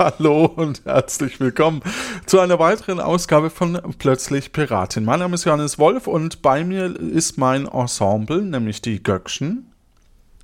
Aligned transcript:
Hallo 0.00 0.46
und 0.46 0.86
herzlich 0.86 1.40
willkommen 1.40 1.82
zu 2.24 2.40
einer 2.40 2.58
weiteren 2.58 3.00
Ausgabe 3.00 3.50
von 3.50 3.78
Plötzlich 3.98 4.50
Piratin. 4.50 5.04
Mein 5.04 5.18
Name 5.18 5.34
ist 5.34 5.44
Johannes 5.44 5.78
Wolf 5.78 6.06
und 6.06 6.40
bei 6.40 6.64
mir 6.64 6.98
ist 6.98 7.36
mein 7.36 7.66
Ensemble, 7.66 8.40
nämlich 8.40 8.80
die 8.80 9.02
Göckchen. 9.02 9.70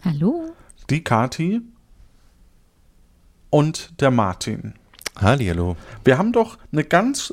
Hallo. 0.05 0.53
Die 0.91 1.03
Kati 1.03 1.62
und 3.48 3.98
der 4.03 4.11
Martin. 4.11 4.75
Hallihallo. 5.19 5.79
Wir 6.04 6.18
haben 6.18 6.34
doch 6.34 6.59
eine 6.70 6.84
ganz 6.84 7.32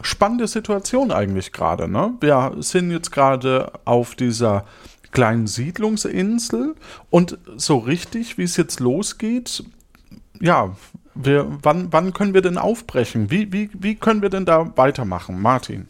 spannende 0.00 0.48
Situation 0.48 1.12
eigentlich 1.12 1.52
gerade. 1.52 1.88
Ne? 1.88 2.14
Wir 2.20 2.54
sind 2.60 2.90
jetzt 2.90 3.12
gerade 3.12 3.70
auf 3.84 4.14
dieser 4.14 4.64
kleinen 5.10 5.46
Siedlungsinsel 5.46 6.74
und 7.10 7.36
so 7.58 7.76
richtig, 7.76 8.38
wie 8.38 8.44
es 8.44 8.56
jetzt 8.56 8.80
losgeht, 8.80 9.62
ja, 10.40 10.74
wir, 11.14 11.46
wann, 11.62 11.92
wann 11.92 12.12
können 12.12 12.34
wir 12.34 12.42
denn 12.42 12.58
aufbrechen? 12.58 13.30
Wie, 13.30 13.52
wie, 13.52 13.70
wie 13.72 13.94
können 13.94 14.22
wir 14.22 14.30
denn 14.30 14.44
da 14.44 14.76
weitermachen, 14.76 15.40
Martin? 15.40 15.88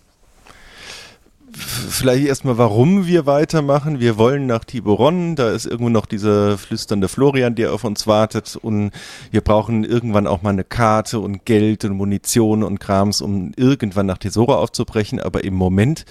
Vielleicht 1.56 2.26
erstmal, 2.26 2.58
warum 2.58 3.06
wir 3.06 3.26
weitermachen. 3.26 4.00
Wir 4.00 4.18
wollen 4.18 4.46
nach 4.46 4.64
Tiburon, 4.64 5.36
da 5.36 5.52
ist 5.52 5.66
irgendwo 5.66 5.88
noch 5.88 6.06
dieser 6.06 6.58
flüsternde 6.58 7.06
Florian, 7.06 7.54
der 7.54 7.72
auf 7.72 7.84
uns 7.84 8.08
wartet 8.08 8.56
und 8.56 8.90
wir 9.30 9.40
brauchen 9.40 9.84
irgendwann 9.84 10.26
auch 10.26 10.42
mal 10.42 10.50
eine 10.50 10.64
Karte 10.64 11.20
und 11.20 11.44
Geld 11.44 11.84
und 11.84 11.92
Munition 11.92 12.64
und 12.64 12.80
Krams, 12.80 13.20
um 13.20 13.52
irgendwann 13.56 14.06
nach 14.06 14.18
Tesoro 14.18 14.56
aufzubrechen, 14.56 15.20
aber 15.20 15.44
im 15.44 15.54
Moment 15.54 16.06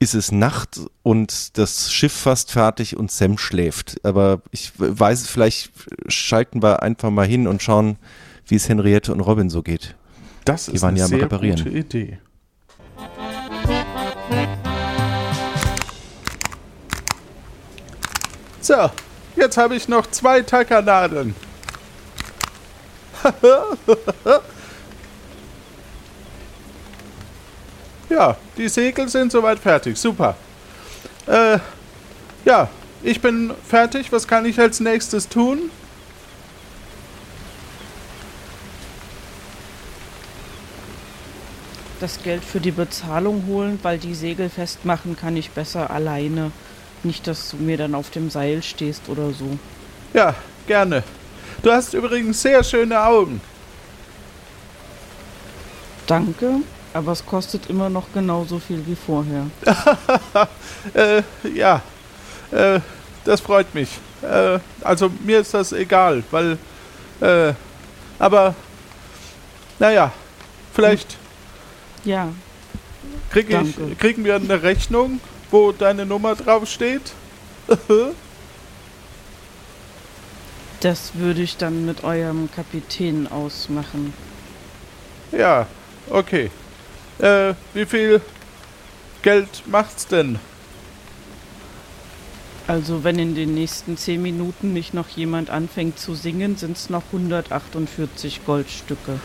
ist 0.00 0.14
es 0.14 0.32
Nacht 0.32 0.80
und 1.04 1.56
das 1.58 1.92
Schiff 1.92 2.12
fast 2.12 2.50
fertig 2.50 2.96
und 2.96 3.12
Sam 3.12 3.38
schläft. 3.38 4.04
Aber 4.04 4.42
ich 4.50 4.72
weiß, 4.76 5.28
vielleicht 5.28 5.70
schalten 6.08 6.60
wir 6.60 6.82
einfach 6.82 7.10
mal 7.10 7.26
hin 7.26 7.46
und 7.46 7.62
schauen, 7.62 7.98
wie 8.46 8.56
es 8.56 8.68
Henriette 8.68 9.12
und 9.12 9.20
Robin 9.20 9.50
so 9.50 9.62
geht. 9.62 9.94
Das 10.44 10.66
Die 10.66 10.72
ist 10.72 10.84
eine 10.84 10.98
ja 10.98 11.06
sehr 11.06 11.28
gute 11.28 11.68
Idee. 11.68 12.18
So, 18.60 18.90
jetzt 19.36 19.56
habe 19.56 19.74
ich 19.76 19.88
noch 19.88 20.06
zwei 20.10 20.42
Tackernadeln. 20.42 21.34
ja, 28.08 28.36
die 28.56 28.68
Segel 28.68 29.08
sind 29.08 29.32
soweit 29.32 29.58
fertig. 29.58 29.96
Super. 29.96 30.36
Äh, 31.26 31.58
ja, 32.44 32.68
ich 33.02 33.20
bin 33.20 33.52
fertig. 33.66 34.12
Was 34.12 34.26
kann 34.26 34.44
ich 34.46 34.58
als 34.58 34.80
nächstes 34.80 35.28
tun? 35.28 35.70
Das 42.02 42.22
Geld 42.22 42.44
für 42.44 42.58
die 42.58 42.72
Bezahlung 42.72 43.44
holen, 43.46 43.78
weil 43.82 43.96
die 43.96 44.14
Segel 44.14 44.50
festmachen 44.50 45.16
kann 45.16 45.36
ich 45.36 45.50
besser 45.50 45.90
alleine. 45.90 46.50
Nicht, 47.04 47.26
dass 47.28 47.50
du 47.50 47.56
mir 47.56 47.76
dann 47.76 47.94
auf 47.94 48.10
dem 48.10 48.28
Seil 48.28 48.62
stehst 48.62 49.08
oder 49.08 49.30
so. 49.32 49.58
Ja, 50.12 50.34
gerne. 50.66 51.04
Du 51.62 51.70
hast 51.70 51.94
übrigens 51.94 52.42
sehr 52.42 52.64
schöne 52.64 53.00
Augen. 53.00 53.40
Danke, 56.08 56.56
aber 56.92 57.12
es 57.12 57.24
kostet 57.24 57.70
immer 57.70 57.88
noch 57.88 58.12
genauso 58.12 58.58
viel 58.58 58.84
wie 58.86 58.96
vorher. 58.96 59.46
äh, 60.94 61.22
ja, 61.54 61.80
äh, 62.50 62.80
das 63.24 63.40
freut 63.40 63.72
mich. 63.74 63.88
Äh, 64.22 64.58
also 64.82 65.10
mir 65.24 65.40
ist 65.40 65.54
das 65.54 65.72
egal, 65.72 66.24
weil, 66.32 66.58
äh, 67.20 67.54
aber, 68.18 68.54
naja, 69.78 70.12
vielleicht 70.74 71.21
ja. 72.04 72.32
Krieg 73.30 73.50
ich, 73.50 73.98
kriegen 73.98 74.24
wir 74.24 74.36
eine 74.36 74.62
Rechnung, 74.62 75.20
wo 75.50 75.72
deine 75.72 76.06
Nummer 76.06 76.34
draufsteht? 76.34 77.12
das 80.80 81.14
würde 81.14 81.42
ich 81.42 81.56
dann 81.56 81.86
mit 81.86 82.04
eurem 82.04 82.50
Kapitän 82.54 83.26
ausmachen. 83.26 84.12
Ja, 85.30 85.66
okay. 86.10 86.50
Äh, 87.18 87.54
wie 87.72 87.86
viel 87.86 88.20
Geld 89.22 89.62
macht's 89.66 90.06
denn? 90.06 90.38
Also 92.66 93.02
wenn 93.04 93.18
in 93.18 93.34
den 93.34 93.54
nächsten 93.54 93.96
zehn 93.96 94.22
Minuten 94.22 94.72
nicht 94.72 94.94
noch 94.94 95.08
jemand 95.08 95.50
anfängt 95.50 95.98
zu 95.98 96.14
singen, 96.14 96.56
sind 96.56 96.76
es 96.76 96.90
noch 96.90 97.02
148 97.12 98.44
Goldstücke. 98.46 99.18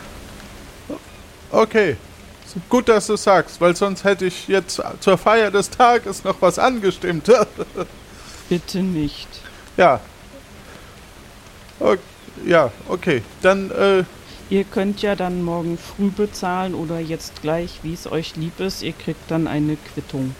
Okay, 1.50 1.96
Gut, 2.68 2.88
dass 2.88 3.06
du 3.06 3.16
sagst, 3.16 3.60
weil 3.60 3.76
sonst 3.76 4.04
hätte 4.04 4.26
ich 4.26 4.48
jetzt 4.48 4.82
zur 5.00 5.18
Feier 5.18 5.50
des 5.50 5.70
Tages 5.70 6.24
noch 6.24 6.40
was 6.40 6.58
angestimmt. 6.58 7.30
Bitte 8.48 8.78
nicht. 8.78 9.28
Ja. 9.76 10.00
Okay, 11.80 12.00
ja, 12.44 12.70
okay. 12.88 13.22
Dann, 13.42 13.70
äh. 13.70 14.04
Ihr 14.50 14.64
könnt 14.64 15.02
ja 15.02 15.14
dann 15.14 15.42
morgen 15.42 15.76
früh 15.76 16.10
bezahlen 16.10 16.74
oder 16.74 16.98
jetzt 17.00 17.42
gleich, 17.42 17.80
wie 17.82 17.92
es 17.92 18.10
euch 18.10 18.36
lieb 18.36 18.58
ist. 18.60 18.82
Ihr 18.82 18.92
kriegt 18.94 19.30
dann 19.30 19.46
eine 19.46 19.76
Quittung. 19.76 20.34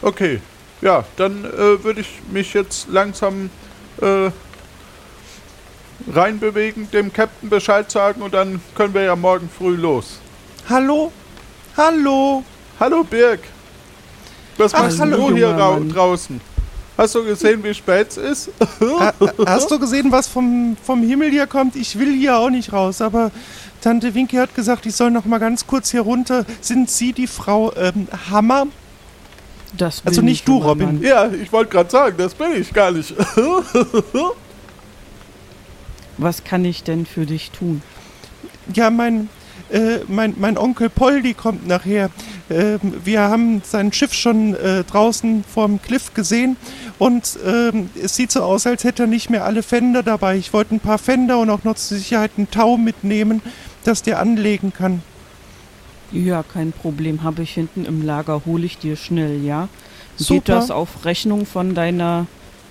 Okay. 0.00 0.40
Ja, 0.80 1.04
dann 1.16 1.44
äh, 1.44 1.82
würde 1.82 2.00
ich 2.00 2.08
mich 2.30 2.54
jetzt 2.54 2.88
langsam 2.88 3.50
äh, 4.00 4.30
reinbewegen, 6.10 6.90
dem 6.92 7.12
Captain 7.12 7.50
Bescheid 7.50 7.90
sagen 7.90 8.22
und 8.22 8.32
dann 8.32 8.60
können 8.76 8.94
wir 8.94 9.02
ja 9.02 9.16
morgen 9.16 9.50
früh 9.50 9.74
los. 9.74 10.20
Hallo? 10.68 11.10
Hallo? 11.76 12.44
Hallo 12.78 13.02
Birg. 13.02 13.40
Was 14.58 14.74
Ach, 14.74 14.82
machst 14.82 15.00
hallo, 15.00 15.30
du 15.30 15.36
hier 15.36 15.54
draußen? 15.54 16.40
Hast 16.98 17.14
du 17.14 17.24
gesehen, 17.24 17.64
wie 17.64 17.72
spät 17.72 18.08
es 18.08 18.16
ist? 18.16 18.50
Hast 19.46 19.70
du 19.70 19.78
gesehen, 19.78 20.12
was 20.12 20.28
vom, 20.28 20.76
vom 20.82 21.02
Himmel 21.02 21.30
hier 21.30 21.46
kommt? 21.46 21.74
Ich 21.74 21.98
will 21.98 22.12
hier 22.12 22.36
auch 22.36 22.50
nicht 22.50 22.72
raus, 22.72 23.00
aber 23.00 23.30
Tante 23.80 24.14
Winky 24.14 24.36
hat 24.36 24.54
gesagt, 24.54 24.84
ich 24.84 24.94
soll 24.94 25.10
noch 25.10 25.24
mal 25.24 25.38
ganz 25.38 25.66
kurz 25.66 25.90
hier 25.90 26.02
runter. 26.02 26.44
Sind 26.60 26.90
Sie 26.90 27.14
die 27.14 27.28
Frau 27.28 27.72
ähm, 27.74 28.08
Hammer? 28.30 28.66
Das 29.76 30.00
bin 30.00 30.08
also 30.08 30.22
nicht 30.22 30.46
du, 30.46 30.58
Robin. 30.58 30.86
Mann. 30.86 31.02
Ja, 31.02 31.30
ich 31.30 31.50
wollte 31.50 31.70
gerade 31.70 31.90
sagen, 31.90 32.16
das 32.18 32.34
bin 32.34 32.60
ich 32.60 32.74
gar 32.74 32.90
nicht. 32.90 33.14
was 36.18 36.44
kann 36.44 36.64
ich 36.64 36.82
denn 36.82 37.06
für 37.06 37.24
dich 37.24 37.52
tun? 37.52 37.82
Ja, 38.74 38.90
mein, 38.90 39.30
äh, 39.70 40.00
mein, 40.08 40.34
mein 40.38 40.56
Onkel 40.56 40.88
Poldi 40.88 41.34
kommt 41.34 41.66
nachher. 41.66 42.10
Äh, 42.48 42.78
wir 43.04 43.20
haben 43.20 43.62
sein 43.64 43.92
Schiff 43.92 44.14
schon 44.14 44.54
äh, 44.54 44.84
draußen 44.84 45.44
vorm 45.44 45.80
Cliff 45.82 46.14
gesehen 46.14 46.56
und 46.98 47.38
ähm, 47.46 47.90
es 48.02 48.16
sieht 48.16 48.32
so 48.32 48.42
aus, 48.42 48.66
als 48.66 48.84
hätte 48.84 49.04
er 49.04 49.06
nicht 49.06 49.30
mehr 49.30 49.44
alle 49.44 49.62
Fender 49.62 50.02
dabei. 50.02 50.36
Ich 50.36 50.52
wollte 50.52 50.74
ein 50.74 50.80
paar 50.80 50.98
Fender 50.98 51.38
und 51.38 51.50
auch 51.50 51.64
noch 51.64 51.76
zur 51.76 51.98
Sicherheit 51.98 52.32
einen 52.36 52.50
Tau 52.50 52.76
mitnehmen, 52.76 53.42
dass 53.84 54.02
der 54.02 54.20
anlegen 54.20 54.72
kann. 54.72 55.02
Ja, 56.10 56.42
kein 56.42 56.72
Problem. 56.72 57.22
Habe 57.22 57.42
ich 57.42 57.52
hinten 57.52 57.84
im 57.84 58.04
Lager, 58.04 58.42
hole 58.46 58.64
ich 58.64 58.78
dir 58.78 58.96
schnell, 58.96 59.44
ja? 59.44 59.68
Super. 60.16 60.34
Geht 60.34 60.48
das 60.48 60.70
auf 60.70 61.04
Rechnung 61.04 61.46
von 61.46 61.74
deiner 61.74 62.26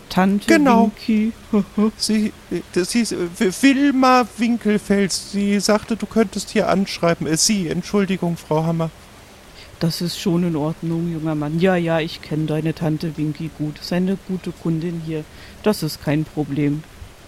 Tante 0.09 0.47
genau. 0.47 0.91
Winky. 0.97 1.34
sie, 1.97 2.34
das 2.73 2.91
hieß 2.91 3.16
Wilma 3.62 4.28
Winkelfels. 4.38 5.31
Sie 5.31 5.59
sagte, 5.59 5.95
du 5.95 6.06
könntest 6.06 6.50
hier 6.50 6.69
anschreiben. 6.69 7.28
Äh, 7.28 7.38
sie, 7.38 7.68
Entschuldigung, 7.68 8.38
Frau 8.38 8.63
Hammer. 8.63 8.90
Das 9.79 10.01
ist 10.01 10.19
schon 10.19 10.44
in 10.44 10.56
Ordnung, 10.56 11.12
junger 11.12 11.35
Mann. 11.35 11.59
Ja, 11.59 11.75
ja, 11.75 12.00
ich 12.00 12.22
kenne 12.22 12.46
deine 12.46 12.73
Tante 12.73 13.16
Winky 13.17 13.51
gut. 13.57 13.79
Ist 13.79 13.94
eine 13.94 14.17
gute 14.28 14.51
Kundin 14.51 15.01
hier. 15.06 15.23
Das 15.62 15.84
ist 15.84 16.03
kein 16.03 16.25
Problem. 16.25 16.84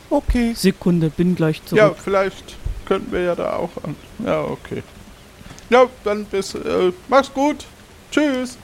Okay. 0.09 0.53
Sekunde, 0.55 1.11
bin 1.11 1.35
gleich 1.35 1.63
zurück. 1.65 1.77
Ja, 1.77 1.93
vielleicht 1.93 2.55
könnten 2.85 3.11
wir 3.11 3.21
ja 3.21 3.35
da 3.35 3.53
auch 3.53 3.69
an. 3.83 3.95
Ja, 4.25 4.41
okay. 4.41 4.81
Ja, 5.69 5.85
dann 6.03 6.25
bis. 6.25 6.55
Äh, 6.55 6.91
mach's 7.07 7.31
gut. 7.31 7.65
Tschüss. 8.11 8.57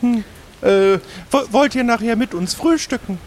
Hm. 0.00 0.24
Äh, 0.64 0.98
wollt 1.50 1.74
ihr 1.74 1.84
nachher 1.84 2.16
mit 2.16 2.32
uns 2.32 2.54
frühstücken? 2.54 3.18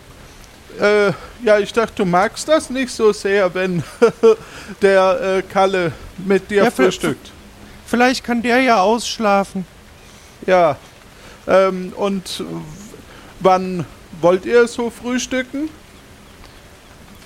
Äh, 0.79 1.11
ja, 1.43 1.59
ich 1.59 1.71
dachte, 1.71 1.93
du 1.97 2.05
magst 2.05 2.47
das 2.47 2.69
nicht 2.69 2.91
so 2.91 3.13
sehr, 3.13 3.53
wenn 3.53 3.83
der 4.81 5.37
äh, 5.37 5.41
Kalle 5.43 5.91
mit 6.17 6.49
dir 6.49 6.63
ja, 6.63 6.71
frühstückt. 6.71 7.31
Vielleicht 7.85 8.23
kann 8.23 8.41
der 8.41 8.61
ja 8.61 8.81
ausschlafen. 8.81 9.65
Ja. 10.45 10.77
Ähm, 11.47 11.93
und 11.95 12.43
wann 13.39 13.85
wollt 14.19 14.45
ihr 14.45 14.67
so 14.67 14.89
frühstücken? 14.89 15.69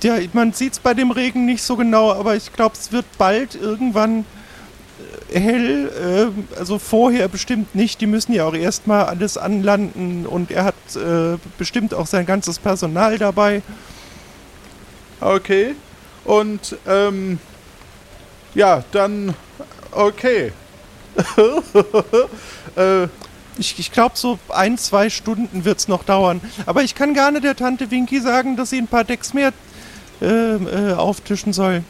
Ja, 0.02 0.18
man 0.32 0.52
sieht 0.52 0.74
es 0.74 0.78
bei 0.78 0.94
dem 0.94 1.10
Regen 1.10 1.46
nicht 1.46 1.62
so 1.62 1.76
genau, 1.76 2.12
aber 2.12 2.36
ich 2.36 2.52
glaube, 2.52 2.74
es 2.78 2.92
wird 2.92 3.06
bald 3.18 3.54
irgendwann 3.54 4.24
hell, 5.32 6.32
äh, 6.54 6.58
also 6.58 6.78
vorher 6.78 7.28
bestimmt 7.28 7.74
nicht. 7.74 8.00
Die 8.00 8.06
müssen 8.06 8.32
ja 8.32 8.44
auch 8.44 8.54
erstmal 8.54 9.04
alles 9.06 9.36
anlanden 9.38 10.26
und 10.26 10.50
er 10.50 10.64
hat 10.64 10.74
äh, 10.96 11.38
bestimmt 11.58 11.94
auch 11.94 12.06
sein 12.06 12.26
ganzes 12.26 12.58
Personal 12.58 13.18
dabei. 13.18 13.62
Okay. 15.20 15.74
Und 16.24 16.76
ähm, 16.86 17.38
Ja, 18.54 18.84
dann 18.92 19.34
okay. 19.92 20.52
äh, 22.76 23.08
Ich, 23.58 23.78
ich 23.78 23.92
glaube, 23.92 24.16
so 24.16 24.38
ein, 24.48 24.78
zwei 24.78 25.10
Stunden 25.10 25.64
wird's 25.64 25.86
noch 25.88 26.04
dauern. 26.04 26.40
Aber 26.66 26.82
ich 26.82 26.94
kann 26.94 27.14
gerne 27.14 27.40
der 27.40 27.54
Tante 27.54 27.90
Winky 27.90 28.20
sagen, 28.20 28.56
dass 28.56 28.70
sie 28.70 28.78
ein 28.78 28.88
paar 28.88 29.04
Decks 29.04 29.34
mehr 29.34 29.52
äh, 30.22 30.26
äh, 30.26 30.92
auftischen 30.94 31.52
soll. 31.52 31.82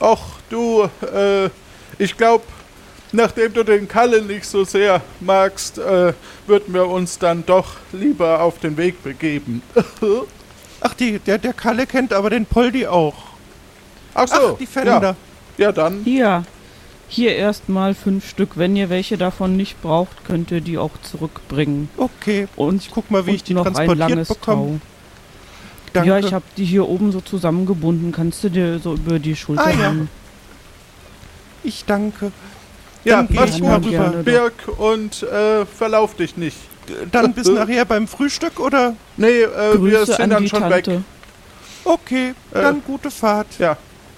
ach 0.00 0.22
du, 0.50 0.88
äh, 1.02 1.50
ich 1.98 2.16
glaube, 2.16 2.44
nachdem 3.12 3.52
du 3.52 3.64
den 3.64 3.88
Kalle 3.88 4.22
nicht 4.22 4.46
so 4.46 4.64
sehr 4.64 5.02
magst, 5.20 5.78
äh, 5.78 6.12
würden 6.46 6.74
wir 6.74 6.86
uns 6.86 7.18
dann 7.18 7.44
doch 7.44 7.76
lieber 7.92 8.40
auf 8.42 8.58
den 8.58 8.76
Weg 8.76 9.02
begeben. 9.02 9.62
Ach, 10.80 10.94
die, 10.94 11.18
der, 11.18 11.38
der 11.38 11.52
Kalle 11.52 11.86
kennt 11.86 12.12
aber 12.12 12.30
den 12.30 12.46
Poldi 12.46 12.86
auch. 12.86 13.14
Ach 14.14 14.28
so, 14.28 14.52
Ach, 14.54 14.58
die 14.58 14.66
Fender. 14.66 15.16
Ja, 15.56 15.66
ja 15.66 15.72
dann. 15.72 16.02
Hier. 16.04 16.44
Hier 17.10 17.36
erstmal 17.36 17.94
fünf 17.94 18.28
Stück. 18.28 18.50
Wenn 18.56 18.76
ihr 18.76 18.90
welche 18.90 19.16
davon 19.16 19.56
nicht 19.56 19.80
braucht, 19.80 20.24
könnt 20.24 20.50
ihr 20.50 20.60
die 20.60 20.76
auch 20.76 20.90
zurückbringen. 21.02 21.88
Okay. 21.96 22.48
Und 22.54 22.82
Ich 22.82 22.90
guck 22.90 23.10
mal, 23.10 23.26
wie 23.26 23.34
ich 23.34 23.42
die 23.42 23.54
noch 23.54 23.64
ein 23.64 23.72
transportiert 23.72 24.10
langes 24.10 24.28
bekomme. 24.28 24.62
Tau. 24.62 24.80
Danke. 25.94 26.08
Ja, 26.08 26.18
ich 26.18 26.34
habe 26.34 26.44
die 26.58 26.66
hier 26.66 26.86
oben 26.86 27.10
so 27.10 27.22
zusammengebunden. 27.22 28.12
Kannst 28.12 28.44
du 28.44 28.50
dir 28.50 28.78
so 28.78 28.94
über 28.94 29.18
die 29.18 29.34
Schulter 29.36 29.66
Ah, 29.66 29.70
ja. 29.70 29.94
Ich 31.62 31.84
danke. 31.84 32.32
Ja, 33.04 33.22
Dann 33.22 33.28
mach's 33.30 33.56
gerne. 33.58 33.86
rüber. 33.86 34.22
Birg 34.22 34.52
und 34.78 35.22
äh, 35.22 35.64
verlauf 35.66 36.14
dich 36.14 36.36
nicht. 36.36 36.56
Dann 37.12 37.32
bis 37.34 37.48
nachher 37.48 37.84
beim 37.84 38.08
Frühstück 38.08 38.58
oder? 38.60 38.94
Nee, 39.16 39.42
äh, 39.42 39.82
wir 39.82 40.06
sind 40.06 40.20
an 40.20 40.30
dann 40.30 40.48
schon 40.48 40.60
Tante. 40.62 40.92
weg. 40.92 41.00
Okay, 41.84 42.34
Äh. 42.52 42.62
dann 42.62 42.82
gute 42.84 43.10
Fahrt. 43.10 43.46
Ja, 43.58 43.76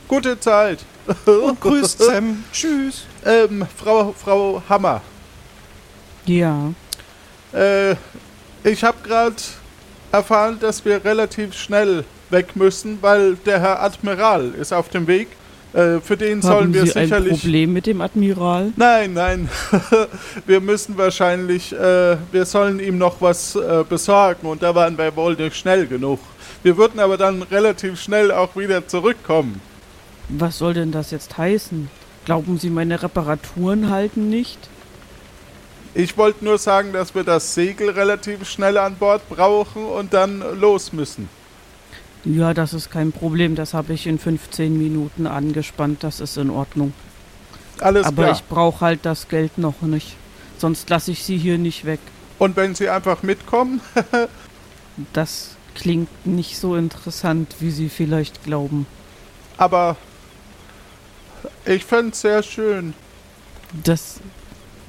gute 0.08 0.38
Zeit. 0.40 0.78
Und 1.26 1.60
grüßt 1.60 1.98
Sam. 2.02 2.44
Tschüss. 2.52 3.04
Ähm, 3.24 3.66
Frau, 3.76 4.14
Frau 4.16 4.62
Hammer, 4.68 5.00
Ja. 6.26 6.72
äh, 7.52 7.92
ich 8.62 8.84
habe 8.84 8.98
gerade 9.02 9.34
erfahren, 10.12 10.58
dass 10.60 10.84
wir 10.84 11.04
relativ 11.04 11.54
schnell 11.54 12.04
weg 12.30 12.54
müssen, 12.54 12.98
weil 13.00 13.34
der 13.36 13.60
Herr 13.60 13.82
Admiral 13.82 14.50
ist 14.54 14.72
auf 14.72 14.88
dem 14.88 15.06
Weg. 15.06 15.28
Äh, 15.72 16.00
für 16.00 16.16
den 16.16 16.42
sollen 16.42 16.54
Haben 16.54 16.74
wir 16.74 16.86
Sie 16.86 16.96
ein 16.96 17.04
sicherlich... 17.04 17.40
Problem 17.40 17.72
mit 17.72 17.86
dem 17.86 18.00
Admiral? 18.00 18.72
Nein, 18.76 19.12
nein. 19.12 19.48
wir 20.46 20.60
müssen 20.60 20.98
wahrscheinlich, 20.98 21.72
äh, 21.72 22.16
wir 22.32 22.44
sollen 22.44 22.80
ihm 22.80 22.98
noch 22.98 23.20
was 23.20 23.54
äh, 23.54 23.84
besorgen 23.88 24.46
und 24.48 24.62
da 24.62 24.74
waren 24.74 24.98
wir 24.98 25.14
wohl 25.14 25.34
nicht 25.34 25.56
schnell 25.56 25.86
genug. 25.86 26.18
Wir 26.62 26.76
würden 26.76 26.98
aber 26.98 27.16
dann 27.16 27.42
relativ 27.42 28.00
schnell 28.00 28.32
auch 28.32 28.56
wieder 28.56 28.86
zurückkommen. 28.86 29.60
Was 30.28 30.58
soll 30.58 30.74
denn 30.74 30.92
das 30.92 31.10
jetzt 31.12 31.38
heißen? 31.38 31.88
Glauben 32.24 32.58
Sie, 32.58 32.70
meine 32.70 33.02
Reparaturen 33.02 33.90
halten 33.90 34.28
nicht? 34.28 34.68
Ich 35.94 36.16
wollte 36.16 36.44
nur 36.44 36.58
sagen, 36.58 36.92
dass 36.92 37.14
wir 37.14 37.24
das 37.24 37.54
Segel 37.54 37.90
relativ 37.90 38.48
schnell 38.48 38.78
an 38.78 38.96
Bord 38.96 39.28
brauchen 39.28 39.84
und 39.84 40.12
dann 40.14 40.42
los 40.60 40.92
müssen. 40.92 41.28
Ja, 42.24 42.52
das 42.54 42.74
ist 42.74 42.90
kein 42.90 43.12
Problem. 43.12 43.54
Das 43.54 43.72
habe 43.74 43.92
ich 43.94 44.06
in 44.06 44.18
15 44.18 44.76
Minuten 44.76 45.26
angespannt. 45.26 46.02
Das 46.04 46.20
ist 46.20 46.36
in 46.36 46.50
Ordnung. 46.50 46.92
Alles 47.80 48.06
Aber 48.06 48.24
klar. 48.24 48.36
ich 48.36 48.44
brauche 48.44 48.80
halt 48.84 49.00
das 49.04 49.28
Geld 49.28 49.56
noch 49.58 49.80
nicht. 49.82 50.16
Sonst 50.58 50.90
lasse 50.90 51.12
ich 51.12 51.24
Sie 51.24 51.38
hier 51.38 51.56
nicht 51.58 51.84
weg. 51.86 52.00
und 52.38 52.56
wenn 52.56 52.74
Sie 52.74 52.88
einfach 52.88 53.22
mitkommen, 53.22 53.80
Das 55.14 55.56
klingt 55.74 56.26
nicht 56.26 56.58
so 56.58 56.76
interessant, 56.76 57.56
wie 57.60 57.70
Sie 57.70 57.88
vielleicht 57.88 58.44
glauben. 58.44 58.86
aber 59.56 59.96
ich 61.64 61.84
fände 61.86 62.10
es 62.12 62.20
sehr 62.20 62.42
schön. 62.42 62.92
Das 63.84 64.20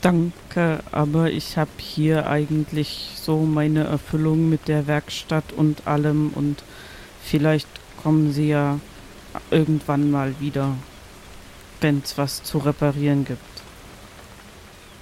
danke, 0.02 0.80
aber 0.92 1.30
ich 1.32 1.58
habe 1.58 1.70
hier 1.78 2.28
eigentlich 2.28 3.12
so 3.16 3.38
meine 3.40 3.84
Erfüllung 3.86 4.50
mit 4.50 4.68
der 4.68 4.88
Werkstatt 4.88 5.54
und 5.56 5.88
allem 5.88 6.32
und 6.36 6.64
vielleicht 7.24 7.68
kommen 8.02 8.32
Sie 8.34 8.50
ja 8.50 8.80
irgendwann 9.50 10.12
mal 10.12 10.34
wieder, 10.40 10.76
wenn 11.80 12.02
es 12.04 12.18
was 12.18 12.44
zu 12.44 12.58
reparieren 12.58 13.26
gibt. 13.26 13.42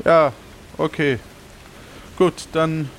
Ja, 0.05 0.31
okay. 0.77 1.19
Gut, 2.17 2.47
dann 2.53 2.89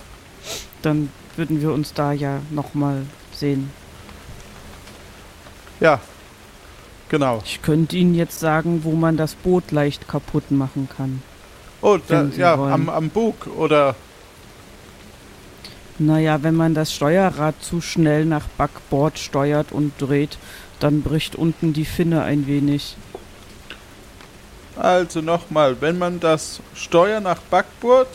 Dann 0.82 1.10
würden 1.36 1.60
wir 1.60 1.72
uns 1.72 1.92
da 1.92 2.12
ja 2.12 2.40
nochmal 2.50 3.06
sehen. 3.32 3.70
ja. 5.80 6.00
Genau. 7.08 7.40
Ich 7.44 7.60
könnte 7.60 7.96
Ihnen 7.96 8.14
jetzt 8.14 8.38
sagen, 8.38 8.84
wo 8.84 8.92
man 8.92 9.16
das 9.16 9.34
Boot 9.34 9.72
leicht 9.72 10.06
kaputt 10.06 10.52
machen 10.52 10.88
kann. 10.96 11.22
Oh, 11.82 11.98
da, 12.06 12.22
ja, 12.36 12.56
wollen. 12.56 12.72
am, 12.72 12.88
am 12.88 13.10
Bug 13.10 13.48
oder 13.56 13.96
Naja, 16.00 16.42
wenn 16.42 16.54
man 16.54 16.72
das 16.72 16.94
Steuerrad 16.94 17.62
zu 17.62 17.82
schnell 17.82 18.24
nach 18.24 18.46
Backbord 18.56 19.18
steuert 19.18 19.70
und 19.70 19.92
dreht, 19.98 20.38
dann 20.78 21.02
bricht 21.02 21.36
unten 21.36 21.74
die 21.74 21.84
Finne 21.84 22.22
ein 22.22 22.46
wenig. 22.46 22.96
also 24.76 25.20
nochmal, 25.20 25.76
wenn 25.82 25.98
man 25.98 26.20
das 26.20 26.60
Steuer 26.74 27.20
nach 27.20 27.40
Backbord, 27.50 28.08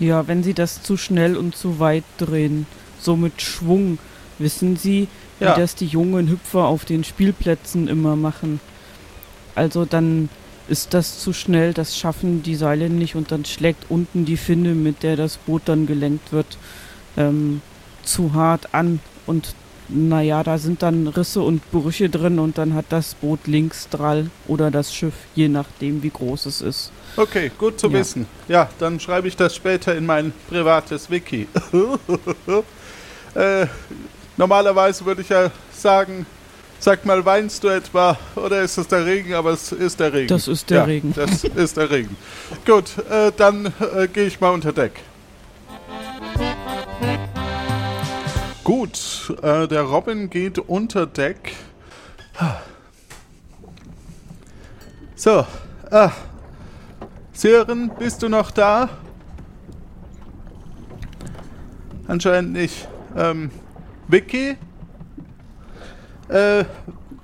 Ja, 0.00 0.26
wenn 0.26 0.42
Sie 0.42 0.54
das 0.54 0.82
zu 0.82 0.96
schnell 0.96 1.36
und 1.36 1.54
zu 1.54 1.78
weit 1.78 2.02
drehen, 2.18 2.66
so 2.98 3.14
mit 3.14 3.40
Schwung, 3.40 3.98
wissen 4.38 4.76
Sie, 4.76 5.06
wie 5.38 5.44
Ja. 5.44 5.54
das 5.54 5.76
die 5.76 5.86
jungen 5.86 6.28
Hüpfer 6.28 6.64
auf 6.64 6.84
den 6.84 7.04
Spielplätzen 7.04 7.86
immer 7.86 8.16
machen. 8.16 8.58
Also 9.54 9.84
dann 9.84 10.28
ist 10.68 10.94
das 10.94 11.18
zu 11.18 11.32
schnell, 11.32 11.72
das 11.74 11.96
schaffen 11.96 12.42
die 12.42 12.54
Seile 12.56 12.88
nicht 12.88 13.14
und 13.14 13.30
dann 13.32 13.44
schlägt 13.44 13.90
unten 13.90 14.24
die 14.24 14.36
Finne, 14.36 14.74
mit 14.74 15.02
der 15.02 15.16
das 15.16 15.36
Boot 15.36 15.62
dann 15.66 15.86
gelenkt 15.86 16.32
wird, 16.32 16.58
ähm, 17.16 17.60
zu 18.04 18.34
hart 18.34 18.74
an 18.74 19.00
und 19.26 19.54
naja, 19.88 20.42
da 20.42 20.56
sind 20.56 20.82
dann 20.82 21.06
Risse 21.08 21.42
und 21.42 21.70
Brüche 21.70 22.08
drin 22.08 22.38
und 22.38 22.56
dann 22.56 22.72
hat 22.72 22.86
das 22.88 23.14
Boot 23.14 23.40
links 23.46 23.88
Drall 23.90 24.30
oder 24.48 24.70
das 24.70 24.94
Schiff, 24.94 25.12
je 25.34 25.48
nachdem 25.48 26.02
wie 26.02 26.08
groß 26.08 26.46
es 26.46 26.60
ist. 26.62 26.92
Okay, 27.16 27.50
gut 27.58 27.78
zu 27.78 27.88
Ja. 27.88 27.92
wissen. 27.94 28.26
Ja, 28.48 28.70
dann 28.78 29.00
schreibe 29.00 29.28
ich 29.28 29.36
das 29.36 29.54
später 29.54 29.94
in 29.94 30.06
mein 30.06 30.32
privates 30.48 31.10
Wiki. 31.10 31.46
äh, 33.34 33.66
normalerweise 34.36 35.04
würde 35.04 35.20
ich 35.22 35.28
ja 35.28 35.50
sagen, 35.72 36.24
sag 36.82 37.04
mal, 37.04 37.24
weinst 37.24 37.62
du 37.62 37.68
etwa 37.68 38.18
oder 38.34 38.62
ist 38.62 38.76
es 38.76 38.88
der 38.88 39.06
Regen? 39.06 39.34
Aber 39.34 39.50
es 39.50 39.70
ist 39.70 40.00
der 40.00 40.12
Regen. 40.12 40.26
Das 40.26 40.48
ist 40.48 40.68
der 40.68 40.78
ja, 40.78 40.84
Regen. 40.84 41.12
Das 41.14 41.44
ist 41.44 41.76
der 41.76 41.90
Regen. 41.90 42.16
gut, 42.66 42.98
äh, 43.08 43.30
dann 43.36 43.66
äh, 43.96 44.08
gehe 44.08 44.26
ich 44.26 44.40
mal 44.40 44.50
unter 44.50 44.72
Deck. 44.72 45.00
Gut, 48.64 49.32
äh, 49.42 49.68
der 49.68 49.82
Robin 49.82 50.28
geht 50.28 50.58
unter 50.58 51.06
Deck. 51.06 51.54
So, 55.14 55.46
ah, 55.90 56.10
Sören, 57.32 57.92
bist 57.96 58.22
du 58.24 58.28
noch 58.28 58.50
da? 58.50 58.88
Anscheinend 62.08 62.52
nicht. 62.52 62.88
Ähm, 63.16 63.52
Vicky? 64.08 64.56
Äh, 66.32 66.64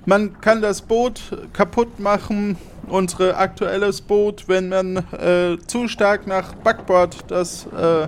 man 0.05 0.39
kann 0.39 0.61
das 0.61 0.83
Boot 0.83 1.21
kaputt 1.53 1.99
machen, 1.99 2.57
unser 2.87 3.39
aktuelles 3.39 4.01
Boot, 4.01 4.47
wenn 4.47 4.69
man 4.69 4.97
äh, 4.97 5.57
zu 5.65 5.87
stark 5.87 6.27
nach 6.27 6.53
Backbord 6.53 7.25
das 7.27 7.65
äh, 7.67 8.07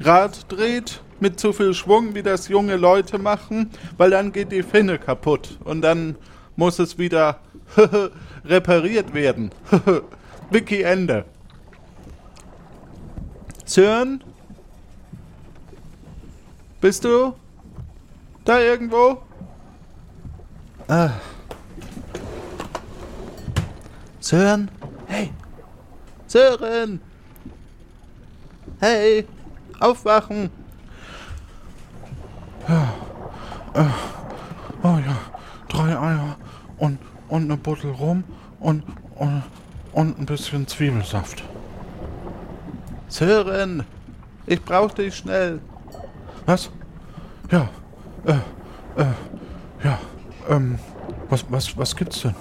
Rad 0.00 0.46
dreht, 0.48 1.00
mit 1.20 1.38
zu 1.38 1.52
viel 1.52 1.72
Schwung, 1.72 2.14
wie 2.16 2.22
das 2.22 2.48
junge 2.48 2.76
Leute 2.76 3.18
machen, 3.18 3.70
weil 3.96 4.10
dann 4.10 4.32
geht 4.32 4.50
die 4.50 4.64
Finne 4.64 4.98
kaputt 4.98 5.56
und 5.62 5.82
dann 5.82 6.16
muss 6.56 6.80
es 6.80 6.98
wieder 6.98 7.38
repariert 8.44 9.14
werden. 9.14 9.50
Wiki 10.50 10.82
Ende. 10.82 11.24
Sören? 13.64 14.22
Bist 16.80 17.04
du 17.04 17.34
da 18.44 18.60
irgendwo? 18.60 19.23
Ah. 20.88 21.10
Sören? 24.20 24.70
Hey! 25.06 25.32
Sören! 26.26 27.00
Hey! 28.80 29.26
Aufwachen! 29.80 30.50
Oh 34.82 34.98
ja, 34.98 35.16
drei 35.68 35.98
Eier 35.98 36.36
und, 36.78 36.98
und 37.28 37.44
eine 37.44 37.56
Bottle 37.56 37.90
rum 37.90 38.22
und, 38.60 38.82
und, 39.14 39.42
und 39.92 40.18
ein 40.18 40.26
bisschen 40.26 40.66
Zwiebelsaft. 40.66 41.42
Sören, 43.08 43.84
ich 44.46 44.62
brauch 44.62 44.92
dich 44.92 45.16
schnell. 45.16 45.60
Was? 46.46 46.70
Ja, 47.50 47.68
äh, 48.26 48.32
äh, 48.32 48.36
ja, 48.96 49.14
ähm, 50.48 50.78
was, 51.28 51.44
was, 51.48 51.76
was 51.76 51.96
gibt's 51.96 52.22
denn? 52.22 52.34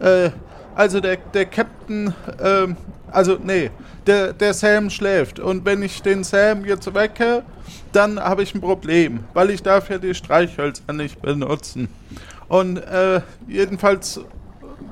Äh, 0.00 0.30
also 0.74 1.00
der, 1.00 1.16
der 1.16 1.46
Captain, 1.46 2.14
ähm, 2.42 2.76
also 3.10 3.36
nee, 3.42 3.70
der, 4.06 4.32
der 4.32 4.54
Sam 4.54 4.90
schläft. 4.90 5.38
Und 5.38 5.64
wenn 5.64 5.82
ich 5.82 6.02
den 6.02 6.24
Sam 6.24 6.64
jetzt 6.64 6.92
wecke, 6.94 7.42
dann 7.92 8.18
habe 8.18 8.42
ich 8.42 8.54
ein 8.54 8.60
Problem, 8.60 9.24
weil 9.34 9.50
ich 9.50 9.62
darf 9.62 9.90
ja 9.90 9.98
die 9.98 10.14
Streichhölzer 10.14 10.92
nicht 10.92 11.20
benutzen. 11.20 11.88
Und 12.48 12.78
äh, 12.78 13.20
jedenfalls 13.46 14.20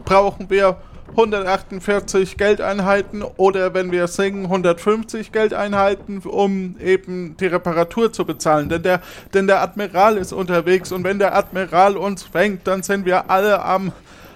brauchen 0.05 0.49
wir 0.51 0.77
148 1.11 2.37
Geldeinheiten 2.37 3.23
oder 3.23 3.75
wenn 3.75 3.91
wir 3.93 4.07
singen 4.07 4.45
150 4.45 5.33
Geldeinheiten, 5.33 6.19
um 6.21 6.77
eben 6.79 7.37
die 7.39 7.47
Reparatur 7.47 8.13
zu 8.13 8.25
bezahlen. 8.25 8.69
Denn 8.69 8.83
der, 8.83 9.01
denn 9.35 9.47
der 9.47 9.63
Admiral 9.63 10.17
ist 10.17 10.33
unterwegs 10.33 10.93
und 10.93 11.05
wenn 11.05 11.19
der 11.19 11.35
Admiral 11.35 11.97
uns 11.97 12.23
fängt, 12.23 12.67
dann 12.67 12.83
sind 12.83 13.05
wir 13.05 13.31
alle 13.31 13.63
am, 13.65 13.93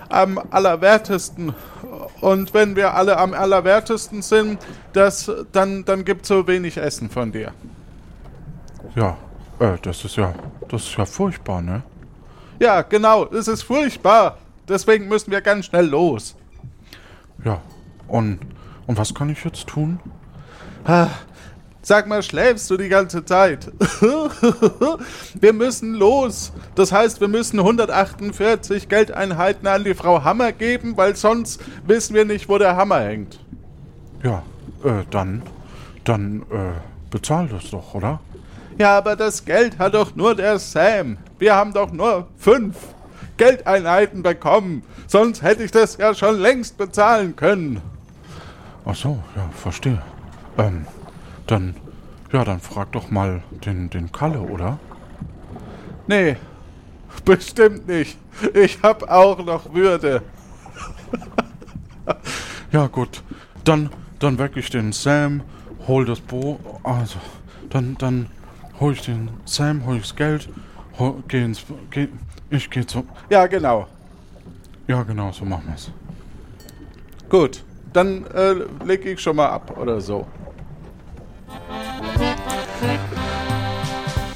am 0.08 0.40
allerwertesten. 0.50 1.54
Und 2.20 2.54
wenn 2.54 2.76
wir 2.76 2.94
alle 2.94 3.18
am 3.18 3.34
allerwertesten 3.34 4.22
sind, 4.22 4.58
das, 4.92 5.30
dann, 5.52 5.84
dann 5.84 6.04
gibt 6.04 6.22
es 6.22 6.28
so 6.28 6.46
wenig 6.46 6.76
Essen 6.76 7.08
von 7.08 7.32
dir. 7.32 7.52
Ja, 8.94 9.16
äh, 9.58 9.76
das 9.82 10.04
ist 10.04 10.16
ja, 10.16 10.34
das 10.68 10.82
ist 10.82 10.96
ja 10.96 11.04
furchtbar, 11.04 11.62
ne? 11.62 11.82
Ja, 12.60 12.82
genau, 12.82 13.26
es 13.26 13.48
ist 13.48 13.62
furchtbar. 13.62 14.38
Deswegen 14.68 15.08
müssen 15.08 15.30
wir 15.30 15.40
ganz 15.40 15.66
schnell 15.66 15.86
los. 15.86 16.36
Ja, 17.44 17.60
und, 18.08 18.38
und 18.86 18.98
was 18.98 19.14
kann 19.14 19.30
ich 19.30 19.44
jetzt 19.44 19.66
tun? 19.66 20.00
Ah, 20.84 21.08
Sag 21.86 22.06
mal, 22.06 22.22
schläfst 22.22 22.70
du 22.70 22.78
die 22.78 22.88
ganze 22.88 23.26
Zeit? 23.26 23.70
wir 25.34 25.52
müssen 25.52 25.92
los. 25.92 26.50
Das 26.74 26.92
heißt, 26.92 27.20
wir 27.20 27.28
müssen 27.28 27.58
148 27.58 28.88
Geldeinheiten 28.88 29.68
an 29.68 29.84
die 29.84 29.92
Frau 29.92 30.24
Hammer 30.24 30.52
geben, 30.52 30.96
weil 30.96 31.14
sonst 31.14 31.60
wissen 31.86 32.14
wir 32.14 32.24
nicht, 32.24 32.48
wo 32.48 32.56
der 32.56 32.76
Hammer 32.76 33.00
hängt. 33.00 33.38
Ja, 34.22 34.42
äh, 34.82 35.04
dann, 35.10 35.42
dann, 36.04 36.40
äh, 36.50 36.72
bezahl 37.10 37.48
das 37.48 37.68
doch, 37.70 37.92
oder? 37.92 38.18
Ja, 38.78 38.96
aber 38.96 39.14
das 39.14 39.44
Geld 39.44 39.78
hat 39.78 39.92
doch 39.92 40.16
nur 40.16 40.34
der 40.34 40.58
Sam. 40.58 41.18
Wir 41.38 41.54
haben 41.54 41.74
doch 41.74 41.92
nur 41.92 42.28
fünf 42.38 42.76
Geldeinheiten 43.36 44.22
bekommen. 44.22 44.82
Sonst 45.06 45.42
hätte 45.42 45.64
ich 45.64 45.70
das 45.70 45.96
ja 45.96 46.14
schon 46.14 46.38
längst 46.38 46.76
bezahlen 46.76 47.36
können. 47.36 47.80
Ach 48.84 48.94
so, 48.94 49.18
ja, 49.36 49.48
verstehe. 49.54 50.02
Ähm, 50.58 50.86
dann, 51.46 51.74
ja, 52.32 52.44
dann 52.44 52.60
frag 52.60 52.92
doch 52.92 53.10
mal 53.10 53.42
den, 53.64 53.90
den 53.90 54.12
Kalle, 54.12 54.40
oder? 54.40 54.78
Nee, 56.06 56.36
bestimmt 57.24 57.88
nicht. 57.88 58.18
Ich 58.52 58.82
hab 58.82 59.10
auch 59.10 59.44
noch 59.44 59.72
Würde. 59.72 60.22
Ja, 62.72 62.88
gut. 62.88 63.22
Dann, 63.64 63.90
dann 64.18 64.38
weck 64.38 64.56
ich 64.56 64.68
den 64.68 64.92
Sam, 64.92 65.42
hol 65.86 66.04
das 66.04 66.20
Bo... 66.20 66.58
Also, 66.82 67.18
dann, 67.70 67.96
dann 67.98 68.26
hol 68.80 68.92
ich 68.92 69.02
den 69.02 69.30
Sam, 69.44 69.86
hol 69.86 69.96
ich 69.96 70.02
das 70.02 70.16
Geld, 70.16 70.48
hol, 70.98 71.22
geh 71.28 71.44
ins... 71.44 71.64
Geh, 71.90 72.08
ich 72.54 72.70
geh 72.70 72.84
zu... 72.84 73.06
Ja, 73.30 73.46
genau. 73.46 73.86
Ja, 74.86 75.02
genau, 75.02 75.32
so 75.32 75.44
machen 75.44 75.64
wir's. 75.68 75.90
Gut, 77.28 77.64
dann 77.92 78.26
äh, 78.26 78.54
leg 78.84 79.04
ich 79.06 79.20
schon 79.20 79.36
mal 79.36 79.48
ab 79.48 79.76
oder 79.78 80.00
so. 80.00 80.26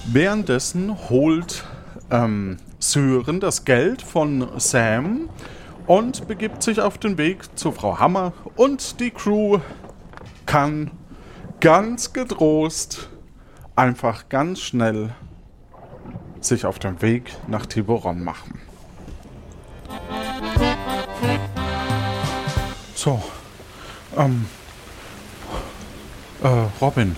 Währenddessen 0.07 0.97
holt 1.11 1.65
ähm, 2.11 2.57
Sören 2.79 3.41
das 3.41 3.65
Geld 3.65 4.01
von 4.01 4.49
Sam 4.57 5.29
und 5.87 6.27
begibt 6.29 6.63
sich 6.63 6.81
auf 6.81 6.99
den 6.99 7.19
Weg 7.19 7.59
zu 7.59 7.73
Frau 7.73 7.99
Hammer 7.99 8.33
und 8.57 9.01
die 9.01 9.11
Crew 9.11 9.59
kann 10.47 10.91
ganz 11.61 12.13
getrost 12.13 13.11
einfach 13.77 14.29
ganz 14.29 14.61
schnell 14.61 15.11
sich 16.45 16.65
auf 16.65 16.79
den 16.79 17.01
Weg 17.03 17.35
nach 17.47 17.67
Tiburon 17.67 18.23
machen. 18.23 18.61
So, 22.95 23.23
ähm, 24.17 24.47
äh, 26.43 26.49
Robin, 26.81 27.17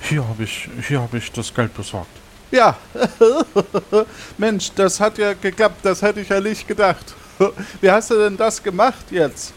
hier 0.00 0.26
habe 0.26 0.44
ich, 0.44 0.68
hier 0.86 1.00
habe 1.00 1.18
ich 1.18 1.30
das 1.32 1.52
Geld 1.54 1.74
besorgt. 1.74 2.10
Ja, 2.50 2.76
Mensch, 4.38 4.72
das 4.74 5.00
hat 5.00 5.18
ja 5.18 5.32
geklappt, 5.34 5.78
das 5.82 6.02
hätte 6.02 6.20
ich 6.20 6.28
ja 6.28 6.40
nicht 6.40 6.68
gedacht. 6.68 7.14
Wie 7.80 7.90
hast 7.90 8.10
du 8.10 8.14
denn 8.14 8.36
das 8.36 8.62
gemacht 8.62 9.06
jetzt? 9.10 9.54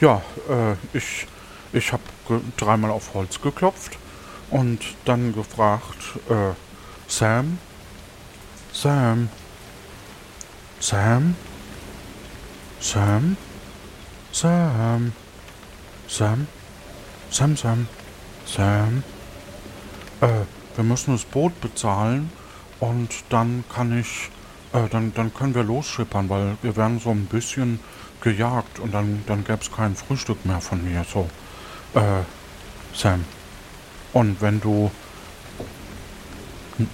Ja, 0.00 0.22
äh, 0.48 0.96
ich, 0.96 1.26
ich 1.72 1.92
habe 1.92 2.02
dreimal 2.56 2.90
auf 2.90 3.14
Holz 3.14 3.40
geklopft 3.40 3.98
und 4.50 4.80
dann 5.04 5.34
gefragt, 5.34 5.98
äh, 6.28 6.54
Sam, 7.08 7.58
Sam, 8.72 9.28
Sam, 10.80 11.36
Sam, 12.80 13.36
Sam, 14.32 15.12
Sam, 16.08 16.46
Sam, 17.30 17.56
Sam, 17.56 17.88
Sam. 18.46 19.04
Äh, 20.22 20.28
wir 20.74 20.84
müssen 20.84 21.12
das 21.12 21.24
Boot 21.24 21.60
bezahlen 21.60 22.32
und 22.80 23.10
dann 23.28 23.62
kann 23.72 23.98
ich, 23.98 24.30
äh, 24.72 24.88
dann, 24.88 25.12
dann 25.12 25.34
können 25.34 25.54
wir 25.54 25.64
losschippern, 25.64 26.30
weil 26.30 26.56
wir 26.62 26.74
werden 26.74 26.98
so 26.98 27.10
ein 27.10 27.26
bisschen 27.26 27.78
gejagt 28.22 28.78
und 28.78 28.94
dann, 28.94 29.22
dann 29.26 29.44
gäbe 29.44 29.60
es 29.60 29.70
kein 29.70 29.94
Frühstück 29.94 30.46
mehr 30.46 30.62
von 30.62 30.82
mir. 30.82 31.04
So, 31.04 31.28
äh, 31.94 32.22
Sam. 32.94 33.24
Und 34.14 34.40
wenn 34.40 34.60
du 34.60 34.90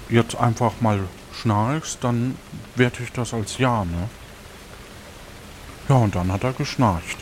jetzt 0.08 0.34
einfach 0.36 0.80
mal 0.80 1.00
schnarchst, 1.40 1.98
dann 2.02 2.36
werte 2.74 3.02
ich 3.02 3.12
das 3.12 3.32
als 3.34 3.58
Ja, 3.58 3.84
ne? 3.84 4.08
Ja, 5.88 5.96
und 5.96 6.14
dann 6.14 6.30
hat 6.32 6.44
er 6.44 6.52
geschnarcht. 6.52 7.16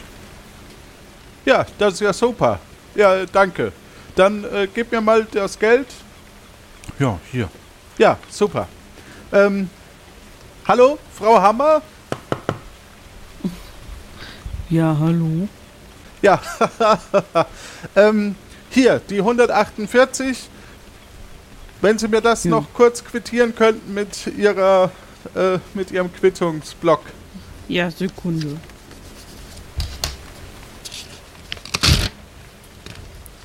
Ja, 1.44 1.64
das 1.78 1.94
ist 1.94 2.00
ja 2.00 2.12
super. 2.12 2.58
Ja, 2.94 3.24
danke. 3.26 3.72
Dann 4.16 4.44
äh, 4.44 4.66
gib 4.72 4.90
mir 4.90 5.00
mal 5.00 5.24
das 5.30 5.58
Geld. 5.58 5.86
Ja, 6.98 7.18
hier. 7.30 7.48
Ja, 7.98 8.18
super. 8.28 8.66
Ähm, 9.32 9.70
hallo, 10.66 10.98
Frau 11.16 11.40
Hammer? 11.40 11.82
Ja, 14.68 14.96
hallo. 14.98 15.48
Ja, 16.22 16.40
ähm, 17.96 18.34
hier, 18.70 19.00
die 19.08 19.18
148. 19.18 20.48
Wenn 21.80 21.98
Sie 21.98 22.08
mir 22.08 22.20
das 22.20 22.44
Ja. 22.44 22.50
noch 22.50 22.72
kurz 22.72 23.04
quittieren 23.04 23.54
könnten 23.54 23.92
mit 23.94 24.26
Ihrer, 24.36 24.90
äh, 25.34 25.58
mit 25.74 25.90
Ihrem 25.90 26.12
Quittungsblock. 26.12 27.00
Ja, 27.68 27.90
Sekunde. 27.90 28.56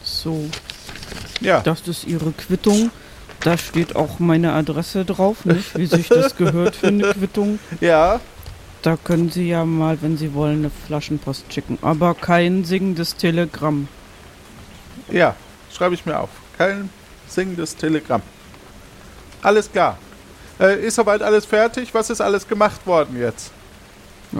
So, 0.03 0.49
Ja, 1.41 1.61
das 1.61 1.87
ist 1.87 2.05
Ihre 2.05 2.31
Quittung. 2.31 2.91
Da 3.39 3.57
steht 3.57 3.95
auch 3.95 4.19
meine 4.19 4.53
Adresse 4.53 5.03
drauf, 5.03 5.45
nicht? 5.45 5.75
Wie 5.75 5.87
sich 5.87 6.07
das 6.09 6.35
gehört 6.37 6.75
für 6.75 6.87
eine 6.87 7.11
Quittung. 7.13 7.57
ja, 7.79 8.19
Da 8.83 8.97
können 8.97 9.31
Sie 9.31 9.47
ja 9.49 9.65
mal, 9.65 9.99
wenn 10.01 10.17
Sie 10.17 10.33
wollen, 10.35 10.59
eine 10.59 10.69
Flaschenpost 10.87 11.51
schicken. 11.51 11.79
Aber 11.81 12.13
kein 12.13 12.63
singendes 12.65 13.15
Telegramm. 13.15 13.87
ja, 15.11 15.35
schreibe 15.75 15.95
ich 15.95 16.05
mir 16.05 16.19
auf. 16.19 16.29
Kein 16.57 16.89
singendes 17.31 17.75
Telegramm. 17.75 18.21
Alles 19.41 19.71
klar. 19.71 19.97
Äh, 20.59 20.85
ist 20.85 20.95
soweit 20.95 21.21
alles 21.23 21.45
fertig? 21.45 21.93
Was 21.93 22.09
ist 22.09 22.21
alles 22.21 22.47
gemacht 22.47 22.85
worden 22.85 23.19
jetzt? 23.19 23.51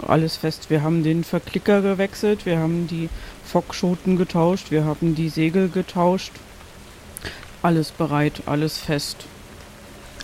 Alles 0.06 0.36
fest. 0.36 0.70
Wir 0.70 0.82
haben 0.82 1.02
den 1.02 1.22
Verklicker 1.24 1.82
gewechselt, 1.82 2.46
wir 2.46 2.58
haben 2.58 2.86
die 2.86 3.08
Fockschoten 3.44 4.16
getauscht, 4.16 4.70
wir 4.70 4.84
haben 4.84 5.14
die 5.14 5.28
Segel 5.28 5.68
getauscht. 5.68 6.32
Alles 7.62 7.90
bereit, 7.90 8.42
alles 8.46 8.78
fest. 8.78 9.26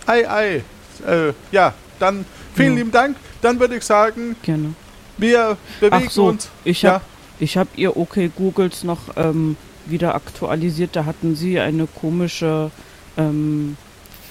Ei, 0.07 0.27
ei. 0.29 0.63
Äh, 1.07 1.33
ja, 1.51 1.73
dann 1.99 2.25
vielen 2.55 2.71
Ja. 2.73 2.77
lieben 2.77 2.91
Dank. 2.91 3.17
Dann 3.41 3.59
würde 3.59 3.75
ich 3.77 3.83
sagen, 3.83 4.35
Gerne. 4.41 4.73
wir 5.17 5.57
bewegen 5.79 6.05
Ach 6.07 6.11
so, 6.11 6.27
uns. 6.27 6.49
ich 6.63 6.81
Ja. 6.81 7.01
habe 7.39 7.45
hab 7.45 7.67
ihr 7.77 7.95
OK 7.95 8.17
Googles 8.35 8.83
noch 8.83 9.15
ähm, 9.15 9.55
wieder 9.85 10.15
aktualisiert. 10.15 10.95
Da 10.95 11.05
hatten 11.05 11.35
sie 11.35 11.59
eine 11.59 11.87
komische 11.87 12.71
ähm, 13.17 13.77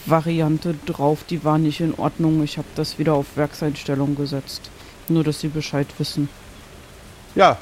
Variante 0.07 0.75
drauf, 0.87 1.21
die 1.29 1.45
war 1.45 1.59
nicht 1.59 1.81
in 1.81 1.95
Ordnung. 1.95 2.43
Ich 2.43 2.57
habe 2.59 2.69
das 2.77 2.99
wieder 2.99 3.15
auf 3.15 3.27
Werkseinstellung 3.37 4.17
gesetzt. 4.17 4.71
Nur, 5.09 5.25
dass 5.25 5.41
sie 5.41 5.49
Bescheid 5.49 5.87
wissen. 5.99 6.29
Ja. 7.35 7.57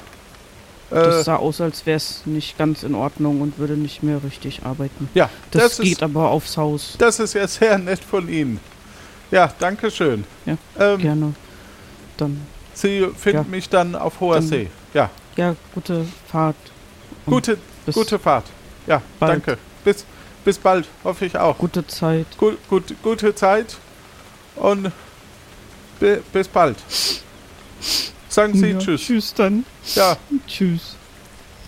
Das 0.89 1.15
Äh, 1.15 1.23
sah 1.23 1.35
aus, 1.35 1.59
als 1.59 1.85
wäre 1.85 1.97
es 1.97 2.25
nicht 2.25 2.57
ganz 2.57 2.83
in 2.83 2.95
Ordnung 2.95 3.41
und 3.41 3.57
würde 3.59 3.73
nicht 3.73 4.03
mehr 4.03 4.23
richtig 4.23 4.61
arbeiten. 4.63 5.09
ja, 5.13 5.29
Das, 5.51 5.63
das, 5.75 5.77
geht 5.79 5.93
ist, 5.93 6.03
aber 6.03 6.29
aufs 6.29 6.55
Haus. 6.55 6.95
das 6.97 7.19
ist 7.19 7.33
ja 7.33 7.45
sehr 7.45 7.77
nett 7.77 7.99
von 8.01 8.29
Ihnen. 8.29 8.61
Ja, 9.29 9.53
danke 9.59 9.91
schön. 9.91 10.23
Ja, 10.45 10.57
ähm, 10.79 10.99
Gerne. 10.99 11.33
Dann 12.15 12.39
Sie 12.73 13.05
finden 13.17 13.43
Ja. 13.43 13.49
mich 13.49 13.67
dann 13.67 13.95
auf 13.95 14.21
hoher 14.21 14.35
Dann- 14.35 14.47
See. 14.47 14.69
Ja, 14.93 15.09
Ja, 15.35 15.55
gute 15.75 16.05
Fahrt. 16.31 16.55
Gute, 17.25 17.57
bis 17.87 17.95
gute 17.95 18.19
Fahrt. 18.19 18.45
Ja, 18.85 19.01
bald. 19.19 19.31
danke. 19.33 19.57
Bis, 19.83 20.05
bis 20.45 20.57
bald, 20.57 20.87
hoffe 21.03 21.25
ich 21.25 21.37
auch. 21.37 21.57
Gute 21.57 21.87
Zeit. 21.87 22.27
Gut, 22.37 22.57
gut, 22.69 22.93
gute 23.01 23.33
Zeit 23.33 23.77
und 24.57 24.91
bi, 25.99 26.17
bis 26.31 26.47
bald. 26.47 26.77
Sagen 28.29 28.53
Sie 28.55 28.71
ja, 28.71 28.77
Tschüss. 28.77 29.01
Tschüss 29.01 29.33
dann. 29.33 29.65
Ja, 29.95 30.17
Tschüss. 30.45 30.95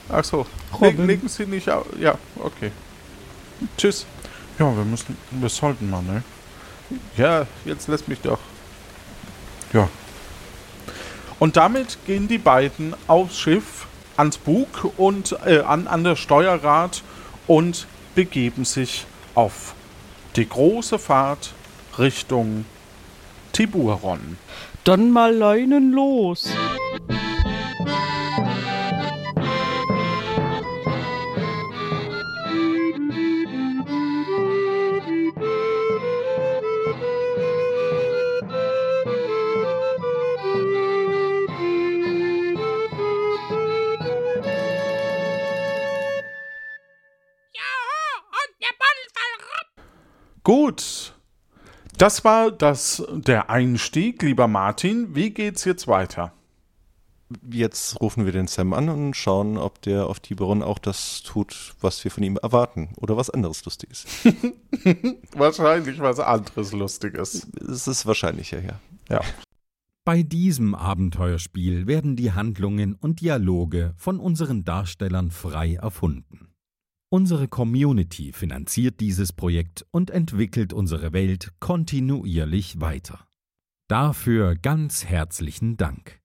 ach 0.10 0.24
so. 0.24 0.46
Robin. 0.74 0.98
Leg, 0.98 1.08
legen 1.08 1.30
Sie 1.30 1.46
nicht 1.46 1.70
auf. 1.70 1.86
Ja, 1.98 2.18
okay. 2.36 2.72
Tschüss. 3.78 4.06
Ja, 4.60 4.76
wir 4.76 4.84
müssen, 4.84 5.18
wir 5.32 5.50
sollten 5.50 5.90
mal, 5.90 6.04
ne? 6.04 6.22
Ja, 7.16 7.48
jetzt 7.66 7.88
lässt 7.88 8.08
mich 8.08 8.20
doch. 8.20 8.40
Ja. 9.72 9.88
Und 11.40 11.56
damit 11.56 11.98
gehen 12.06 12.28
die 12.28 12.38
beiden 12.38 12.94
aufs 13.08 13.40
Schiff, 13.40 13.88
ans 14.20 14.38
Bug 14.38 14.92
und 14.98 15.36
äh, 15.46 15.60
an, 15.62 15.88
an 15.88 16.04
der 16.04 16.16
Steuerrad 16.18 17.04
und 17.48 17.88
begeben 18.16 18.66
sich 18.66 19.06
auf 19.34 19.74
die 20.36 20.48
große 20.48 21.00
Fahrt 21.00 21.54
Richtung 21.98 22.66
Tiburon. 23.54 24.38
Dann 24.84 25.12
mal 25.12 25.34
Leinen 25.34 25.94
los. 25.94 26.50
Gut. 50.50 51.14
Das 52.00 52.26
war 52.26 52.50
das, 52.50 53.04
der 53.12 53.52
Einstieg, 53.52 54.24
lieber 54.24 54.48
Martin. 54.48 55.14
Wie 55.14 55.30
geht's 55.30 55.64
jetzt 55.64 55.88
weiter? 55.88 56.34
Jetzt 57.52 58.02
rufen 58.02 58.26
wir 58.26 58.32
den 58.32 58.48
Sam 58.48 58.74
an 58.74 58.90
und 58.90 59.16
schauen, 59.16 59.60
ob 59.60 59.80
der 59.84 60.08
auf 60.08 60.22
Tiberon 60.22 60.64
auch 60.64 60.80
das 60.80 61.22
tut, 61.22 61.76
was 61.82 62.04
wir 62.04 62.10
von 62.10 62.24
ihm 62.24 62.38
erwarten. 62.38 62.90
Oder 62.98 63.16
was 63.16 63.30
anderes 63.30 63.64
Lustiges. 63.64 64.08
Wahrscheinlich 65.36 66.00
was 66.00 66.20
anderes 66.20 66.72
Lustiges. 66.72 67.48
Es 67.62 67.88
ist 67.88 68.08
wahrscheinlicher, 68.08 68.60
ja. 68.60 68.80
Ja. 69.08 69.22
Bei 70.04 70.24
diesem 70.24 70.74
Abenteuerspiel 70.74 71.86
werden 71.86 72.16
die 72.16 72.32
Handlungen 72.32 72.96
und 72.96 73.22
Dialoge 73.22 73.94
von 73.98 74.20
unseren 74.20 74.64
Darstellern 74.66 75.30
frei 75.30 75.76
erfunden. 75.76 76.49
Unsere 77.12 77.48
Community 77.48 78.32
finanziert 78.34 79.00
dieses 79.00 79.34
Projekt 79.34 79.84
und 79.90 80.12
entwickelt 80.12 80.74
unsere 80.74 81.12
Welt 81.12 81.54
kontinuierlich 81.60 82.82
weiter. 82.82 83.26
Dafür 83.88 84.56
ganz 84.56 85.06
herzlichen 85.06 85.76
Dank. 85.76 86.20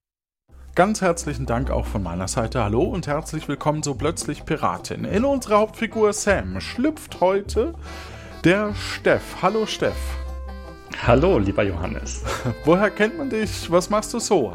Ganz 0.75 1.00
herzlichen 1.00 1.47
Dank 1.47 1.71
auch 1.71 1.87
von 1.87 2.03
meiner 2.03 2.29
Seite. 2.29 2.62
Hallo 2.62 2.83
und 2.83 3.07
herzlich 3.07 3.49
willkommen 3.49 3.83
zu 3.83 3.95
Plötzlich 3.95 4.45
Piratin. 4.45 5.07
In 5.07 5.25
unsere 5.25 5.57
Hauptfigur 5.57 6.12
Sam 6.12 6.61
schlüpft 6.61 7.19
heute 7.23 7.75
der 8.45 8.75
Steff. 8.75 9.37
Hallo 9.41 9.64
Steff. 9.64 9.97
Hallo, 11.07 11.38
lieber 11.38 11.62
Johannes. 11.62 12.25
Woher 12.67 12.91
kennt 12.91 13.17
man 13.17 13.31
dich? 13.31 13.71
Was 13.71 13.88
machst 13.88 14.12
du 14.12 14.19
so? 14.19 14.55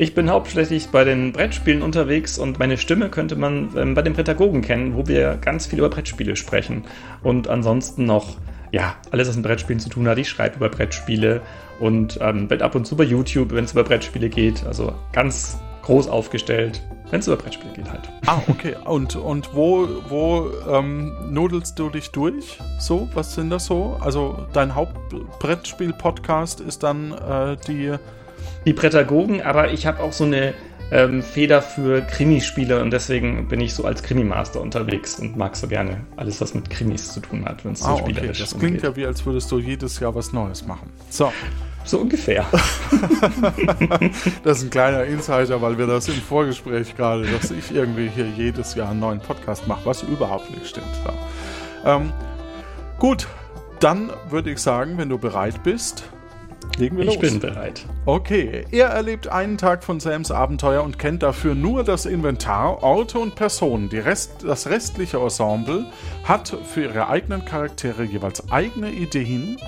Ich 0.00 0.14
bin 0.14 0.30
hauptsächlich 0.30 0.88
bei 0.88 1.04
den 1.04 1.30
Brettspielen 1.30 1.82
unterwegs 1.82 2.38
und 2.38 2.58
meine 2.58 2.78
Stimme 2.78 3.10
könnte 3.10 3.36
man 3.36 3.68
ähm, 3.76 3.92
bei 3.92 4.00
den 4.00 4.14
Prädagogen 4.14 4.62
kennen, 4.62 4.96
wo 4.96 5.06
wir 5.06 5.34
ganz 5.34 5.66
viel 5.66 5.78
über 5.78 5.90
Brettspiele 5.90 6.36
sprechen. 6.36 6.84
Und 7.22 7.48
ansonsten 7.48 8.06
noch, 8.06 8.38
ja, 8.72 8.96
alles, 9.10 9.28
was 9.28 9.36
mit 9.36 9.44
Brettspielen 9.44 9.78
zu 9.78 9.90
tun 9.90 10.08
hat. 10.08 10.16
Ich 10.16 10.30
schreibe 10.30 10.56
über 10.56 10.70
Brettspiele 10.70 11.42
und 11.80 12.18
ähm, 12.22 12.48
bin 12.48 12.62
ab 12.62 12.74
und 12.76 12.86
zu 12.86 12.96
bei 12.96 13.04
YouTube, 13.04 13.52
wenn 13.52 13.64
es 13.64 13.72
über 13.72 13.84
Brettspiele 13.84 14.30
geht. 14.30 14.64
Also 14.64 14.94
ganz 15.12 15.58
groß 15.82 16.08
aufgestellt, 16.08 16.80
wenn 17.10 17.20
es 17.20 17.26
über 17.26 17.36
Brettspiele 17.36 17.74
geht 17.74 17.92
halt. 17.92 18.08
Ah, 18.24 18.40
okay. 18.48 18.76
Und, 18.86 19.16
und 19.16 19.54
wo, 19.54 19.86
wo 20.08 20.50
ähm, 20.66 21.12
nudelst 21.28 21.78
du 21.78 21.90
dich 21.90 22.10
durch? 22.10 22.58
So, 22.78 23.06
was 23.12 23.34
sind 23.34 23.50
das 23.50 23.66
so? 23.66 23.98
Also 24.00 24.46
dein 24.54 24.74
Hauptbrettspiel-Podcast 24.74 26.62
ist 26.62 26.84
dann 26.84 27.12
äh, 27.12 27.58
die... 27.68 27.96
Die 28.66 28.72
Prädagogen, 28.72 29.42
aber 29.42 29.72
ich 29.72 29.86
habe 29.86 30.00
auch 30.02 30.12
so 30.12 30.24
eine 30.24 30.54
ähm, 30.92 31.22
Feder 31.22 31.62
für 31.62 32.00
Krimispiele 32.02 32.82
und 32.82 32.90
deswegen 32.90 33.46
bin 33.48 33.60
ich 33.60 33.74
so 33.74 33.84
als 33.84 34.02
Krimi-Master 34.02 34.60
unterwegs 34.60 35.18
und 35.20 35.36
mag 35.36 35.54
so 35.56 35.68
gerne 35.68 36.00
alles, 36.16 36.40
was 36.40 36.52
mit 36.54 36.68
Krimis 36.68 37.12
zu 37.12 37.20
tun 37.20 37.44
hat, 37.44 37.64
wenn 37.64 37.72
es 37.72 37.80
so 37.80 37.86
Ah, 37.86 37.92
okay. 37.94 38.10
spielerisch 38.12 38.38
Das 38.40 38.50
klingt 38.50 38.64
umgeht. 38.64 38.82
ja 38.82 38.96
wie, 38.96 39.06
als 39.06 39.24
würdest 39.24 39.50
du 39.52 39.58
jedes 39.60 40.00
Jahr 40.00 40.14
was 40.14 40.32
Neues 40.32 40.66
machen. 40.66 40.90
So. 41.08 41.32
So 41.84 41.98
ungefähr. 42.00 42.44
Das 44.44 44.58
ist 44.58 44.64
ein 44.64 44.70
kleiner 44.70 45.04
Insider, 45.04 45.60
weil 45.62 45.78
wir 45.78 45.86
das 45.86 46.08
im 46.08 46.14
Vorgespräch 46.14 46.96
gerade, 46.96 47.24
dass 47.26 47.50
ich 47.50 47.74
irgendwie 47.74 48.08
hier 48.14 48.26
jedes 48.26 48.74
Jahr 48.74 48.90
einen 48.90 49.00
neuen 49.00 49.20
Podcast 49.20 49.66
mache, 49.66 49.80
was 49.84 50.02
überhaupt 50.02 50.50
nicht 50.50 50.66
stimmt. 50.68 50.86
Ja. 51.84 51.96
Ähm, 51.96 52.12
gut, 52.98 53.26
dann 53.80 54.10
würde 54.28 54.50
ich 54.50 54.58
sagen, 54.58 54.98
wenn 54.98 55.08
du 55.08 55.18
bereit 55.18 55.62
bist, 55.62 56.04
legen 56.78 56.96
wir 56.96 57.04
los. 57.04 57.14
Ich 57.14 57.20
bin 57.20 57.40
bereit. 57.40 57.84
Okay, 58.06 58.64
er 58.70 58.88
erlebt 58.88 59.28
einen 59.28 59.58
Tag 59.58 59.84
von 59.84 60.00
Sams 60.00 60.30
Abenteuer 60.30 60.82
und 60.82 60.98
kennt 60.98 61.22
dafür 61.22 61.54
nur 61.54 61.84
das 61.84 62.06
Inventar, 62.06 62.82
Orte 62.82 63.18
und 63.18 63.34
Personen. 63.34 63.88
Die 63.88 63.98
Rest, 63.98 64.44
das 64.46 64.68
restliche 64.68 65.18
Ensemble 65.18 65.86
hat 66.24 66.56
für 66.64 66.82
ihre 66.82 67.08
eigenen 67.08 67.44
Charaktere 67.44 68.04
jeweils 68.04 68.50
eigene 68.50 68.90
Ideen 68.90 69.58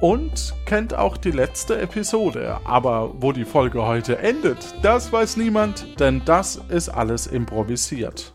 und 0.00 0.54
kennt 0.64 0.94
auch 0.94 1.16
die 1.16 1.30
letzte 1.30 1.78
Episode. 1.78 2.58
Aber 2.64 3.12
wo 3.20 3.32
die 3.32 3.44
Folge 3.44 3.86
heute 3.86 4.18
endet, 4.18 4.74
das 4.82 5.12
weiß 5.12 5.36
niemand, 5.36 6.00
denn 6.00 6.22
das 6.24 6.60
ist 6.68 6.88
alles 6.88 7.26
improvisiert. 7.26 8.32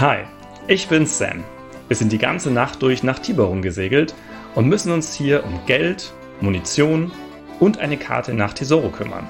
Hi, 0.00 0.24
ich 0.66 0.88
bin 0.88 1.06
Sam. 1.06 1.44
Wir 1.86 1.96
sind 1.96 2.10
die 2.10 2.18
ganze 2.18 2.50
Nacht 2.50 2.82
durch 2.82 3.04
nach 3.04 3.20
Tiberon 3.20 3.62
gesegelt 3.62 4.12
und 4.56 4.66
müssen 4.66 4.90
uns 4.90 5.14
hier 5.14 5.44
um 5.44 5.64
Geld, 5.66 6.12
Munition 6.40 7.12
und 7.60 7.78
eine 7.78 7.96
Karte 7.96 8.34
nach 8.34 8.54
Tesoro 8.54 8.88
kümmern. 8.88 9.28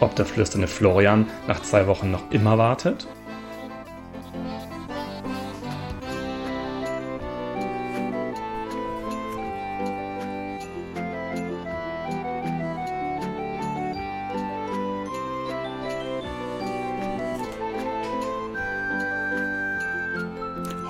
Ob 0.00 0.14
der 0.14 0.26
flüsternde 0.26 0.68
Florian 0.68 1.24
nach 1.48 1.62
zwei 1.62 1.86
Wochen 1.86 2.10
noch 2.10 2.30
immer 2.30 2.58
wartet? 2.58 3.08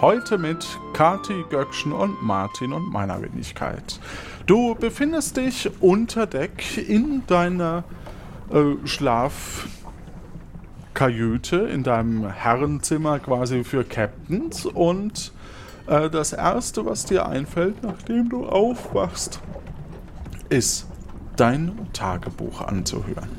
Heute 0.02 0.36
mit 0.36 0.66
Kati 0.92 1.46
Göckchen 1.48 1.92
und 1.92 2.22
Martin 2.22 2.74
und 2.74 2.92
meiner 2.92 3.22
Wenigkeit. 3.22 3.98
Du 4.44 4.74
befindest 4.74 5.38
dich 5.38 5.70
unter 5.80 6.26
Deck 6.26 6.76
in 6.76 7.26
deiner 7.26 7.82
äh, 8.52 8.86
Schlafkajüte, 8.86 11.56
in 11.56 11.82
deinem 11.82 12.30
Herrenzimmer 12.30 13.20
quasi 13.20 13.64
für 13.64 13.84
Captains 13.84 14.66
und 14.66 15.32
äh, 15.86 16.10
das 16.10 16.34
erste, 16.34 16.84
was 16.84 17.06
dir 17.06 17.26
einfällt, 17.26 17.82
nachdem 17.82 18.28
du 18.28 18.44
aufwachst, 18.44 19.40
ist 20.50 20.88
dein 21.36 21.88
Tagebuch 21.94 22.60
anzuhören. 22.60 23.30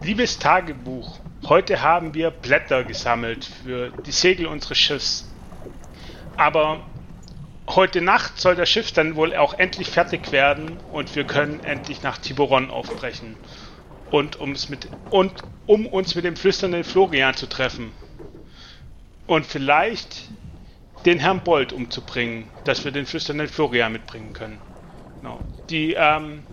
Liebes 0.00 0.38
Tagebuch, 0.38 1.18
heute 1.48 1.82
haben 1.82 2.14
wir 2.14 2.30
Blätter 2.30 2.84
gesammelt 2.84 3.44
für 3.44 3.92
die 4.06 4.12
Segel 4.12 4.46
unseres 4.46 4.78
Schiffs. 4.78 5.30
Aber 6.36 6.86
heute 7.68 8.00
Nacht 8.00 8.40
soll 8.40 8.56
das 8.56 8.68
Schiff 8.68 8.92
dann 8.92 9.16
wohl 9.16 9.34
auch 9.34 9.54
endlich 9.54 9.88
fertig 9.88 10.32
werden 10.32 10.80
und 10.90 11.14
wir 11.14 11.24
können 11.24 11.60
endlich 11.60 12.02
nach 12.02 12.18
Tiburon 12.18 12.70
aufbrechen. 12.70 13.36
Und, 14.10 14.36
um's 14.36 14.68
mit, 14.68 14.88
und 15.10 15.32
um 15.66 15.86
uns 15.86 16.14
mit 16.14 16.24
dem 16.24 16.36
flüsternden 16.36 16.84
Florian 16.84 17.34
zu 17.34 17.46
treffen. 17.46 17.92
Und 19.26 19.46
vielleicht 19.46 20.28
den 21.06 21.18
Herrn 21.18 21.42
Bold 21.42 21.72
umzubringen, 21.72 22.50
dass 22.64 22.84
wir 22.84 22.92
den 22.92 23.06
flüsternden 23.06 23.48
Florian 23.48 23.92
mitbringen 23.92 24.32
können. 24.32 24.60
Genau. 25.20 25.42
Die 25.70 25.94
ähm, 25.94 26.44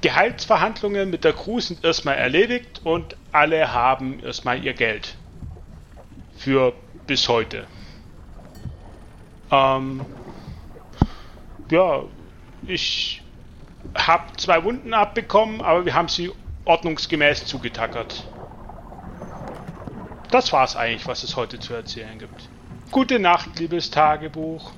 Gehaltsverhandlungen 0.00 1.10
mit 1.10 1.24
der 1.24 1.32
Crew 1.32 1.60
sind 1.60 1.84
erstmal 1.84 2.14
erledigt 2.14 2.82
und 2.84 3.16
alle 3.32 3.72
haben 3.72 4.20
erstmal 4.20 4.64
ihr 4.64 4.74
Geld. 4.74 5.16
Für 6.36 6.72
bis 7.06 7.28
heute. 7.28 7.66
Ähm, 9.50 10.02
ja, 11.70 12.02
ich 12.66 13.22
habe 13.96 14.24
zwei 14.36 14.62
Wunden 14.62 14.94
abbekommen, 14.94 15.60
aber 15.62 15.84
wir 15.84 15.94
haben 15.94 16.08
sie 16.08 16.30
ordnungsgemäß 16.64 17.46
zugetackert. 17.46 18.24
Das 20.30 20.52
war's 20.52 20.76
eigentlich, 20.76 21.06
was 21.06 21.22
es 21.22 21.34
heute 21.36 21.58
zu 21.58 21.74
erzählen 21.74 22.18
gibt. 22.18 22.48
Gute 22.90 23.18
Nacht, 23.18 23.58
liebes 23.58 23.90
Tagebuch. 23.90 24.72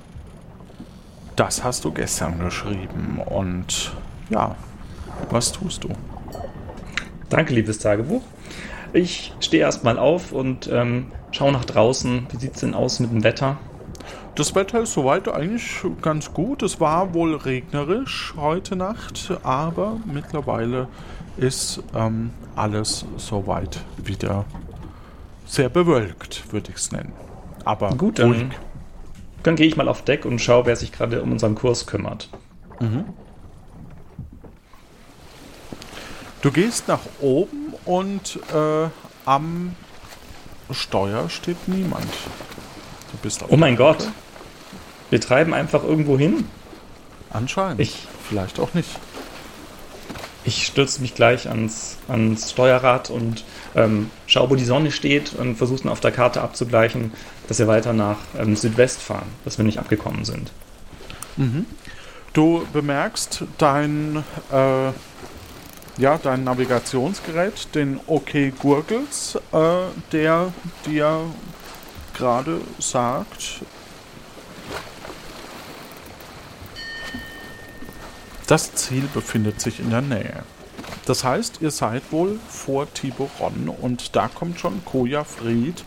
Das 1.35 1.63
hast 1.63 1.85
du 1.85 1.91
gestern 1.91 2.39
geschrieben 2.39 3.19
und 3.19 3.91
ja, 4.29 4.55
was 5.29 5.51
tust 5.51 5.83
du? 5.83 5.89
Danke, 7.29 7.53
liebes 7.53 7.79
Tagebuch. 7.79 8.21
Ich 8.93 9.33
stehe 9.39 9.63
erstmal 9.63 9.97
auf 9.97 10.31
und 10.33 10.69
ähm, 10.71 11.11
schaue 11.31 11.53
nach 11.53 11.65
draußen. 11.65 12.27
Wie 12.29 12.37
sieht 12.37 12.55
es 12.55 12.59
denn 12.61 12.73
aus 12.73 12.99
mit 12.99 13.11
dem 13.11 13.23
Wetter? 13.23 13.57
Das 14.35 14.55
Wetter 14.55 14.81
ist 14.81 14.93
soweit 14.93 15.27
eigentlich 15.27 15.83
ganz 16.01 16.33
gut. 16.33 16.63
Es 16.63 16.79
war 16.79 17.13
wohl 17.13 17.35
regnerisch 17.35 18.33
heute 18.37 18.75
Nacht, 18.75 19.31
aber 19.43 19.97
mittlerweile 20.05 20.87
ist 21.37 21.83
ähm, 21.95 22.31
alles 22.55 23.05
soweit 23.17 23.83
wieder 23.97 24.45
sehr 25.45 25.69
bewölkt, 25.69 26.51
würde 26.53 26.71
ich 26.71 26.77
es 26.77 26.91
nennen. 26.91 27.11
Aber 27.65 27.89
gut, 27.95 28.19
dann, 28.19 28.31
ruhig. 28.31 28.45
dann 29.43 29.55
gehe 29.55 29.67
ich 29.67 29.75
mal 29.75 29.87
auf 29.87 30.01
Deck 30.03 30.25
und 30.25 30.39
schaue, 30.39 30.65
wer 30.65 30.75
sich 30.75 30.91
gerade 30.91 31.21
um 31.21 31.31
unseren 31.33 31.55
Kurs 31.55 31.85
kümmert. 31.85 32.29
Mhm. 32.79 33.05
Du 36.41 36.51
gehst 36.51 36.87
nach 36.87 37.01
oben 37.19 37.73
und 37.85 38.39
äh, 38.53 38.89
am 39.25 39.75
Steuer 40.71 41.29
steht 41.29 41.67
niemand. 41.67 42.11
Du 43.11 43.17
bist 43.21 43.43
oh 43.47 43.57
mein 43.57 43.75
Gott. 43.75 44.07
Wir 45.09 45.21
treiben 45.21 45.53
einfach 45.53 45.83
irgendwo 45.83 46.17
hin. 46.17 46.45
Anscheinend. 47.29 47.79
Ich, 47.81 48.07
Vielleicht 48.31 48.61
auch 48.61 48.73
nicht. 48.73 48.89
Ich 50.45 50.65
stürze 50.65 51.01
mich 51.01 51.15
gleich 51.15 51.49
ans, 51.49 51.97
ans 52.07 52.49
Steuerrad 52.51 53.09
und 53.09 53.43
ähm, 53.75 54.09
schaue, 54.25 54.49
wo 54.49 54.55
die 54.55 54.63
Sonne 54.63 54.91
steht 54.91 55.33
und 55.33 55.57
versuche 55.57 55.91
auf 55.91 55.99
der 55.99 56.11
Karte 56.13 56.41
abzugleichen, 56.41 57.11
dass 57.49 57.59
wir 57.59 57.67
weiter 57.67 57.91
nach 57.91 58.19
ähm, 58.39 58.55
Südwest 58.55 59.01
fahren, 59.01 59.27
dass 59.43 59.57
wir 59.57 59.65
nicht 59.65 59.79
abgekommen 59.79 60.23
sind. 60.23 60.53
Mhm. 61.35 61.65
Du 62.31 62.65
bemerkst 62.71 63.43
dein, 63.57 64.23
äh, 64.49 64.91
ja, 65.97 66.17
dein 66.17 66.43
Navigationsgerät, 66.43 67.73
den 67.75 67.99
OK 68.07 68.31
Gurgels, 68.59 69.37
äh, 69.51 69.59
der 70.11 70.53
dir 70.85 71.25
gerade 72.13 72.61
sagt, 72.79 73.61
das 78.47 78.73
Ziel 78.75 79.07
befindet 79.13 79.61
sich 79.61 79.79
in 79.79 79.89
der 79.89 80.01
Nähe. 80.01 80.43
Das 81.05 81.23
heißt, 81.23 81.61
ihr 81.61 81.71
seid 81.71 82.03
wohl 82.11 82.39
vor 82.47 82.91
Tiburon 82.93 83.69
und 83.69 84.15
da 84.15 84.27
kommt 84.27 84.59
schon 84.59 84.83
Koja 84.85 85.23
Fried 85.23 85.83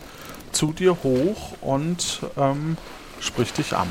zu 0.51 0.73
dir 0.73 0.97
hoch 1.03 1.53
und 1.61 2.21
ähm, 2.37 2.77
spricht 3.19 3.57
dich 3.57 3.75
an. 3.75 3.87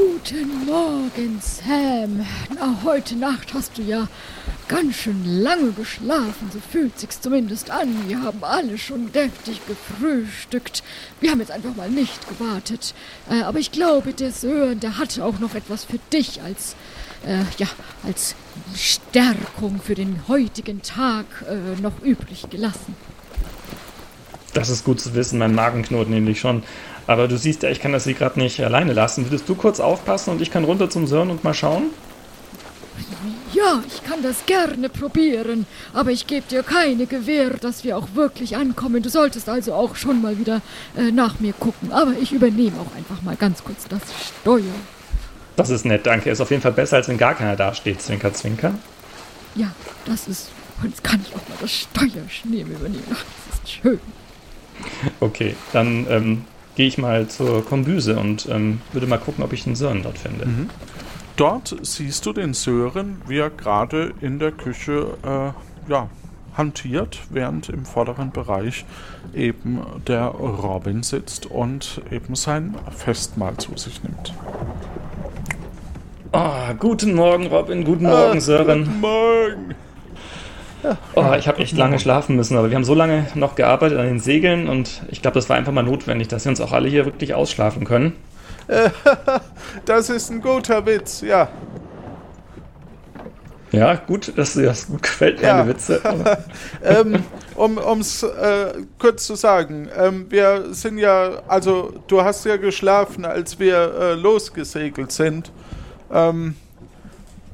Guten 0.00 0.64
Morgen, 0.64 1.42
Sam. 1.42 2.24
Na, 2.54 2.78
heute 2.84 3.16
Nacht 3.16 3.52
hast 3.52 3.76
du 3.76 3.82
ja 3.82 4.08
ganz 4.66 4.96
schön 4.96 5.42
lange 5.42 5.72
geschlafen, 5.72 6.50
so 6.50 6.58
fühlt 6.58 6.98
sich's 6.98 7.20
zumindest 7.20 7.70
an. 7.70 8.08
Wir 8.08 8.22
haben 8.22 8.42
alle 8.42 8.78
schon 8.78 9.12
deftig 9.12 9.60
gefrühstückt. 9.66 10.82
Wir 11.20 11.30
haben 11.30 11.40
jetzt 11.40 11.50
einfach 11.50 11.76
mal 11.76 11.90
nicht 11.90 12.26
gewartet. 12.30 12.94
Äh, 13.28 13.42
aber 13.42 13.58
ich 13.58 13.72
glaube, 13.72 14.14
der 14.14 14.32
Sören, 14.32 14.80
der 14.80 14.96
hatte 14.96 15.22
auch 15.22 15.38
noch 15.38 15.54
etwas 15.54 15.84
für 15.84 15.98
dich 16.14 16.40
als, 16.40 16.76
äh, 17.26 17.42
ja, 17.58 17.68
als 18.02 18.36
Stärkung 18.74 19.82
für 19.82 19.96
den 19.96 20.28
heutigen 20.28 20.80
Tag 20.80 21.26
äh, 21.46 21.78
noch 21.82 22.00
übrig 22.00 22.48
gelassen. 22.48 22.96
Das 24.54 24.70
ist 24.70 24.82
gut 24.82 25.00
zu 25.00 25.14
wissen, 25.14 25.38
mein 25.38 25.54
Magen 25.54 25.82
knurrt 25.82 26.08
nämlich 26.08 26.40
schon. 26.40 26.62
Aber 27.10 27.26
du 27.26 27.36
siehst 27.36 27.64
ja, 27.64 27.70
ich 27.70 27.80
kann 27.80 27.90
das 27.90 28.04
hier 28.04 28.14
gerade 28.14 28.38
nicht 28.38 28.62
alleine 28.62 28.92
lassen. 28.92 29.26
Würdest 29.26 29.48
du 29.48 29.56
kurz 29.56 29.80
aufpassen 29.80 30.30
und 30.30 30.40
ich 30.40 30.52
kann 30.52 30.62
runter 30.62 30.88
zum 30.88 31.08
Sören 31.08 31.30
und 31.30 31.42
mal 31.42 31.54
schauen? 31.54 31.90
Ja, 33.52 33.82
ich 33.88 34.04
kann 34.04 34.22
das 34.22 34.46
gerne 34.46 34.88
probieren, 34.88 35.66
aber 35.92 36.12
ich 36.12 36.28
gebe 36.28 36.46
dir 36.48 36.62
keine 36.62 37.06
Gewähr, 37.06 37.50
dass 37.50 37.82
wir 37.82 37.98
auch 37.98 38.06
wirklich 38.14 38.56
ankommen. 38.56 39.02
Du 39.02 39.08
solltest 39.08 39.48
also 39.48 39.74
auch 39.74 39.96
schon 39.96 40.22
mal 40.22 40.38
wieder 40.38 40.62
äh, 40.96 41.10
nach 41.10 41.40
mir 41.40 41.52
gucken, 41.52 41.90
aber 41.90 42.12
ich 42.12 42.30
übernehme 42.30 42.76
auch 42.78 42.96
einfach 42.96 43.20
mal 43.22 43.34
ganz 43.34 43.64
kurz 43.64 43.88
das 43.88 44.02
Steuer. 44.42 44.62
Das 45.56 45.68
ist 45.68 45.84
nett, 45.84 46.06
danke. 46.06 46.30
Ist 46.30 46.40
auf 46.40 46.52
jeden 46.52 46.62
Fall 46.62 46.70
besser, 46.70 46.98
als 46.98 47.08
wenn 47.08 47.18
gar 47.18 47.34
keiner 47.34 47.56
dasteht, 47.56 48.00
Zwinker, 48.00 48.32
Zwinker. 48.32 48.72
Ja, 49.56 49.72
das 50.04 50.28
ist. 50.28 50.52
Jetzt 50.84 51.02
kann 51.02 51.20
ich 51.26 51.34
auch 51.34 51.48
mal 51.48 51.58
das 51.60 51.72
Steuerschneem 51.72 52.70
übernehmen. 52.70 53.02
Ach, 53.12 53.24
das 53.48 53.58
ist 53.58 53.70
schön. 53.82 54.00
Okay, 55.18 55.56
dann 55.72 56.06
ähm, 56.08 56.44
gehe 56.80 56.88
ich 56.88 56.96
mal 56.96 57.28
zur 57.28 57.62
Kombüse 57.62 58.18
und 58.18 58.48
ähm, 58.50 58.80
würde 58.92 59.06
mal 59.06 59.18
gucken, 59.18 59.44
ob 59.44 59.52
ich 59.52 59.64
den 59.64 59.76
Sören 59.76 60.02
dort 60.02 60.16
finde. 60.16 60.46
Mhm. 60.46 60.70
Dort 61.36 61.76
siehst 61.82 62.24
du 62.24 62.32
den 62.32 62.54
Sören, 62.54 63.20
wie 63.28 63.36
er 63.36 63.50
gerade 63.50 64.14
in 64.22 64.38
der 64.38 64.50
Küche 64.50 65.08
äh, 65.22 65.90
ja, 65.90 66.08
hantiert, 66.56 67.18
während 67.28 67.68
im 67.68 67.84
vorderen 67.84 68.30
Bereich 68.30 68.86
eben 69.34 69.80
der 70.06 70.24
Robin 70.24 71.02
sitzt 71.02 71.44
und 71.44 72.00
eben 72.10 72.34
sein 72.34 72.74
Festmahl 72.96 73.58
zu 73.58 73.76
sich 73.76 74.02
nimmt. 74.02 74.32
Oh, 76.32 76.74
guten 76.78 77.12
Morgen, 77.12 77.48
Robin. 77.48 77.84
Guten 77.84 78.04
Morgen, 78.04 78.38
ah, 78.38 78.40
Sören. 78.40 78.84
Guten 78.86 79.00
Morgen. 79.00 79.74
Oh, 81.14 81.32
ich 81.38 81.48
habe 81.48 81.58
echt 81.58 81.76
lange 81.76 81.98
schlafen 81.98 82.36
müssen, 82.36 82.56
aber 82.56 82.70
wir 82.70 82.76
haben 82.76 82.84
so 82.84 82.94
lange 82.94 83.26
noch 83.34 83.54
gearbeitet 83.54 83.98
an 83.98 84.06
den 84.06 84.20
Segeln 84.20 84.68
und 84.68 85.02
ich 85.08 85.22
glaube, 85.22 85.34
das 85.34 85.48
war 85.48 85.56
einfach 85.56 85.72
mal 85.72 85.82
notwendig, 85.82 86.28
dass 86.28 86.44
wir 86.44 86.50
uns 86.50 86.60
auch 86.60 86.72
alle 86.72 86.88
hier 86.88 87.04
wirklich 87.04 87.34
ausschlafen 87.34 87.84
können. 87.84 88.14
das 89.84 90.10
ist 90.10 90.30
ein 90.30 90.40
guter 90.40 90.86
Witz, 90.86 91.22
ja. 91.22 91.48
Ja, 93.72 93.94
gut, 93.94 94.36
dass 94.36 94.54
dir 94.54 94.66
das 94.66 94.88
gut 94.88 95.02
gefällt, 95.02 95.42
meine 95.42 95.60
ja. 95.60 95.66
Witze. 95.68 96.00
ähm, 96.84 97.22
um 97.54 98.00
es 98.00 98.22
äh, 98.22 98.72
kurz 98.98 99.26
zu 99.26 99.36
sagen, 99.36 99.88
ähm, 99.96 100.26
wir 100.28 100.72
sind 100.74 100.98
ja, 100.98 101.42
also 101.46 101.92
du 102.08 102.22
hast 102.22 102.44
ja 102.46 102.56
geschlafen, 102.56 103.24
als 103.24 103.60
wir 103.60 103.94
äh, 103.94 104.14
losgesegelt 104.14 105.12
sind. 105.12 105.52
Ähm, 106.12 106.56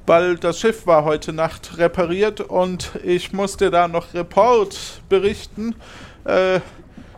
weil 0.06 0.36
das 0.36 0.60
Schiff 0.60 0.86
war 0.86 1.04
heute 1.04 1.32
Nacht 1.32 1.78
repariert 1.78 2.40
und 2.40 2.92
ich 3.02 3.32
musste 3.32 3.70
da 3.70 3.88
noch 3.88 4.14
Report 4.14 5.02
berichten. 5.08 5.74
Äh, 6.24 6.60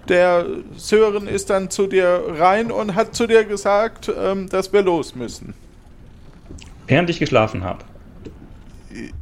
der 0.09 0.47
Sören 0.77 1.29
ist 1.29 1.51
dann 1.51 1.71
zu 1.71 1.87
dir 1.87 2.23
rein 2.39 2.73
und 2.73 2.95
hat 2.95 3.15
zu 3.15 3.27
dir 3.27 3.45
gesagt, 3.45 4.11
ähm, 4.19 4.49
dass 4.49 4.73
wir 4.73 4.83
los 4.83 5.15
müssen. 5.15 5.55
Während 6.87 7.11
ich 7.11 7.19
geschlafen 7.19 7.63
habe. 7.63 7.85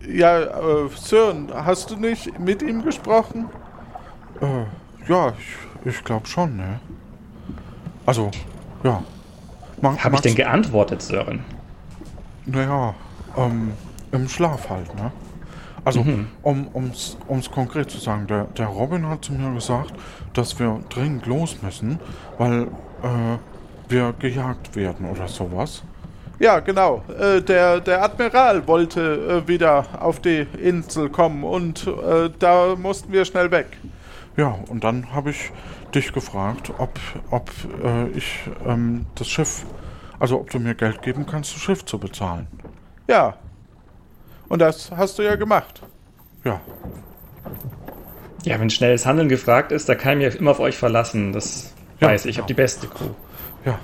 Ja, 0.08 0.40
äh, 0.42 0.88
Sören, 0.94 1.52
hast 1.52 1.90
du 1.90 1.96
nicht 1.96 2.38
mit 2.38 2.62
ihm 2.62 2.82
gesprochen? 2.82 3.48
Äh, 4.40 5.10
ja, 5.10 5.34
ich, 5.84 5.92
ich 5.92 6.04
glaube 6.04 6.26
schon, 6.28 6.56
ne? 6.56 6.80
Also, 8.06 8.30
ja. 8.84 9.02
Habe 9.82 10.14
ich 10.14 10.20
denn 10.20 10.36
geantwortet, 10.36 11.02
Sören? 11.02 11.44
Naja, 12.46 12.94
ähm, 13.36 13.72
im 14.12 14.28
Schlaf 14.28 14.70
halt, 14.70 14.94
ne? 14.94 15.12
Also, 15.84 16.02
mhm. 16.02 16.26
um 16.42 16.68
ums, 16.74 17.16
ums 17.28 17.48
konkret 17.48 17.90
zu 17.90 17.98
sagen, 17.98 18.26
der, 18.26 18.44
der 18.58 18.66
Robin 18.66 19.08
hat 19.08 19.24
zu 19.24 19.32
mir 19.32 19.54
gesagt, 19.54 19.92
dass 20.34 20.58
wir 20.58 20.80
dringend 20.88 21.26
los 21.26 21.62
müssen, 21.62 22.00
weil 22.38 22.62
äh, 23.02 23.38
wir 23.88 24.12
gejagt 24.18 24.74
werden 24.74 25.08
oder 25.08 25.28
sowas. 25.28 25.84
Ja, 26.38 26.58
genau. 26.58 27.02
Äh, 27.18 27.40
der, 27.40 27.80
der 27.80 28.02
Admiral 28.02 28.66
wollte 28.66 29.44
äh, 29.44 29.48
wieder 29.48 29.86
auf 30.00 30.20
die 30.20 30.46
Insel 30.60 31.08
kommen 31.08 31.44
und 31.44 31.86
äh, 31.86 32.30
da 32.38 32.74
mussten 32.76 33.12
wir 33.12 33.24
schnell 33.24 33.50
weg. 33.52 33.78
Ja, 34.36 34.58
und 34.68 34.84
dann 34.84 35.14
habe 35.14 35.30
ich 35.30 35.50
dich 35.94 36.12
gefragt, 36.12 36.72
ob, 36.78 36.98
ob 37.30 37.50
äh, 37.82 38.08
ich 38.08 38.40
ähm, 38.66 39.06
das 39.14 39.28
Schiff, 39.28 39.64
also 40.18 40.40
ob 40.40 40.50
du 40.50 40.58
mir 40.58 40.74
Geld 40.74 41.00
geben 41.00 41.24
kannst, 41.24 41.54
das 41.54 41.62
Schiff 41.62 41.84
zu 41.84 41.98
bezahlen. 41.98 42.48
Ja. 43.08 43.36
Und 44.48 44.60
das 44.60 44.90
hast 44.90 45.18
du 45.18 45.22
ja 45.22 45.36
gemacht. 45.36 45.82
Ja. 46.44 46.60
Ja, 48.44 48.60
wenn 48.60 48.70
schnelles 48.70 49.06
Handeln 49.06 49.28
gefragt 49.28 49.72
ist, 49.72 49.88
da 49.88 49.96
kann 49.96 50.20
ich 50.20 50.26
mich 50.26 50.40
immer 50.40 50.52
auf 50.52 50.60
euch 50.60 50.76
verlassen. 50.76 51.32
Das 51.32 51.72
ja, 52.00 52.08
weiß 52.08 52.26
ich. 52.26 52.32
Ich 52.32 52.38
habe 52.38 52.46
die 52.46 52.54
beste 52.54 52.86
Crew. 52.86 53.10
Ja. 53.64 53.78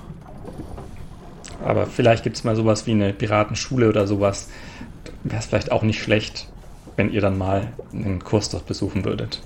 Aber 1.65 1.87
vielleicht 1.87 2.23
gibt 2.25 2.37
es 2.37 2.45
mal 2.45 2.57
sowas 2.57 2.87
wie 2.87 2.93
eine 2.93 3.13
Piratenschule 3.13 3.89
oder 3.89 4.07
sowas. 4.07 4.49
Wäre 5.25 5.41
es 5.41 5.47
vielleicht 5.47 5.73
auch 5.73 5.83
nicht 5.83 6.01
schlecht, 6.01 6.49
wenn 6.97 7.11
ihr 7.11 7.21
dann 7.21 7.39
mal 7.39 7.73
einen 7.93 8.23
Kurs 8.23 8.51
dort 8.51 8.67
besuchen 8.67 9.05
würdet. 9.05 9.43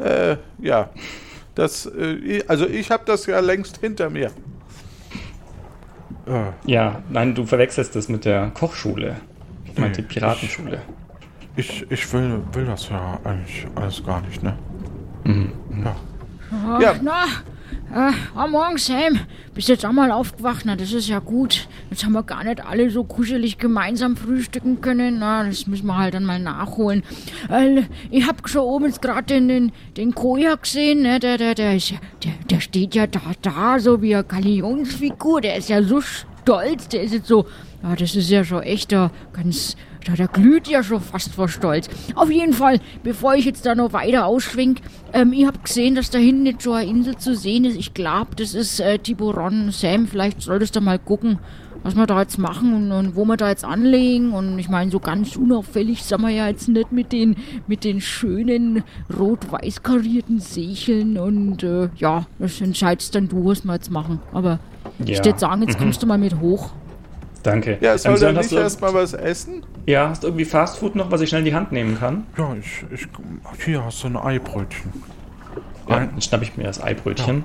Äh, 0.00 0.36
ja. 0.60 0.90
Das, 1.54 1.86
äh, 1.86 2.42
also 2.46 2.66
ich 2.66 2.90
habe 2.90 3.04
das 3.04 3.26
ja 3.26 3.40
längst 3.40 3.78
hinter 3.78 4.10
mir. 4.10 4.30
Äh. 6.30 6.52
Ja, 6.64 7.02
nein, 7.08 7.34
du 7.34 7.44
verwechselst 7.44 7.96
das 7.96 8.08
mit 8.08 8.24
der 8.24 8.50
Kochschule. 8.50 9.16
Ich 9.64 9.76
meinte 9.76 10.02
nee, 10.02 10.08
Piratenschule. 10.08 10.80
Ich, 11.56 11.90
ich 11.90 12.12
will, 12.12 12.40
will 12.52 12.66
das 12.66 12.88
ja 12.88 13.18
eigentlich 13.24 13.66
alles 13.74 14.04
gar 14.04 14.20
nicht, 14.22 14.42
ne? 14.42 14.56
Mhm. 15.24 15.52
Ja. 15.84 15.96
Oh, 16.52 16.80
ja. 16.80 16.94
Na, 17.02 17.24
äh, 17.94 18.12
am 18.34 18.52
Morgen, 18.52 18.78
Sam. 18.78 19.20
Bist 19.54 19.68
jetzt 19.68 19.84
auch 19.84 19.92
mal 19.92 20.10
aufgewacht? 20.10 20.62
Na, 20.64 20.76
das 20.76 20.92
ist 20.92 21.08
ja 21.08 21.18
gut. 21.18 21.68
Jetzt 21.90 22.04
haben 22.04 22.12
wir 22.12 22.22
gar 22.22 22.44
nicht 22.44 22.64
alle 22.64 22.90
so 22.90 23.04
kuschelig 23.04 23.58
gemeinsam 23.58 24.16
frühstücken 24.16 24.80
können. 24.80 25.18
Na, 25.18 25.44
das 25.44 25.66
müssen 25.66 25.86
wir 25.86 25.98
halt 25.98 26.14
dann 26.14 26.24
mal 26.24 26.38
nachholen. 26.38 27.02
Äh, 27.48 27.82
ich 28.10 28.26
hab 28.26 28.48
schon 28.48 28.62
oben 28.62 28.92
gerade 28.92 29.24
den, 29.24 29.48
den, 29.48 29.72
den 29.96 30.14
Koja 30.14 30.54
gesehen, 30.54 31.02
ne? 31.02 31.18
Der, 31.18 31.36
der, 31.36 31.54
der, 31.54 31.76
ist, 31.76 31.92
der, 32.24 32.32
der 32.50 32.60
steht 32.60 32.94
ja 32.94 33.06
da, 33.06 33.20
da, 33.42 33.78
so 33.78 34.00
wie 34.02 34.14
eine 34.14 34.24
Galionsfigur. 34.24 35.40
Der 35.40 35.56
ist 35.56 35.68
ja 35.68 35.82
so 35.82 36.00
stolz. 36.00 36.88
Der 36.88 37.02
ist 37.02 37.14
jetzt 37.14 37.26
so, 37.26 37.46
ja, 37.82 37.96
das 37.96 38.14
ist 38.14 38.30
ja 38.30 38.44
schon 38.44 38.62
echt 38.62 38.92
da 38.92 39.10
ganz 39.32 39.76
da, 40.04 40.14
da 40.14 40.26
glüht 40.26 40.68
ja 40.68 40.82
schon 40.82 41.00
fast 41.00 41.34
vor 41.34 41.48
Stolz. 41.48 41.88
Auf 42.14 42.30
jeden 42.30 42.52
Fall, 42.52 42.80
bevor 43.02 43.34
ich 43.34 43.44
jetzt 43.44 43.66
da 43.66 43.74
noch 43.74 43.92
weiter 43.92 44.26
ausschwenk, 44.26 44.80
ähm, 45.12 45.32
ich 45.32 45.46
hab 45.46 45.64
gesehen, 45.64 45.94
dass 45.94 46.10
da 46.10 46.18
hinten 46.18 46.46
jetzt 46.46 46.62
schon 46.62 46.74
eine 46.74 46.90
Insel 46.90 47.16
zu 47.16 47.34
sehen 47.34 47.64
ist. 47.64 47.76
Ich 47.76 47.94
glaube, 47.94 48.36
das 48.36 48.54
ist 48.54 48.80
äh, 48.80 48.98
Tiburon. 48.98 49.70
Sam, 49.70 50.06
vielleicht 50.06 50.42
solltest 50.42 50.76
du 50.76 50.80
mal 50.80 50.98
gucken, 50.98 51.38
was 51.82 51.94
wir 51.94 52.06
da 52.06 52.20
jetzt 52.20 52.38
machen 52.38 52.74
und, 52.74 52.92
und 52.92 53.16
wo 53.16 53.24
wir 53.24 53.36
da 53.36 53.48
jetzt 53.48 53.64
anlegen. 53.64 54.32
Und 54.32 54.58
ich 54.58 54.68
meine, 54.68 54.90
so 54.90 55.00
ganz 55.00 55.36
unauffällig 55.36 56.02
sind 56.02 56.20
wir 56.20 56.30
ja 56.30 56.48
jetzt 56.48 56.68
nicht 56.68 56.92
mit 56.92 57.12
den, 57.12 57.36
mit 57.66 57.84
den 57.84 58.00
schönen 58.00 58.82
rot-weiß 59.18 59.82
karierten 59.82 60.40
Secheln. 60.40 61.18
Und 61.18 61.62
äh, 61.62 61.88
ja, 61.96 62.26
das 62.38 62.60
entscheidest 62.60 63.14
dann 63.14 63.28
du, 63.28 63.46
was 63.46 63.64
wir 63.64 63.74
jetzt 63.74 63.90
machen. 63.90 64.20
Aber 64.32 64.58
ja. 64.98 65.06
ich 65.06 65.24
würde 65.24 65.38
sagen, 65.38 65.62
jetzt 65.62 65.78
mhm. 65.78 65.84
kommst 65.84 66.02
du 66.02 66.06
mal 66.06 66.18
mit 66.18 66.40
hoch. 66.40 66.70
Danke. 67.42 67.78
Ja, 67.80 67.96
soll 67.96 68.16
ähm, 68.16 68.22
er 68.22 68.32
nicht 68.34 68.52
erstmal 68.52 68.92
was 68.92 69.14
essen? 69.14 69.64
Ja, 69.86 70.10
hast 70.10 70.22
du 70.22 70.28
irgendwie 70.28 70.44
Fastfood 70.44 70.94
noch, 70.94 71.10
was 71.10 71.20
ich 71.20 71.28
schnell 71.30 71.40
in 71.40 71.46
die 71.46 71.54
Hand 71.54 71.72
nehmen 71.72 71.98
kann? 71.98 72.26
Ja, 72.36 72.54
ich, 72.54 72.84
ich 72.92 73.08
hier 73.64 73.84
hast 73.84 74.02
du 74.02 74.08
ein 74.08 74.16
Eibrötchen. 74.16 74.92
Ja, 75.88 75.96
ein, 75.96 76.10
dann 76.10 76.20
schnapp 76.20 76.42
ich 76.42 76.56
mir 76.56 76.64
das 76.64 76.82
Eibrötchen. 76.82 77.38
Ja. 77.38 77.42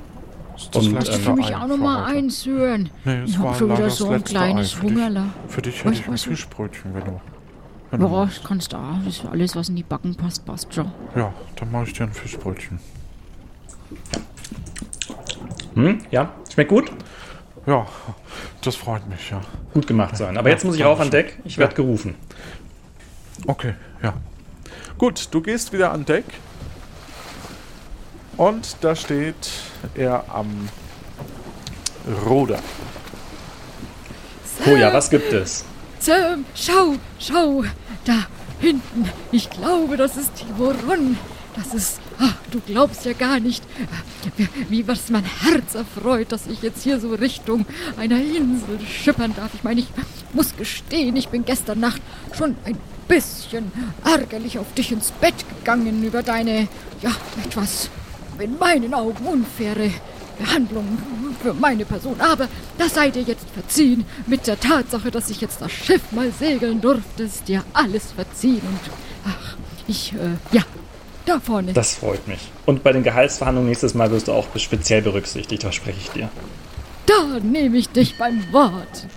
Das 0.72 0.88
und 0.88 1.02
ich 1.02 1.26
will 1.26 1.34
mich 1.34 1.54
auch 1.54 1.68
noch 1.68 1.78
mal 1.78 2.06
eins 2.06 2.46
hören. 2.46 2.90
Nee, 3.04 3.24
ich 3.26 3.38
habe 3.38 3.56
schon 3.56 3.72
wieder 3.72 3.90
so 3.90 4.10
ein 4.10 4.24
kleines 4.24 4.82
Hungerler. 4.82 5.26
Für 5.50 5.62
dich 5.62 5.84
hätte 5.84 5.96
ich 5.96 6.08
ein 6.08 6.18
Fischbrötchen, 6.18 6.94
wenn 6.94 7.04
du... 7.04 7.22
Wenn 7.92 8.02
ja, 8.02 8.26
das 8.26 8.42
kannst 8.44 8.72
du 8.72 8.78
auch. 8.78 9.00
Das 9.04 9.18
ist 9.18 9.26
alles, 9.26 9.56
was 9.56 9.70
in 9.70 9.76
die 9.76 9.84
Backen 9.84 10.16
passt, 10.16 10.46
passt 10.46 10.74
schon. 10.74 10.92
Ja, 11.16 11.34
dann 11.58 11.72
mache 11.72 11.86
ich 11.86 11.94
dir 11.94 12.04
ein 12.04 12.14
Fischbrötchen. 12.14 12.80
Hm, 15.76 16.00
ja, 16.10 16.32
schmeckt 16.54 16.70
gut? 16.70 16.92
Ja, 17.66 17.86
das 18.66 18.76
freut 18.76 19.08
mich, 19.08 19.30
ja. 19.30 19.42
Gut 19.74 19.88
gemacht 19.88 20.18
sein. 20.18 20.38
Aber 20.38 20.50
ja, 20.50 20.56
jetzt 20.56 20.66
muss 20.66 20.76
ich 20.76 20.84
rauf 20.84 21.00
an 21.00 21.10
Deck. 21.10 21.38
Ich 21.46 21.58
werde 21.58 21.74
ja. 21.74 21.76
gerufen. 21.76 22.16
Okay, 23.48 23.74
ja. 24.02 24.14
Gut, 24.98 25.28
du 25.32 25.42
gehst 25.42 25.74
wieder 25.74 25.92
an 25.92 26.06
Deck. 26.06 26.26
Und 28.38 28.78
da 28.82 28.96
steht 28.96 29.50
er 29.94 30.26
am 30.34 30.70
Ruder. 32.26 32.60
Oh 34.66 34.76
ja, 34.76 34.94
was 34.94 35.10
gibt 35.10 35.32
es? 35.32 35.64
Sam, 36.00 36.46
schau, 36.54 36.96
schau, 37.20 37.64
da 38.06 38.28
hinten. 38.60 39.10
Ich 39.32 39.50
glaube, 39.50 39.98
das 39.98 40.18
ist 40.18 40.36
Tiburon. 40.36 41.18
Das 41.56 41.74
ist, 41.74 42.00
ach, 42.20 42.36
du 42.52 42.60
glaubst 42.60 43.06
ja 43.06 43.14
gar 43.14 43.40
nicht, 43.40 43.64
wie, 44.70 44.88
was 44.88 45.10
mein 45.10 45.26
Herz 45.26 45.76
erfreut, 45.76 46.32
dass 46.32 46.48
ich 46.48 46.62
jetzt 46.62 46.84
hier 46.84 47.00
so 47.00 47.10
Richtung 47.14 47.66
einer 47.98 48.20
Insel 48.20 48.80
schippern 48.88 49.34
darf. 49.36 49.52
Ich 49.54 49.64
meine, 49.64 49.82
ich 49.82 49.88
muss 50.34 50.56
gestehen, 50.56 51.16
ich 51.16 51.30
bin 51.30 51.46
gestern 51.46 51.80
Nacht 51.80 52.02
schon 52.36 52.56
ein 52.66 52.78
bisschen 53.08 53.72
ärgerlich 54.04 54.60
auf 54.60 54.74
dich 54.74 54.92
ins 54.92 55.12
Bett 55.12 55.36
gegangen 55.58 56.04
über 56.04 56.24
deine, 56.24 56.68
ja, 57.02 57.12
etwas 57.44 57.90
in 58.40 58.58
meinen 58.58 58.94
Augen 58.94 59.26
unfaire 59.26 59.92
Behandlung 60.38 60.98
für 61.42 61.54
meine 61.54 61.86
Person. 61.86 62.20
Aber 62.20 62.48
das 62.78 62.94
sei 62.94 63.10
dir 63.10 63.22
jetzt 63.22 63.46
verziehen. 63.54 64.06
Mit 64.28 64.48
der 64.48 64.60
Tatsache, 64.60 65.12
dass 65.12 65.30
ich 65.30 65.42
jetzt 65.42 65.62
das 65.62 65.72
Schiff 65.72 66.12
mal 66.12 66.32
segeln 66.32 66.82
durfte, 66.82 67.24
ist 67.24 67.48
dir 67.48 67.64
alles 67.74 68.12
verziehen. 68.12 68.62
Und 68.62 68.80
ach, 69.26 69.56
ich, 69.88 70.14
äh, 70.14 70.56
ja, 70.56 70.64
da 71.26 71.40
vorne. 71.40 71.74
Das 71.74 71.96
freut 71.96 72.28
mich. 72.28 72.52
Und 72.66 72.84
bei 72.84 72.92
den 72.92 73.04
Gehaltsverhandlungen 73.04 73.70
nächstes 73.70 73.94
Mal 73.94 74.12
wirst 74.12 74.28
du 74.28 74.34
auch 74.34 74.48
speziell 74.58 75.02
berücksichtigt, 75.02 75.64
verspreche 75.64 76.00
ich 76.00 76.10
dir. 76.12 76.30
Da 77.06 77.40
nehme 77.40 77.78
ich 77.78 77.90
dich 77.90 78.18
beim 78.18 78.42
Wort. 78.52 79.08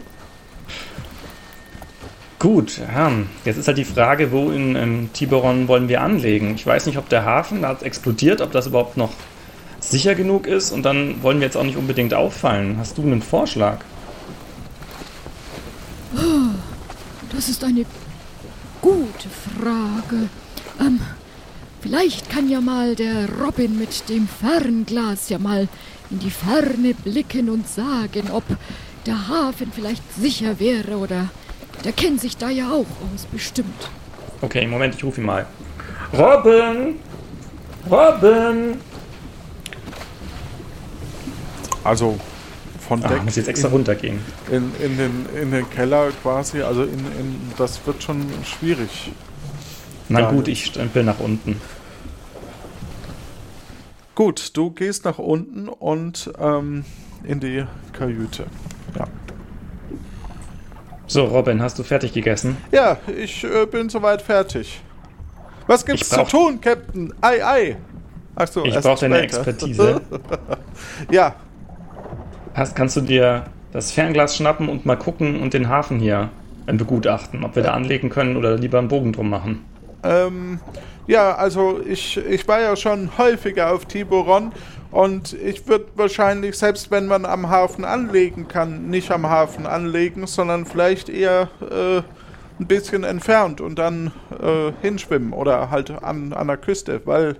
Gut, 2.39 2.79
ja, 2.79 3.11
jetzt 3.45 3.57
ist 3.57 3.67
halt 3.67 3.79
die 3.79 3.85
Frage, 3.85 4.31
wo 4.31 4.51
in, 4.51 4.77
in 4.77 5.13
Tiburon 5.13 5.67
wollen 5.67 5.89
wir 5.89 6.03
anlegen? 6.03 6.55
Ich 6.55 6.65
weiß 6.65 6.87
nicht, 6.87 6.97
ob 6.97 7.09
der 7.09 7.25
Hafen, 7.25 7.63
da 7.63 7.69
hat 7.69 7.83
explodiert, 7.83 8.41
ob 8.41 8.53
das 8.53 8.69
überhaupt 8.69 8.97
noch 8.97 9.11
sicher 9.81 10.15
genug 10.15 10.47
ist 10.47 10.71
und 10.71 10.85
dann 10.85 11.23
wollen 11.23 11.41
wir 11.41 11.47
jetzt 11.47 11.57
auch 11.57 11.65
nicht 11.65 11.77
unbedingt 11.77 12.15
auffallen. 12.15 12.77
Hast 12.79 12.97
du 12.97 13.03
einen 13.03 13.23
Vorschlag? 13.23 13.79
Oh, 16.17 16.55
das 17.35 17.49
ist 17.49 17.65
eine 17.65 17.85
gute 18.81 19.29
Frage. 19.59 20.29
Ähm, 20.81 21.01
Vielleicht 21.81 22.29
kann 22.29 22.49
ja 22.49 22.61
mal 22.61 22.97
der 22.97 23.29
Robin 23.41 23.79
mit 23.79 24.09
dem 24.09 24.27
Fernglas 24.27 25.29
ja 25.29 25.39
mal 25.39 25.69
in 26.11 26.19
die 26.19 26.31
Ferne 26.31 26.95
blicken 26.95 27.49
und 27.49 27.69
sagen, 27.69 28.31
ob 28.33 28.45
der 29.07 29.29
Hafen 29.29 29.71
vielleicht 29.73 30.03
sicher 30.15 30.59
wäre 30.59 30.97
oder 30.97 31.29
der 31.85 31.93
kennt 31.93 32.21
sich 32.21 32.37
da 32.37 32.51
ja 32.51 32.71
auch 32.71 32.87
aus, 33.15 33.27
bestimmt. 33.31 33.91
Okay, 34.41 34.67
Moment, 34.67 34.97
ich 34.97 35.05
rufe 35.05 35.21
ihn 35.21 35.27
mal. 35.27 35.47
Robin! 36.13 36.97
Robin! 37.89 38.81
Also 41.85 42.19
von 42.89 43.01
Deck. 43.01 43.11
Ah, 43.21 43.23
muss 43.23 43.37
jetzt 43.37 43.49
extra 43.49 43.69
in, 43.69 43.75
runtergehen. 43.75 44.21
In, 44.51 44.73
in, 44.83 44.97
den, 44.97 45.27
in 45.41 45.51
den 45.51 45.71
Keller 45.71 46.11
quasi, 46.23 46.63
also 46.63 46.83
in, 46.83 46.99
in, 46.99 47.53
das 47.57 47.81
wird 47.87 48.03
schon 48.03 48.27
schwierig. 48.45 49.13
Na 50.09 50.21
ja. 50.21 50.31
gut, 50.31 50.49
ich 50.49 50.65
stempel 50.67 51.05
nach 51.05 51.21
unten. 51.21 51.61
Gut, 54.15 54.57
du 54.57 54.71
gehst 54.71 55.05
nach 55.05 55.19
unten 55.19 55.69
und 55.69 56.33
ähm, 56.41 56.85
in 57.25 57.41
die 57.41 57.65
Kajüte. 57.93 58.47
Ja. 58.99 59.07
So, 61.07 61.25
Robin, 61.25 61.63
hast 61.63 61.79
du 61.79 61.83
fertig 61.83 62.13
gegessen? 62.13 62.57
Ja, 62.73 62.99
ich 63.17 63.45
äh, 63.45 63.67
bin 63.67 63.89
soweit 63.89 64.21
fertig. 64.21 64.81
Was 65.67 65.85
gibt's 65.85 66.09
zu 66.09 66.23
tun, 66.25 66.61
Captain? 66.61 67.15
Ei, 67.21 67.45
ei. 67.45 67.77
Achso, 68.35 68.65
ich 68.65 68.75
brauche 68.79 69.01
deine 69.01 69.21
Expertise. 69.21 70.01
ja. 71.11 71.35
Hast, 72.55 72.75
kannst 72.75 72.97
du 72.97 73.03
dir 73.03 73.45
das 73.73 73.93
Fernglas 73.93 74.37
schnappen 74.37 74.69
und 74.69 74.87
mal 74.87 74.97
gucken 74.97 75.41
und 75.41 75.55
den 75.55 75.69
Hafen 75.69 75.99
hier 75.99 76.31
begutachten, 76.67 77.45
ob 77.45 77.57
wir 77.57 77.63
da 77.63 77.73
anlegen 77.73 78.11
können 78.11 78.37
oder 78.37 78.57
lieber 78.57 78.79
einen 78.79 78.89
Bogen 78.89 79.13
drum 79.13 79.31
machen? 79.31 79.65
Ähm, 80.03 80.61
ja, 81.07 81.35
also 81.35 81.81
ich, 81.85 82.17
ich 82.17 82.47
war 82.47 82.61
ja 82.61 82.77
schon 82.77 83.17
häufiger 83.17 83.73
auf 83.73 83.87
Tiburon 83.87 84.53
und 84.91 85.33
ich 85.33 85.67
würde 85.67 85.87
wahrscheinlich, 85.95 86.57
selbst 86.57 86.91
wenn 86.91 87.07
man 87.07 87.25
am 87.25 87.49
Hafen 87.49 87.85
anlegen 87.85 88.49
kann, 88.49 88.89
nicht 88.89 89.11
am 89.11 89.29
Hafen 89.29 89.67
anlegen, 89.67 90.27
sondern 90.27 90.67
vielleicht 90.67 91.09
eher 91.09 91.49
äh, 91.71 92.03
ein 92.61 92.67
bisschen 92.67 93.05
entfernt 93.05 93.61
und 93.61 93.79
dann 93.79 94.13
äh, 94.41 94.73
hinschwimmen 94.83 95.33
oder 95.33 95.71
halt 95.71 95.91
an, 96.03 96.33
an 96.33 96.47
der 96.47 96.57
Küste, 96.57 97.01
weil 97.05 97.37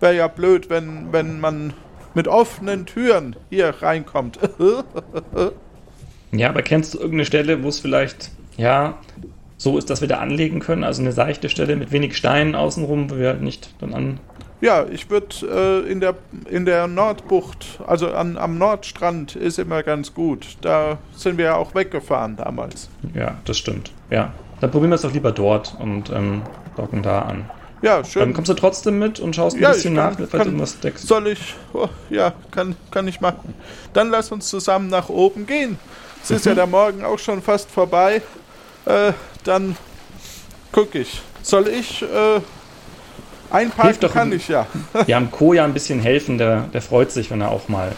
wäre 0.00 0.16
ja 0.16 0.28
blöd, 0.28 0.70
wenn, 0.70 1.12
wenn 1.12 1.40
man 1.40 1.72
mit 2.14 2.28
offenen 2.28 2.86
Türen 2.86 3.36
hier 3.50 3.74
reinkommt. 3.80 4.38
ja, 6.32 6.48
aber 6.48 6.62
kennst 6.62 6.94
du 6.94 6.98
irgendeine 6.98 7.24
Stelle, 7.24 7.62
wo 7.62 7.68
es 7.68 7.80
vielleicht, 7.80 8.30
ja, 8.56 8.98
so 9.58 9.76
ist, 9.76 9.90
dass 9.90 10.00
wir 10.00 10.08
da 10.08 10.18
anlegen 10.18 10.60
können. 10.60 10.84
Also 10.84 11.02
eine 11.02 11.12
seichte 11.12 11.48
Stelle 11.50 11.76
mit 11.76 11.92
wenig 11.92 12.16
Steinen 12.16 12.54
außenrum, 12.54 13.10
wo 13.10 13.16
wir 13.18 13.28
halt 13.28 13.42
nicht 13.42 13.74
dann 13.80 13.92
an. 13.92 14.20
Ja, 14.60 14.86
ich 14.90 15.08
würde 15.10 15.84
äh, 15.86 15.90
in, 15.90 16.00
der, 16.00 16.14
in 16.50 16.64
der 16.64 16.88
Nordbucht, 16.88 17.80
also 17.86 18.10
an, 18.12 18.36
am 18.36 18.58
Nordstrand 18.58 19.36
ist 19.36 19.58
immer 19.58 19.82
ganz 19.82 20.14
gut. 20.14 20.56
Da 20.62 20.98
sind 21.14 21.38
wir 21.38 21.44
ja 21.46 21.56
auch 21.56 21.74
weggefahren 21.74 22.36
damals. 22.36 22.88
Ja, 23.14 23.36
das 23.44 23.58
stimmt. 23.58 23.92
Ja. 24.10 24.32
Dann 24.60 24.70
probieren 24.72 24.90
wir 24.90 24.96
es 24.96 25.02
doch 25.02 25.12
lieber 25.12 25.30
dort 25.30 25.76
und 25.78 26.10
ähm, 26.10 26.42
docken 26.76 27.02
da 27.02 27.22
an. 27.22 27.48
Ja, 27.82 28.02
schön. 28.02 28.22
Dann 28.22 28.34
kommst 28.34 28.48
du 28.48 28.54
trotzdem 28.54 28.98
mit 28.98 29.20
und 29.20 29.36
schaust 29.36 29.56
ein 29.56 29.62
ja, 29.62 29.70
bisschen 29.70 29.94
kann, 29.94 30.10
nach, 30.10 30.18
falls 30.18 30.30
kann, 30.30 30.46
irgendwas 30.46 30.80
deckst. 30.80 31.06
Soll 31.06 31.28
ich? 31.28 31.54
Oh, 31.72 31.88
ja, 32.10 32.32
kann, 32.50 32.74
kann 32.90 33.06
ich 33.06 33.20
machen. 33.20 33.54
Dann 33.92 34.10
lass 34.10 34.32
uns 34.32 34.48
zusammen 34.48 34.88
nach 34.88 35.08
oben 35.08 35.46
gehen. 35.46 35.78
Es 36.22 36.32
ist 36.32 36.46
ja 36.46 36.54
der 36.54 36.66
Morgen 36.66 37.04
auch 37.04 37.20
schon 37.20 37.40
fast 37.40 37.70
vorbei. 37.70 38.20
Äh, 38.88 39.12
dann 39.44 39.76
gucke 40.72 40.98
ich. 41.00 41.20
Soll 41.42 41.68
ich, 41.68 42.02
äh, 42.02 42.40
Einparken 43.50 43.82
Hilf 43.84 43.98
doch- 44.00 44.12
kann 44.12 44.32
ich 44.32 44.48
ja. 44.48 44.66
Wir 45.06 45.16
haben 45.16 45.30
Koja 45.30 45.64
ein 45.64 45.72
bisschen 45.74 46.00
helfen, 46.00 46.38
der, 46.38 46.62
der 46.72 46.82
freut 46.82 47.10
sich, 47.12 47.30
wenn 47.30 47.40
er 47.40 47.50
auch 47.50 47.68
mal 47.68 47.92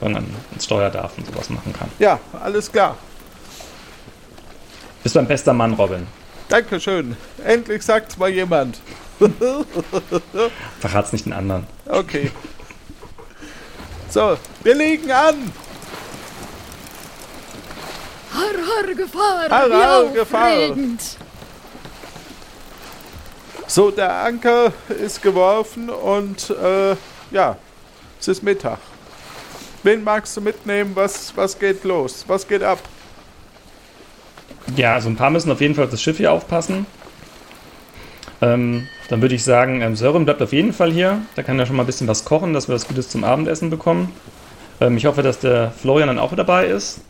wenn 0.00 0.16
er 0.16 0.22
ins 0.52 0.64
Steuer 0.64 0.90
darf 0.90 1.16
und 1.16 1.26
sowas 1.26 1.48
machen 1.48 1.72
kann. 1.72 1.88
Ja, 2.00 2.18
alles 2.42 2.70
klar. 2.72 2.96
Bist 5.04 5.14
du 5.14 5.20
ein 5.20 5.28
bester 5.28 5.52
Mann, 5.52 5.74
Robin. 5.74 6.06
Dankeschön. 6.48 7.16
Endlich 7.44 7.82
sagt's 7.84 8.16
mal 8.18 8.28
jemand. 8.28 8.80
Verrat's 10.80 11.12
nicht 11.12 11.26
den 11.26 11.32
anderen. 11.32 11.66
Okay. 11.88 12.32
So, 14.08 14.36
wir 14.64 14.74
legen 14.74 15.10
an. 15.10 15.52
Har, 18.34 18.54
har, 18.66 18.94
Gefahr! 18.94 19.50
Har, 19.50 19.70
har, 19.70 20.14
Gefahr. 20.14 20.76
So, 23.66 23.90
der 23.90 24.24
Anker 24.24 24.72
ist 24.88 25.22
geworfen 25.22 25.90
und 25.90 26.50
äh, 26.50 26.96
ja, 27.30 27.56
es 28.20 28.28
ist 28.28 28.42
Mittag. 28.42 28.78
Wen 29.82 30.02
magst 30.04 30.36
du 30.36 30.40
mitnehmen? 30.40 30.92
Was, 30.94 31.36
was 31.36 31.58
geht 31.58 31.84
los? 31.84 32.24
Was 32.26 32.46
geht 32.46 32.62
ab? 32.62 32.78
Ja, 34.76 34.94
also 34.94 35.08
ein 35.08 35.16
paar 35.16 35.30
müssen 35.30 35.50
auf 35.50 35.60
jeden 35.60 35.74
Fall 35.74 35.84
auf 35.84 35.90
das 35.90 36.00
Schiff 36.02 36.16
hier 36.16 36.32
aufpassen. 36.32 36.86
Ähm, 38.40 38.86
dann 39.08 39.20
würde 39.20 39.34
ich 39.34 39.44
sagen, 39.44 39.82
ähm, 39.82 39.96
Sören 39.96 40.24
bleibt 40.24 40.40
auf 40.40 40.52
jeden 40.52 40.72
Fall 40.72 40.90
hier. 40.90 41.20
Da 41.34 41.42
kann 41.42 41.58
er 41.58 41.66
schon 41.66 41.76
mal 41.76 41.82
ein 41.82 41.86
bisschen 41.86 42.08
was 42.08 42.24
kochen, 42.24 42.54
dass 42.54 42.68
wir 42.68 42.74
was 42.74 42.88
Gutes 42.88 43.08
zum 43.08 43.24
Abendessen 43.24 43.68
bekommen. 43.70 44.12
Ähm, 44.80 44.96
ich 44.96 45.04
hoffe, 45.06 45.22
dass 45.22 45.38
der 45.38 45.70
Florian 45.72 46.08
dann 46.08 46.18
auch 46.18 46.34
dabei 46.34 46.66
ist 46.66 47.00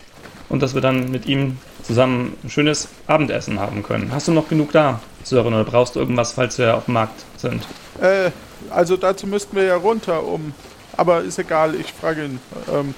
und 0.53 0.63
dass 0.63 0.75
wir 0.75 0.83
dann 0.83 1.11
mit 1.11 1.27
ihm 1.27 1.57
zusammen 1.83 2.37
ein 2.45 2.51
schönes 2.51 2.89
Abendessen 3.07 3.59
haben 3.59 3.83
können. 3.83 4.13
Hast 4.13 4.29
du 4.29 4.33
noch 4.33 4.49
genug 4.49 4.71
da, 4.71 5.01
Sören, 5.25 5.55
oder 5.55 5.65
brauchst 5.65 5.97
du 5.97 6.01
irgendwas, 6.01 6.33
falls 6.33 6.59
wir 6.59 6.77
auf 6.77 6.85
dem 6.85 6.95
Markt 6.95 7.25
sind? 7.39 7.67
Äh, 8.01 8.31
also 8.71 8.97
dazu 8.99 9.27
müssten 9.27 9.57
wir 9.57 9.65
ja 9.65 9.77
runter, 9.77 10.23
um. 10.23 10.53
Aber 10.95 11.23
ist 11.23 11.39
egal, 11.39 11.75
ich 11.75 11.93
frage 11.93 12.27
ihn. 12.27 12.39
Ähm, 12.71 12.95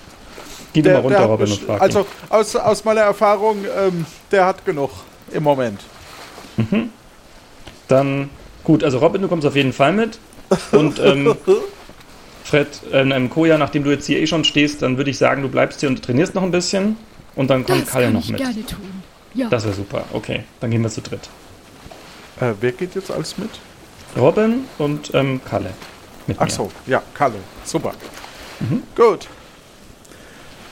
Geh 0.73 0.83
du 0.83 0.91
mal 0.91 0.99
runter, 0.99 1.25
Robin, 1.27 1.51
und 1.51 1.61
frag 1.61 1.77
ihn. 1.77 1.83
Also 1.83 2.07
aus, 2.29 2.57
aus 2.57 2.85
meiner 2.85 3.03
Erfahrung, 3.03 3.59
ähm, 3.65 4.05
der 4.33 4.47
hat 4.47 4.65
genug 4.65 4.91
im 5.31 5.45
Moment. 5.45 5.81
Dann, 7.87 8.31
gut, 8.65 8.83
also 8.83 8.99
Robin, 8.99 9.23
du 9.23 9.29
kommst 9.29 9.47
auf 9.47 9.55
jeden 9.55 9.73
Fall 9.73 9.93
mit. 9.93 10.19
Und 10.73 10.99
ähm, 10.99 11.37
Fred, 12.45 12.69
ähm, 12.93 13.13
ähm, 13.13 13.31
Koja, 13.31 13.59
nachdem 13.59 13.85
du 13.85 13.91
jetzt 13.91 14.07
hier 14.07 14.19
eh 14.19 14.27
schon 14.27 14.43
stehst, 14.43 14.83
dann 14.83 14.97
würde 14.97 15.11
ich 15.11 15.19
sagen, 15.19 15.43
du 15.43 15.49
bleibst 15.49 15.81
hier 15.81 15.89
und 15.89 16.03
trainierst 16.03 16.35
noch 16.35 16.43
ein 16.43 16.51
bisschen. 16.51 16.97
Und 17.37 17.51
dann 17.51 17.65
kommt 17.65 17.83
Das 17.83 17.91
Kalle 17.91 18.07
kann 18.07 18.13
noch 18.15 18.21
ich 18.25 18.31
mit. 18.31 18.41
gerne 18.41 18.67
tun. 18.67 19.03
Ja, 19.35 19.49
Das 19.49 19.65
wäre 19.65 19.75
super. 19.75 20.05
Okay, 20.13 20.45
dann 20.61 20.71
gehen 20.71 20.83
wir 20.83 20.91
zu 20.91 21.01
dritt. 21.03 21.29
Äh, 22.41 22.53
wer 22.61 22.73
geht 22.73 22.95
jetzt 22.95 23.11
alles 23.11 23.37
mit? 23.39 23.51
Robin 24.17 24.67
und 24.79 25.13
ähm, 25.15 25.41
Kalle. 25.45 25.71
Mit 26.27 26.37
Ach 26.41 26.45
mir. 26.47 26.51
so, 26.53 26.71
ja, 26.87 27.03
Kalle. 27.15 27.37
Super. 27.65 27.93
Gut. 28.97 29.27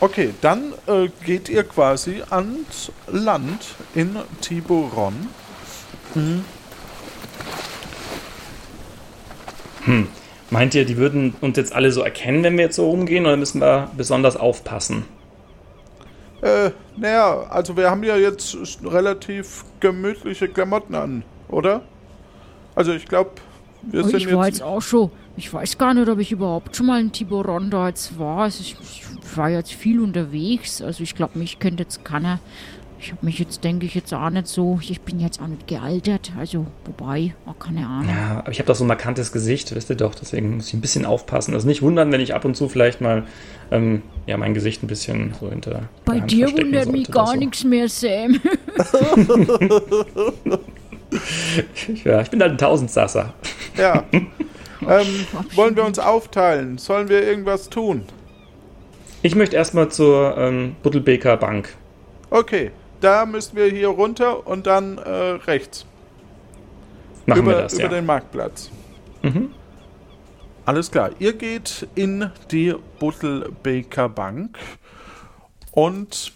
Okay, 0.01 0.33
dann 0.41 0.73
äh, 0.87 1.09
geht 1.25 1.49
ihr 1.49 1.65
quasi 1.65 2.23
ans 2.31 2.91
Land 3.09 3.75
in 3.95 4.17
Tiburon. 4.41 5.29
Meint 10.51 10.75
ihr, 10.75 10.85
die 10.85 10.97
würden 10.97 11.35
uns 11.41 11.57
jetzt 11.57 11.73
alle 11.73 11.91
so 11.93 12.03
erkennen, 12.03 12.43
wenn 12.43 12.57
wir 12.57 12.67
jetzt 12.67 12.77
so 12.77 12.89
rumgehen, 12.89 13.25
oder 13.27 13.37
müssen 13.37 13.61
wir 13.61 13.91
besonders 13.97 14.37
aufpassen? 14.37 15.05
Äh, 16.43 16.71
naja, 16.97 17.47
also 17.49 17.77
wir 17.77 17.89
haben 17.89 18.03
ja 18.03 18.17
jetzt 18.17 18.57
relativ 18.85 19.65
gemütliche 19.81 20.49
Klamotten 20.49 20.95
an, 20.95 21.23
oder? 21.49 21.83
Also 22.75 22.93
ich 22.93 23.07
glaube, 23.07 23.31
wir 23.83 24.01
Oh, 24.05 24.09
sind 24.09 24.17
ich 24.17 24.35
war 24.35 24.47
jetzt... 24.47 24.59
jetzt 24.59 24.67
auch 24.67 24.83
schon. 24.83 25.11
Ich 25.37 25.53
weiß 25.53 25.79
gar 25.79 25.95
nicht, 25.95 26.09
ob 26.09 26.19
ich 26.19 26.31
überhaupt 26.33 26.77
schon 26.77 26.87
mal 26.87 27.01
in 27.01 27.11
Tiburon 27.11 27.71
da 27.71 27.89
jetzt 27.89 28.19
war. 28.19 28.43
Also 28.43 28.61
ich, 28.61 28.77
ich 28.83 29.05
war 29.37 29.49
jetzt 29.49 29.73
viel 29.73 30.01
unterwegs. 30.01 30.83
Also 30.83 31.03
ich 31.03 31.15
glaube, 31.15 31.39
mich 31.39 31.59
kennt 31.59 31.81
jetzt 31.81 32.05
keiner. 32.05 32.39
Ich 33.03 33.11
habe 33.11 33.27
mich 33.27 33.37
jetzt, 33.41 33.65
denke 33.65 33.85
ich, 33.85 33.97
jetzt 33.97 34.15
auch 34.15 34.31
nicht 34.31 34.47
so. 34.47 34.79
Ich 34.81 35.01
bin 35.01 35.19
jetzt 35.19 35.41
auch 35.41 35.49
nicht 35.49 35.67
gealtert. 35.67 36.31
Also, 36.39 36.67
wobei, 36.85 37.35
auch 37.47 37.59
keine 37.59 37.85
Ahnung. 37.85 38.09
Ja, 38.09 38.39
aber 38.39 38.53
ich 38.53 38.61
habe 38.61 38.69
doch 38.69 38.77
so 38.77 38.85
ein 38.85 38.87
markantes 38.87 39.33
Gesicht, 39.33 39.75
wisst 39.75 39.91
ihr 39.91 39.97
doch, 39.97 40.15
deswegen 40.15 40.55
muss 40.55 40.69
ich 40.69 40.75
ein 40.75 40.81
bisschen 40.81 41.05
aufpassen. 41.05 41.53
Also 41.53 41.67
nicht 41.67 41.83
wundern, 41.83 42.13
wenn 42.13 42.21
ich 42.21 42.33
ab 42.33 42.45
und 42.45 42.57
zu 42.57 42.69
vielleicht 42.69 43.01
mal 43.01 43.25
ähm, 43.73 44.03
ja, 44.27 44.37
mein 44.37 44.55
Gesicht 44.55 44.85
ein 44.85 44.87
bisschen 44.87 45.35
so 45.41 45.51
hinter. 45.51 45.71
der 45.71 45.89
Bei 46.05 46.21
Hand 46.21 46.31
dir 46.31 46.53
wundert 46.53 46.93
mich 46.93 47.11
gar 47.11 47.27
so. 47.27 47.35
nichts 47.35 47.65
mehr, 47.65 47.89
Sam. 47.89 48.41
Ja, 52.05 52.23
ich 52.23 52.31
bin 52.31 52.41
halt 52.41 52.53
ein 52.53 52.59
Tausendsasser. 52.59 53.35
Ja. 53.77 54.05
ähm, 54.13 55.27
wollen 55.55 55.77
wir 55.77 55.85
uns 55.85 55.99
aufteilen? 55.99 56.79
Sollen 56.79 57.11
wir 57.11 57.23
irgendwas 57.23 57.69
tun? 57.69 58.05
Ich 59.21 59.35
möchte 59.35 59.57
erstmal 59.57 59.91
zur 59.91 60.39
ähm, 60.39 60.77
Buttelbeker 60.83 61.37
Bank. 61.37 61.75
Okay, 62.31 62.71
da 63.03 63.27
müssen 63.27 63.57
wir 63.57 63.67
hier 63.67 63.89
runter 63.89 64.47
und 64.47 64.67
dann 64.67 64.99
äh, 64.99 65.11
rechts. 65.11 65.87
Machen 67.27 67.43
über, 67.43 67.53
wir 67.53 67.63
das, 67.63 67.75
über 67.75 67.83
ja. 67.85 67.89
den 67.89 68.07
Marktplatz. 68.07 68.71
Mhm. 69.23 69.55
Alles 70.65 70.91
klar. 70.91 71.11
Ihr 71.19 71.33
geht 71.33 71.89
in 71.95 72.31
die 72.51 72.75
Buttelbeker 72.99 74.09
Bank 74.09 74.59
und 75.73 76.33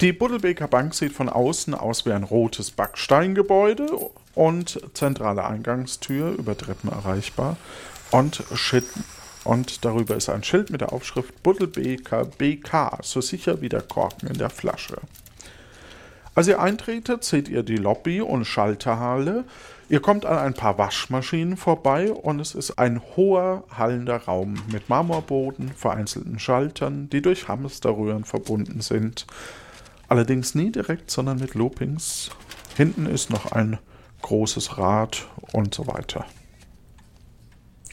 die 0.00 0.12
Buttelbeker 0.12 0.68
Bank 0.68 0.94
sieht 0.94 1.12
von 1.12 1.28
außen 1.28 1.74
aus 1.74 2.06
wie 2.06 2.12
ein 2.12 2.24
rotes 2.24 2.70
Backsteingebäude 2.70 3.88
und 4.34 4.80
zentrale 4.94 5.44
Eingangstür 5.44 6.32
über 6.38 6.56
Treppen 6.56 6.90
erreichbar 6.90 7.56
und 8.10 8.42
Schild 8.54 8.86
und 9.44 9.84
darüber 9.84 10.16
ist 10.16 10.28
ein 10.28 10.44
Schild 10.44 10.70
mit 10.70 10.82
der 10.82 10.92
Aufschrift 10.92 11.42
Buttelbeker 11.42 12.26
BK, 12.26 12.98
so 13.02 13.20
sicher 13.20 13.60
wie 13.62 13.70
der 13.70 13.82
Korken 13.82 14.28
in 14.28 14.38
der 14.38 14.50
Flasche. 14.50 14.98
Als 16.40 16.48
ihr 16.48 16.58
eintretet, 16.58 17.22
seht 17.22 17.50
ihr 17.50 17.62
die 17.62 17.76
Lobby 17.76 18.22
und 18.22 18.46
Schalterhalle. 18.46 19.44
Ihr 19.90 20.00
kommt 20.00 20.24
an 20.24 20.38
ein 20.38 20.54
paar 20.54 20.78
Waschmaschinen 20.78 21.58
vorbei 21.58 22.10
und 22.10 22.40
es 22.40 22.54
ist 22.54 22.78
ein 22.78 23.02
hoher, 23.14 23.64
hallender 23.70 24.16
Raum 24.16 24.54
mit 24.72 24.88
Marmorboden, 24.88 25.68
vereinzelten 25.68 26.38
Schaltern, 26.38 27.10
die 27.10 27.20
durch 27.20 27.48
Hamsterröhren 27.48 28.24
verbunden 28.24 28.80
sind. 28.80 29.26
Allerdings 30.08 30.54
nie 30.54 30.72
direkt, 30.72 31.10
sondern 31.10 31.36
mit 31.40 31.52
Loopings. 31.52 32.30
Hinten 32.74 33.04
ist 33.04 33.28
noch 33.28 33.52
ein 33.52 33.78
großes 34.22 34.78
Rad 34.78 35.26
und 35.52 35.74
so 35.74 35.88
weiter. 35.88 36.24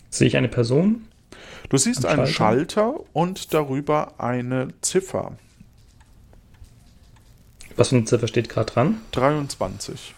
Sehe 0.10 0.28
ich 0.28 0.38
eine 0.38 0.48
Person? 0.48 1.06
Du 1.68 1.76
siehst 1.76 2.06
einen 2.06 2.28
Schalter? 2.28 2.94
Schalter 2.94 2.96
und 3.12 3.54
darüber 3.54 4.22
eine 4.22 4.70
Ziffer. 4.80 5.34
Was 7.78 7.90
für 7.90 7.96
eine 7.96 8.06
Ziffer 8.06 8.28
steht 8.28 8.50
gerade 8.50 8.72
dran? 8.72 9.02
23. 9.12 10.16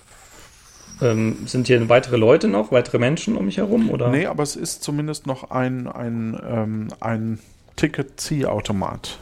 Ähm, 1.02 1.46
sind 1.46 1.68
hier 1.68 1.88
weitere 1.90 2.18
Leute 2.18 2.48
noch, 2.48 2.72
weitere 2.72 2.98
Menschen 3.00 3.38
um 3.38 3.46
mich 3.46 3.58
herum? 3.58 3.90
Oder? 3.90 4.10
Nee, 4.10 4.26
aber 4.26 4.44
es 4.44 4.56
ist 4.56 4.84
zumindest 4.84 5.28
noch 5.28 5.52
ein, 5.52 5.88
ein, 5.88 6.40
ähm, 6.46 6.88
ein 7.00 7.40
Ticket-Ziehautomat. 7.76 9.20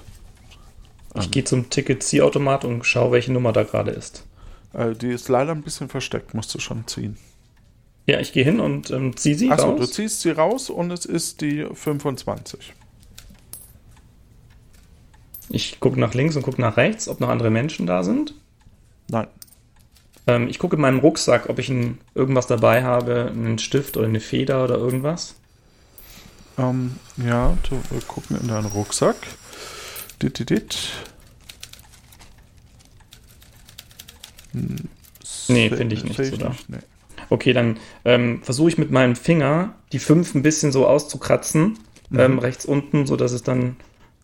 Ich 1.20 1.32
gehe 1.32 1.44
zum 1.44 1.70
Ticket-Ziehautomat 1.70 2.64
und 2.64 2.86
schaue, 2.86 3.12
welche 3.12 3.34
Nummer 3.34 3.52
da 3.52 3.64
gerade 3.64 3.92
ist. 3.92 4.24
Äh, 4.74 4.94
die 4.94 5.10
ist 5.10 5.30
leider 5.30 5.52
ein 5.52 5.64
bisschen 5.64 5.90
versteckt, 5.90 6.34
musst 6.34 6.54
du 6.54 6.60
schon 6.60 6.86
ziehen. 6.88 7.18
Ja, 8.06 8.20
ich 8.20 8.34
gehe 8.34 8.44
hin 8.44 8.60
und 8.60 8.90
ähm, 8.92 9.18
ziehe 9.18 9.36
sie 9.36 9.52
Achso, 9.52 9.72
raus. 9.72 9.80
du 9.80 9.86
ziehst 9.88 10.22
sie 10.22 10.32
raus 10.32 10.70
und 10.70 10.92
es 10.92 11.06
ist 11.06 11.42
die 11.42 11.66
25. 11.72 12.74
Ich 15.50 15.80
gucke 15.80 16.00
nach 16.00 16.14
links 16.14 16.36
und 16.36 16.42
gucke 16.44 16.60
nach 16.62 16.78
rechts, 16.78 17.08
ob 17.08 17.20
noch 17.20 17.30
andere 17.30 17.50
Menschen 17.50 17.86
da 17.88 18.04
sind. 18.04 18.34
Nein. 19.10 19.28
Ähm, 20.28 20.50
ich 20.50 20.60
gucke 20.60 20.76
in 20.76 20.82
meinem 20.82 21.00
Rucksack, 21.00 21.48
ob 21.50 21.58
ich 21.60 21.70
ein, 21.70 22.00
irgendwas 22.16 22.48
dabei 22.48 22.84
habe, 22.84 23.32
einen 23.34 23.58
Stift 23.60 23.96
oder 23.98 24.08
eine 24.08 24.20
Feder 24.20 24.64
oder 24.64 24.76
irgendwas. 24.78 25.36
Ähm, 26.58 26.98
ja, 27.18 27.58
du, 27.70 27.80
wir 27.92 28.02
gucken 28.02 28.38
in 28.42 28.48
deinen 28.48 28.66
Rucksack. 28.66 29.16
Dit, 30.22 30.40
dit, 30.40 30.50
dit. 30.50 30.78
Hm, 34.54 34.76
Nee, 35.50 35.70
finde 35.70 35.96
ich 35.96 36.04
nichts, 36.04 36.18
sehe 36.18 36.34
oder? 36.34 36.50
nicht, 36.50 36.70
nee. 36.70 36.80
Okay, 37.30 37.54
dann 37.54 37.78
ähm, 38.06 38.42
versuche 38.44 38.70
ich 38.70 38.78
mit 38.78 38.92
meinem 38.92 39.16
Finger 39.16 39.76
die 39.94 40.00
5 40.00 40.36
ein 40.36 40.44
bisschen 40.44 40.72
so 40.74 40.86
auszukratzen, 40.88 41.80
Mhm. 42.10 42.20
ähm, 42.20 42.40
rechts 42.40 42.66
unten, 42.66 43.06
so 43.06 43.16
dass 43.18 43.32
es 43.34 43.44
dann 43.44 43.76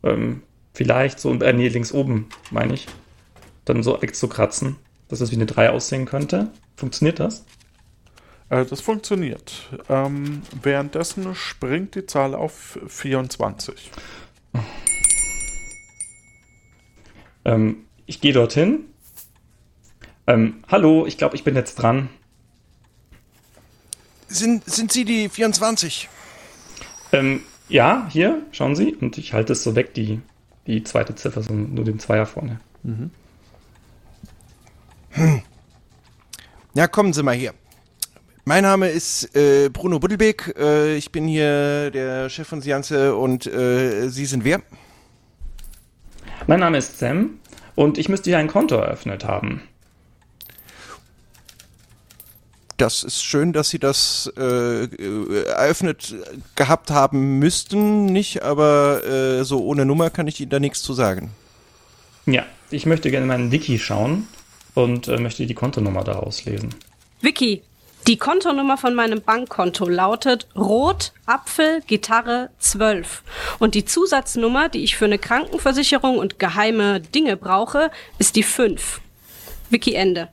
ähm, 0.03 0.41
vielleicht 0.74 1.19
so, 1.19 1.34
äh, 1.34 1.53
nee, 1.53 1.67
links 1.67 1.91
oben, 1.91 2.28
meine 2.51 2.74
ich, 2.74 2.88
dann 3.65 3.84
so 3.84 4.01
wegzukratzen, 4.01 4.76
dass 5.07 5.21
es 5.21 5.32
wie 5.32 5.36
eine 5.36 5.45
3 5.45 5.69
aussehen 5.69 6.05
könnte. 6.05 6.51
Funktioniert 6.76 7.19
das? 7.19 7.45
Äh, 8.49 8.65
das 8.65 8.82
funktioniert. 8.82 9.69
Ähm, 9.89 10.41
währenddessen 10.61 11.34
springt 11.36 11.95
die 11.95 12.05
Zahl 12.05 12.36
auf 12.36 12.80
24. 12.88 13.91
Ähm, 17.45 17.86
ich 18.05 18.21
gehe 18.21 18.34
dorthin. 18.34 18.86
Ähm, 20.28 20.63
hallo, 20.69 21.05
ich 21.05 21.17
glaube, 21.17 21.36
ich 21.36 21.43
bin 21.43 21.55
jetzt 21.55 21.76
dran. 21.76 22.09
Sind, 24.28 24.65
sind 24.65 24.91
Sie 24.91 25.05
die 25.05 25.30
24? 25.30 26.09
Ähm, 27.11 27.41
ja, 27.69 28.07
hier, 28.09 28.41
schauen 28.51 28.76
Sie. 28.76 28.95
Und 28.95 29.17
ich 29.17 29.34
halte 29.34 29.53
es 29.53 29.63
so 29.63 29.76
weg, 29.76 29.93
die, 29.93 30.21
die 30.68 30.84
zweite 30.84 31.16
Ziffer, 31.16 31.43
so 31.43 31.53
nur 31.53 31.86
den 31.86 31.99
Zweier 31.99 32.26
vorne. 32.26 32.59
Mhm. 32.84 33.11
Hm. 35.11 35.41
Ja, 36.74 36.88
kommen 36.88 37.14
Sie 37.14 37.24
mal 37.24 37.36
hier. 37.36 37.53
Mein 38.45 38.64
Name 38.64 38.89
ist 38.89 39.36
äh, 39.36 39.70
Bruno 39.70 39.99
Buddelbeck. 39.99 40.55
Äh, 40.57 40.97
ich 40.97 41.11
bin 41.11 41.28
hier 41.28 41.91
der 41.91 42.30
Chef 42.30 42.47
von 42.47 42.61
Sianze 42.61 43.16
und 43.16 43.45
äh, 43.47 44.09
Sie 44.09 44.26
sind 44.26 44.43
wer? 44.43 44.61
Mein 46.47 46.59
Name 46.59 46.78
ist 46.78 46.99
Sam 46.99 47.39
und 47.76 47.97
ich 47.97 48.09
müsste 48.09 48.30
hier 48.30 48.39
ein 48.39 48.47
Konto 48.47 48.76
eröffnet 48.76 49.24
haben. 49.24 49.61
Das 52.78 53.03
ist 53.03 53.24
schön, 53.24 53.53
dass 53.53 53.69
Sie 53.69 53.80
das 53.80 54.32
äh, 54.36 54.88
eröffnet 55.45 56.15
gehabt 56.55 56.89
haben 56.89 57.39
müssten, 57.39 58.05
nicht, 58.07 58.41
aber 58.41 59.03
äh, 59.03 59.43
so 59.43 59.63
ohne 59.63 59.86
Nummer 59.86 60.09
kann 60.09 60.28
ich 60.28 60.39
Ihnen 60.39 60.49
da 60.49 60.59
nichts 60.59 60.82
zu 60.82 60.93
sagen. 60.93 61.32
Ja, 62.26 62.45
ich 62.71 62.86
möchte 62.86 63.11
gerne 63.11 63.26
meinen 63.26 63.51
Wiki 63.51 63.78
schauen 63.78 64.28
und 64.74 65.07
äh, 65.07 65.17
möchte 65.17 65.45
die 65.45 65.53
Kontonummer 65.53 66.03
daraus 66.03 66.45
lesen. 66.45 66.74
Wiki, 67.21 67.61
die 68.07 68.17
Kontonummer 68.17 68.78
von 68.78 68.95
meinem 68.95 69.21
Bankkonto 69.21 69.88
lautet 69.88 70.47
Rot 70.55 71.13
Apfel 71.26 71.82
Gitarre 71.88 72.49
12 72.59 73.24
und 73.59 73.76
die 73.76 73.86
Zusatznummer, 73.86 74.67
die 74.67 74.84
ich 74.84 74.97
für 74.97 75.05
eine 75.05 75.19
Krankenversicherung 75.19 76.17
und 76.17 76.39
geheime 76.39 76.99
Dinge 76.99 77.38
brauche, 77.38 77.91
ist 78.17 78.36
die 78.36 78.43
5. 78.43 78.99
Wiki 79.69 79.93
Ende. 79.93 80.30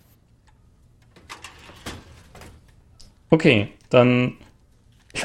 Okay, 3.31 3.69
dann. 3.89 4.35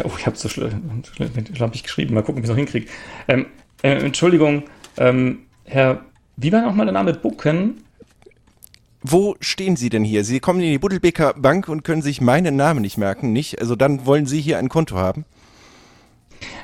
Oh, 0.03 0.11
ich 0.17 0.25
habe 0.25 0.35
so 0.35 0.49
schlampig 0.49 1.83
geschrieben. 1.83 2.15
Mal 2.15 2.23
gucken, 2.23 2.37
wie 2.37 2.45
ich 2.45 2.45
es 2.45 2.49
noch 2.49 2.57
hinkriege. 2.57 2.87
Ähm, 3.27 3.47
äh, 3.83 3.91
Entschuldigung, 4.03 4.63
ähm, 4.97 5.39
Herr, 5.63 6.05
wie 6.37 6.51
war 6.51 6.61
nochmal 6.61 6.85
der 6.85 6.93
Name 6.93 7.13
Bucken? 7.13 7.83
Wo 9.01 9.35
stehen 9.39 9.75
Sie 9.75 9.89
denn 9.89 10.03
hier? 10.03 10.23
Sie 10.23 10.39
kommen 10.39 10.59
in 10.61 10.71
die 10.71 10.79
Buddelbecker 10.79 11.35
Bank 11.35 11.69
und 11.69 11.83
können 11.83 12.01
sich 12.01 12.21
meinen 12.21 12.55
Namen 12.55 12.81
nicht 12.81 12.97
merken, 12.97 13.31
nicht? 13.31 13.61
Also 13.61 13.75
dann 13.75 14.07
wollen 14.07 14.25
Sie 14.25 14.41
hier 14.41 14.57
ein 14.57 14.69
Konto 14.69 14.95
haben? 14.97 15.25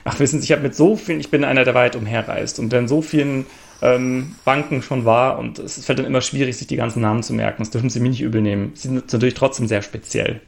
Ach, 0.03 0.19
wissen 0.19 0.39
Sie, 0.39 0.45
ich 0.45 0.51
habe 0.51 0.63
mit 0.63 0.75
so 0.75 0.95
vielen, 0.95 1.19
ich 1.19 1.29
bin 1.29 1.43
einer, 1.43 1.63
der 1.63 1.75
weit 1.75 1.95
umherreist 1.95 2.57
und 2.57 2.73
in 2.73 2.87
so 2.87 3.03
vielen 3.03 3.45
ähm, 3.83 4.35
Banken 4.43 4.81
schon 4.81 5.05
war 5.05 5.37
und 5.37 5.59
es 5.59 5.85
fällt 5.85 5.99
dann 5.99 6.07
immer 6.07 6.21
schwierig, 6.21 6.57
sich 6.57 6.65
die 6.65 6.75
ganzen 6.75 7.01
Namen 7.01 7.21
zu 7.21 7.33
merken. 7.33 7.61
Das 7.61 7.69
dürfen 7.69 7.91
Sie 7.91 7.99
mir 7.99 8.09
nicht 8.09 8.21
übel 8.21 8.41
nehmen. 8.41 8.71
Sie 8.73 8.87
sind 8.87 9.11
natürlich 9.11 9.35
trotzdem 9.35 9.67
sehr 9.67 9.83
speziell. 9.83 10.41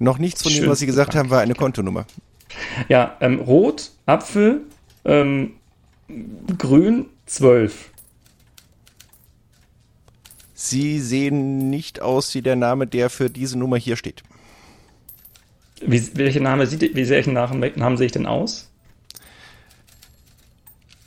Noch 0.00 0.18
nichts 0.18 0.42
von 0.42 0.52
dem, 0.52 0.66
was 0.66 0.78
Sie 0.78 0.86
gesagt 0.86 1.12
Bank. 1.12 1.18
haben, 1.18 1.30
war 1.30 1.40
eine 1.42 1.54
Kontonummer. 1.54 2.06
Ja, 2.88 3.16
ähm, 3.20 3.38
Rot, 3.38 3.90
Apfel, 4.06 4.62
ähm, 5.04 5.52
Grün, 6.58 7.06
12. 7.26 7.90
Sie 10.54 11.00
sehen 11.00 11.70
nicht 11.70 12.00
aus 12.00 12.34
wie 12.34 12.42
der 12.42 12.56
Name, 12.56 12.86
der 12.86 13.10
für 13.10 13.28
diese 13.28 13.58
Nummer 13.58 13.76
hier 13.76 13.96
steht. 13.96 14.22
Wie, 15.82 16.16
welche 16.16 16.40
Name 16.40 16.66
sieht, 16.66 16.80
wie 16.82 17.08
welchen 17.08 17.34
Namen, 17.34 17.70
Namen 17.76 17.96
sehe 17.98 18.06
ich 18.06 18.12
denn 18.12 18.26
aus? 18.26 18.70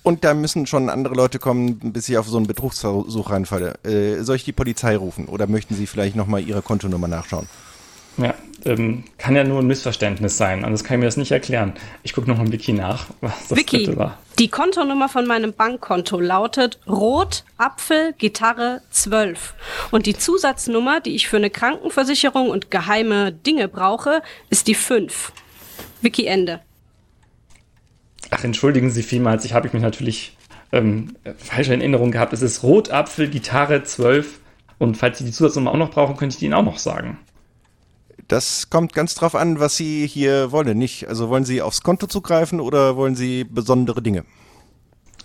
Und 0.04 0.24
da 0.24 0.34
müssen 0.34 0.68
schon 0.68 0.90
andere 0.90 1.16
Leute 1.16 1.40
kommen, 1.40 1.80
bis 1.80 2.10
ich 2.10 2.18
auf 2.18 2.28
so 2.28 2.38
einen 2.38 2.46
Betrugsversuch 2.46 3.32
reinfalle. 3.32 3.76
Äh, 3.84 4.22
soll 4.24 4.36
ich 4.36 4.44
die 4.44 4.52
Polizei 4.52 4.96
rufen 4.98 5.26
oder 5.28 5.48
möchten 5.48 5.76
Sie 5.76 5.88
vielleicht 5.88 6.16
nochmal 6.16 6.42
Ihre 6.42 6.62
Kontonummer 6.62 7.08
nachschauen? 7.08 7.48
Ja, 8.18 8.36
ähm, 8.66 9.04
kann 9.18 9.36
ja 9.36 9.44
nur 9.44 9.60
ein 9.60 9.68
Missverständnis 9.68 10.38
sein. 10.38 10.64
Anders 10.66 10.84
kann 10.84 10.96
ich 10.96 11.00
mir 11.00 11.06
das 11.06 11.18
nicht 11.18 11.32
erklären. 11.32 11.74
Ich 12.04 12.14
gucke 12.14 12.30
noch 12.30 12.38
mal 12.38 12.46
im 12.46 12.52
Wiki 12.52 12.74
nach, 12.74 13.08
was 13.22 13.48
das 13.50 13.58
Wiki, 13.58 13.80
bitte 13.80 13.98
war. 13.98 14.18
Die 14.40 14.48
Kontonummer 14.48 15.10
von 15.10 15.28
meinem 15.28 15.54
Bankkonto 15.54 16.20
lautet 16.20 16.80
Rot 16.88 17.44
Apfel 17.58 18.14
Gitarre 18.18 18.82
12. 18.92 19.54
Und 19.92 20.06
die 20.06 20.16
Zusatznummer, 20.16 21.02
die 21.02 21.16
ich 21.16 21.28
für 21.28 21.38
eine 21.38 21.50
Krankenversicherung 21.50 22.50
und 22.50 22.72
geheime 22.72 23.32
Dinge 23.32 23.68
brauche, 23.68 24.22
ist 24.50 24.68
die 24.68 24.76
5. 24.76 25.32
Wiki 26.02 26.26
Ende. 26.26 26.62
Ach, 28.32 28.44
entschuldigen 28.44 28.90
Sie 28.90 29.04
vielmals, 29.04 29.46
ich 29.46 29.54
habe 29.54 29.70
mich 29.72 29.82
natürlich 29.82 30.38
ähm, 30.72 31.16
falsche 31.38 31.74
Erinnerung 31.74 32.12
gehabt. 32.12 32.34
Es 32.34 32.42
ist 32.42 32.64
Rot 32.64 32.90
Apfel 32.90 33.30
Gitarre 33.30 33.84
12. 33.84 34.40
Und 34.80 34.98
falls 34.98 35.20
Sie 35.20 35.24
die 35.26 35.32
Zusatznummer 35.32 35.72
auch 35.72 35.78
noch 35.78 35.92
brauchen, 35.92 36.18
könnte 36.18 36.34
ich 36.34 36.40
die 36.40 36.46
Ihnen 36.46 36.56
auch 36.56 36.64
noch 36.64 36.80
sagen. 36.80 37.20
Das 38.28 38.70
kommt 38.70 38.94
ganz 38.94 39.16
drauf 39.16 39.36
an, 39.36 39.60
was 39.60 39.78
Sie 39.78 40.08
hier 40.08 40.52
wollen. 40.52 40.78
Nicht, 40.78 41.08
also 41.08 41.30
wollen 41.30 41.46
Sie 41.46 41.62
aufs 41.62 41.82
Konto 41.82 42.08
zugreifen 42.08 42.60
oder 42.60 42.96
wollen 42.96 43.16
Sie 43.16 43.44
besondere 43.44 44.02
Dinge? 44.02 44.24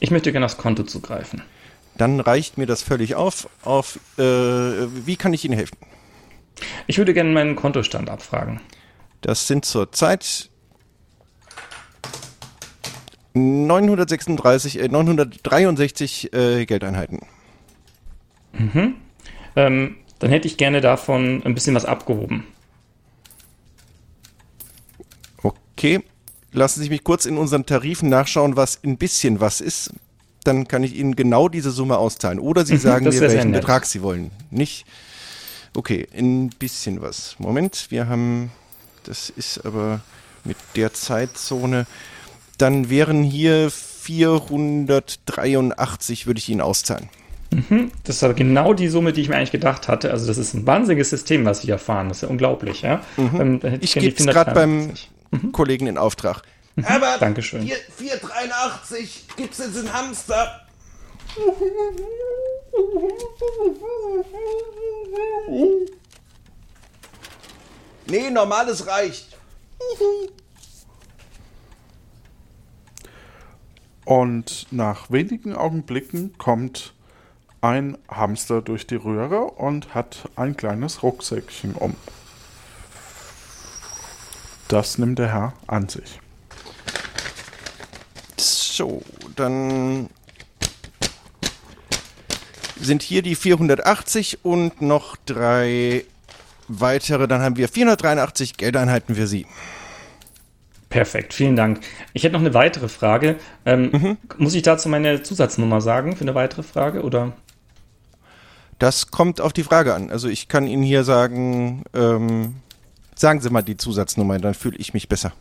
Ich 0.01 0.11
möchte 0.11 0.33
gerne 0.33 0.47
aufs 0.47 0.57
Konto 0.57 0.83
zugreifen. 0.83 1.43
Dann 1.97 2.21
reicht 2.21 2.59
mir 2.59 2.67
das 2.67 2.83
völlig 2.83 3.15
auf. 3.15 3.49
Auf 3.63 3.99
äh, 4.19 4.23
wie 4.23 5.17
kann 5.17 5.33
ich 5.33 5.45
Ihnen 5.45 5.55
helfen? 5.55 5.77
Ich 6.87 6.99
würde 6.99 7.15
gerne 7.15 7.31
meinen 7.31 7.57
Kontostand 7.57 8.11
abfragen. 8.11 8.61
Das 9.21 9.47
sind 9.47 9.65
zurzeit 9.65 10.51
936, 13.35 14.81
äh, 14.81 14.89
963 14.89 16.33
äh, 16.33 16.67
Geldeinheiten. 16.67 17.21
Mhm. 18.53 18.95
Ähm, 19.57 19.97
dann 20.19 20.31
hätte 20.31 20.49
ich 20.49 20.57
gerne 20.57 20.81
davon 20.81 21.43
ein 21.45 21.55
bisschen 21.55 21.75
was 21.75 21.85
abgehoben. 21.85 22.45
Okay, 25.79 26.03
lassen 26.51 26.83
Sie 26.83 26.91
mich 26.91 27.05
kurz 27.05 27.25
in 27.25 27.39
unseren 27.39 27.65
Tarifen 27.65 28.09
nachschauen, 28.09 28.57
was 28.57 28.83
ein 28.83 28.97
bisschen 28.97 29.39
was 29.39 29.61
ist. 29.61 29.93
Dann 30.43 30.67
kann 30.67 30.83
ich 30.83 30.97
Ihnen 30.97 31.15
genau 31.15 31.49
diese 31.49 31.71
Summe 31.71 31.99
auszahlen. 31.99 32.41
Oder 32.41 32.67
Sie 32.67 32.77
sagen 32.79 33.05
mir, 33.05 33.21
welchen 33.21 33.53
Betrag 33.53 33.87
Sie 33.87 34.03
wollen. 34.03 34.33
Nicht? 34.51 34.87
Okay, 35.77 36.09
ein 36.17 36.51
bisschen 36.51 37.01
was. 37.01 37.37
Moment, 37.39 37.87
wir 37.91 38.09
haben, 38.09 38.51
das 39.05 39.31
ist 39.31 39.65
aber 39.65 40.01
mit 40.43 40.57
der 40.75 40.95
Zeitzone. 40.95 41.87
Dann 42.57 42.91
wären 42.91 43.23
hier 43.23 43.71
483, 43.71 46.27
würde 46.27 46.39
ich 46.39 46.49
Ihnen 46.49 46.61
auszahlen. 46.61 47.09
Mhm, 47.53 47.93
das 48.03 48.17
ist 48.17 48.25
aber 48.25 48.35
genau 48.35 48.75
die 48.75 48.89
Summe, 48.89 49.13
die 49.13 49.21
ich 49.21 49.29
mir 49.29 49.37
eigentlich 49.37 49.53
gedacht 49.53 49.87
hatte. 49.87 50.11
Also 50.11 50.27
das 50.27 50.39
ist 50.39 50.55
ein 50.55 50.67
wahnsinniges 50.67 51.11
System, 51.11 51.45
was 51.45 51.61
Sie 51.61 51.67
hier 51.67 51.79
fahren. 51.79 52.09
Das 52.09 52.17
ist 52.17 52.23
ja 52.23 52.29
unglaublich. 52.31 52.83
Ja? 52.83 53.01
Mhm. 53.17 53.61
Ähm, 53.63 53.79
ich 53.81 53.95
gebe 53.95 54.17
es 54.19 54.27
gerade 54.27 54.51
beim 54.51 54.91
mhm. 55.31 55.53
Kollegen 55.53 55.87
in 55.87 55.99
Auftrag. 55.99 56.43
Mhm. 56.77 56.85
Aber 56.85 57.19
Dankeschön. 57.19 57.69
483 57.97 59.29
gibt 59.37 59.53
es 59.53 59.59
jetzt 59.59 59.79
einen 59.79 59.93
Hamster. 59.93 60.67
Nee, 68.07 68.31
normales 68.31 68.87
reicht. 68.87 69.37
Und 74.05 74.67
nach 74.71 75.11
wenigen 75.11 75.55
Augenblicken 75.55 76.39
kommt 76.39 76.95
ein 77.61 77.99
Hamster 78.09 78.63
durch 78.63 78.87
die 78.87 78.95
Röhre 78.95 79.43
und 79.43 79.95
hat 79.95 80.31
ein 80.37 80.57
kleines 80.57 81.03
Rucksäckchen 81.03 81.75
um. 81.75 81.95
Das 84.69 84.99
nimmt 84.99 85.19
der 85.19 85.33
Herr 85.33 85.55
an 85.67 85.89
sich. 85.89 86.21
So, 88.39 89.03
dann 89.35 90.09
sind 92.81 93.03
hier 93.03 93.23
die 93.23 93.35
480 93.35 94.45
und 94.45 94.83
noch 94.83 95.17
drei 95.27 96.05
weitere. 96.69 97.27
Dann 97.27 97.41
haben 97.41 97.57
wir 97.57 97.69
483 97.69 98.57
Geldeinheiten 98.57 99.15
für 99.15 99.27
Sie. 99.27 99.47
Perfekt, 100.91 101.35
vielen 101.35 101.57
Dank. 101.57 101.81
Ich 102.13 102.23
hätte 102.23 102.35
noch 102.35 102.41
eine 102.41 102.55
weitere 102.55 102.89
Frage. 102.89 103.37
Ähm, 103.67 103.91
mhm. 103.91 104.17
Muss 104.39 104.55
ich 104.55 104.63
dazu 104.63 104.89
meine 104.89 105.23
Zusatznummer 105.23 105.81
sagen 105.81 106.17
für 106.17 106.23
eine 106.23 106.35
weitere 106.35 106.63
Frage 106.63 107.03
oder? 107.03 107.33
Das 108.79 109.11
kommt 109.11 109.41
auf 109.41 109.53
die 109.53 109.65
Frage 109.65 109.95
an. 109.95 110.11
Also 110.11 110.29
ich 110.29 110.49
kann 110.49 110.67
Ihnen 110.67 110.83
hier 110.83 111.05
sagen, 111.05 111.83
ähm, 111.95 112.57
Sagen 113.19 113.41
Sie 113.41 113.51
mal 113.51 113.63
die 113.63 113.77
Zusatznummer, 113.77 114.39
dann 114.39 114.55
fühle 114.55 114.77
ich 114.77 114.95
mich 114.95 115.09
besser. 115.09 115.33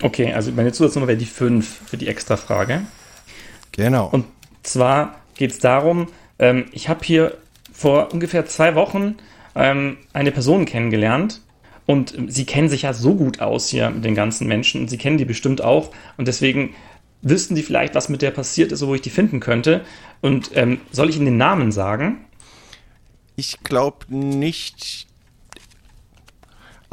Okay, 0.00 0.32
also 0.32 0.52
meine 0.52 0.70
Zusatznummer 0.70 1.08
wäre 1.08 1.18
die 1.18 1.26
5 1.26 1.80
für 1.86 1.96
die 1.96 2.06
Extra-Frage. 2.06 2.82
Genau. 3.72 4.06
Und 4.06 4.24
zwar 4.62 5.16
geht 5.34 5.50
es 5.50 5.58
darum, 5.58 6.06
ähm, 6.38 6.66
ich 6.70 6.88
habe 6.88 7.04
hier 7.04 7.36
vor 7.72 8.12
ungefähr 8.12 8.46
zwei 8.46 8.76
Wochen 8.76 9.16
ähm, 9.56 9.96
eine 10.12 10.30
Person 10.30 10.64
kennengelernt 10.64 11.40
und 11.86 12.14
sie 12.28 12.46
kennen 12.46 12.68
sich 12.68 12.82
ja 12.82 12.92
so 12.92 13.16
gut 13.16 13.40
aus 13.40 13.68
hier 13.68 13.90
mit 13.90 14.04
den 14.04 14.14
ganzen 14.14 14.46
Menschen 14.46 14.82
und 14.82 14.88
sie 14.88 14.96
kennen 14.96 15.18
die 15.18 15.24
bestimmt 15.24 15.60
auch 15.60 15.90
und 16.16 16.28
deswegen 16.28 16.72
wüssten 17.20 17.56
die 17.56 17.64
vielleicht, 17.64 17.96
was 17.96 18.08
mit 18.08 18.22
der 18.22 18.30
passiert 18.30 18.70
ist, 18.70 18.86
wo 18.86 18.94
ich 18.94 19.02
die 19.02 19.10
finden 19.10 19.40
könnte. 19.40 19.84
Und 20.20 20.52
ähm, 20.54 20.80
soll 20.92 21.10
ich 21.10 21.16
Ihnen 21.16 21.24
den 21.24 21.36
Namen 21.36 21.72
sagen? 21.72 22.26
Ich 23.34 23.64
glaube 23.64 24.06
nicht, 24.08 25.08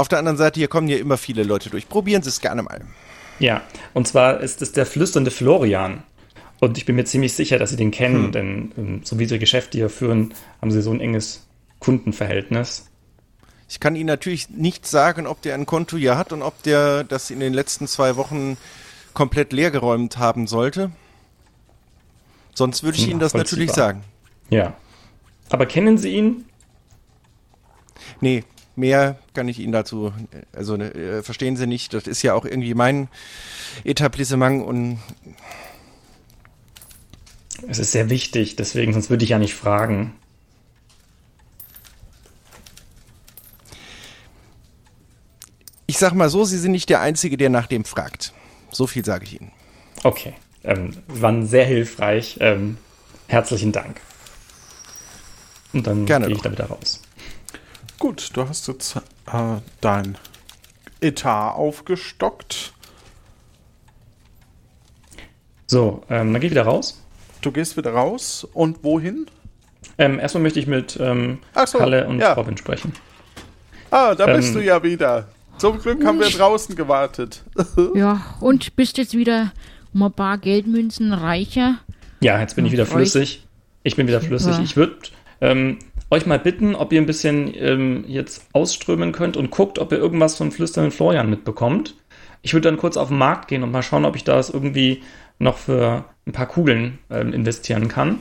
Auf 0.02 0.08
der 0.08 0.18
anderen 0.18 0.38
Seite, 0.38 0.60
hier 0.60 0.68
kommen 0.68 0.88
ja 0.88 0.98
immer 0.98 1.16
viele 1.16 1.44
Leute 1.44 1.70
durch. 1.70 1.88
Probieren 1.88 2.24
Sie 2.24 2.30
es 2.30 2.42
gerne 2.42 2.64
mal. 2.64 2.82
Ja, 3.38 3.62
und 3.94 4.08
zwar 4.08 4.40
ist 4.40 4.64
es 4.64 4.72
der 4.72 4.88
flüsternde 4.88 5.30
Florian. 5.30 6.02
Und 6.60 6.80
ich 6.80 6.86
bin 6.86 6.96
mir 6.96 7.06
ziemlich 7.06 7.34
sicher, 7.34 7.60
dass 7.60 7.70
Sie 7.70 7.76
den 7.76 7.92
kennen, 7.92 8.24
Hm. 8.24 8.32
denn 8.32 8.72
ähm, 8.80 9.02
so 9.04 9.20
wie 9.20 9.28
Sie 9.28 9.38
Geschäfte 9.38 9.78
hier 9.78 9.92
führen, 9.92 10.34
haben 10.60 10.72
Sie 10.72 10.82
so 10.82 10.90
ein 10.90 11.02
enges 11.02 11.46
Kundenverhältnis. 11.78 12.90
Ich 13.70 13.80
kann 13.80 13.96
Ihnen 13.96 14.08
natürlich 14.08 14.50
nicht 14.50 14.88
sagen, 14.88 15.28
ob 15.28 15.44
der 15.44 15.54
ein 15.54 15.68
Konto 15.68 15.98
hier 15.98 16.18
hat 16.18 16.34
und 16.34 16.42
ob 16.42 16.64
der 16.64 17.04
das 17.04 17.30
in 17.30 17.40
den 17.40 17.54
letzten 17.54 17.86
zwei 17.86 18.16
Wochen 18.16 18.58
komplett 19.14 19.54
leergeräumt 19.54 20.18
haben 20.18 20.48
sollte. 20.48 20.90
Sonst 22.56 22.82
würde 22.82 22.98
ich 22.98 23.08
Ihnen 23.08 23.20
das 23.20 23.36
natürlich 23.36 23.72
sagen. 23.72 24.04
Ja. 24.50 24.74
Aber 25.52 25.68
kennen 25.68 26.00
Sie 26.00 26.10
ihn? 26.10 26.46
Nee, 28.20 28.44
mehr 28.82 29.18
kann 29.34 29.48
ich 29.48 29.60
Ihnen 29.60 29.72
dazu, 29.72 30.12
also 30.52 30.76
äh, 30.76 31.24
verstehen 31.24 31.56
Sie 31.56 31.68
nicht, 31.68 31.94
das 31.94 32.08
ist 32.08 32.22
ja 32.22 32.34
auch 32.34 32.44
irgendwie 32.44 32.74
mein 32.74 33.08
Etablissement 33.86 34.66
und 34.66 35.00
Es 37.70 37.80
ist 37.80 37.94
sehr 37.94 38.10
wichtig, 38.10 38.58
deswegen, 38.58 38.92
sonst 38.92 39.10
würde 39.10 39.24
ich 39.24 39.30
ja 39.30 39.40
nicht 39.40 39.56
fragen. 39.56 40.14
ich 45.92 45.98
sag 45.98 46.14
mal 46.14 46.30
so, 46.30 46.46
Sie 46.46 46.58
sind 46.58 46.72
nicht 46.72 46.90
der 46.90 47.02
Einzige, 47.02 47.36
der 47.36 47.50
nach 47.50 47.68
dem 47.68 47.84
fragt. 47.84 48.32
So 48.72 48.88
viel 48.88 49.04
sage 49.04 49.26
ich 49.26 49.42
Ihnen. 49.42 49.52
Okay. 50.04 50.34
Ähm, 50.64 50.92
waren 51.08 51.46
sehr 51.46 51.66
hilfreich. 51.66 52.38
Ähm, 52.40 52.78
herzlichen 53.28 53.74
Dank. 53.74 54.00
Und 55.74 55.86
dann 55.86 56.06
Gerne 56.06 56.28
gehe 56.28 56.36
ich 56.36 56.42
doch. 56.42 56.50
da 56.50 56.52
wieder 56.54 56.68
raus. 56.68 57.02
Gut, 58.02 58.32
du 58.34 58.50
hast 58.50 58.68
jetzt 58.68 58.96
äh, 58.96 59.02
dein 59.80 60.18
Etat 61.02 61.52
aufgestockt. 61.52 62.74
So, 65.68 66.02
ähm, 66.10 66.34
dann 66.34 66.42
gehe 66.42 66.48
ich 66.48 66.52
wieder 66.52 66.64
raus. 66.66 67.00
Du 67.42 67.52
gehst 67.52 67.78
wieder 67.78 67.94
raus 67.94 68.48
und 68.54 68.84
wohin? 68.84 69.28
Ähm, 70.00 70.18
erstmal 70.20 70.42
möchte 70.42 70.60
ich 70.60 70.66
mit 70.66 70.98
ähm, 71.00 71.38
so, 71.68 71.78
Kalle 71.78 72.08
und 72.08 72.18
ja. 72.18 72.34
Robin 72.34 72.58
sprechen. 72.58 72.94
Ah, 73.92 74.16
da 74.16 74.26
bist 74.26 74.48
Ähm, 74.48 74.54
du 74.56 74.64
ja 74.64 74.82
wieder. 74.82 75.28
Zum 75.60 75.78
Glück 75.78 76.04
haben 76.04 76.20
wir 76.20 76.30
draußen 76.32 76.76
gewartet. 76.76 77.44
Ja, 77.94 78.36
und 78.40 78.76
bist 78.76 78.98
jetzt 78.98 79.14
wieder 79.16 79.52
um 79.94 80.02
ein 80.02 80.12
paar 80.12 80.40
Geldmünzen 80.40 81.14
reicher? 81.14 81.78
Ja, 82.20 82.40
jetzt 82.40 82.56
bin 82.56 82.66
ich 82.66 82.72
wieder 82.72 82.88
flüssig. 82.88 83.46
Ich 83.84 83.96
bin 83.96 84.08
wieder 84.08 84.22
flüssig. 84.22 84.58
Ich 84.58 84.76
würde 84.76 84.96
ähm, 85.40 85.78
euch 86.12 86.26
mal 86.26 86.38
bitten, 86.40 86.76
ob 86.76 86.92
ihr 86.94 87.02
ein 87.02 87.06
bisschen 87.08 87.54
ähm, 87.56 88.04
jetzt 88.08 88.46
ausströmen 88.54 89.12
könnt 89.14 89.38
und 89.38 89.50
guckt, 89.50 89.80
ob 89.80 89.92
ihr 89.92 89.98
irgendwas 89.98 90.36
von 90.36 90.52
flüsternden 90.52 90.92
Florian 90.92 91.30
mitbekommt. 91.30 91.96
Ich 92.44 92.54
würde 92.54 92.70
dann 92.70 92.78
kurz 92.78 92.98
auf 92.98 93.08
den 93.08 93.18
Markt 93.18 93.48
gehen 93.48 93.64
und 93.64 93.72
mal 93.72 93.82
schauen, 93.84 94.06
ob 94.06 94.16
ich 94.16 94.24
das 94.24 94.50
irgendwie 94.50 95.02
noch 95.40 95.58
für 95.58 96.04
ein 96.28 96.34
paar 96.34 96.48
Kugeln 96.48 97.00
ähm, 97.10 97.34
investieren 97.34 97.88
kann. 97.88 98.20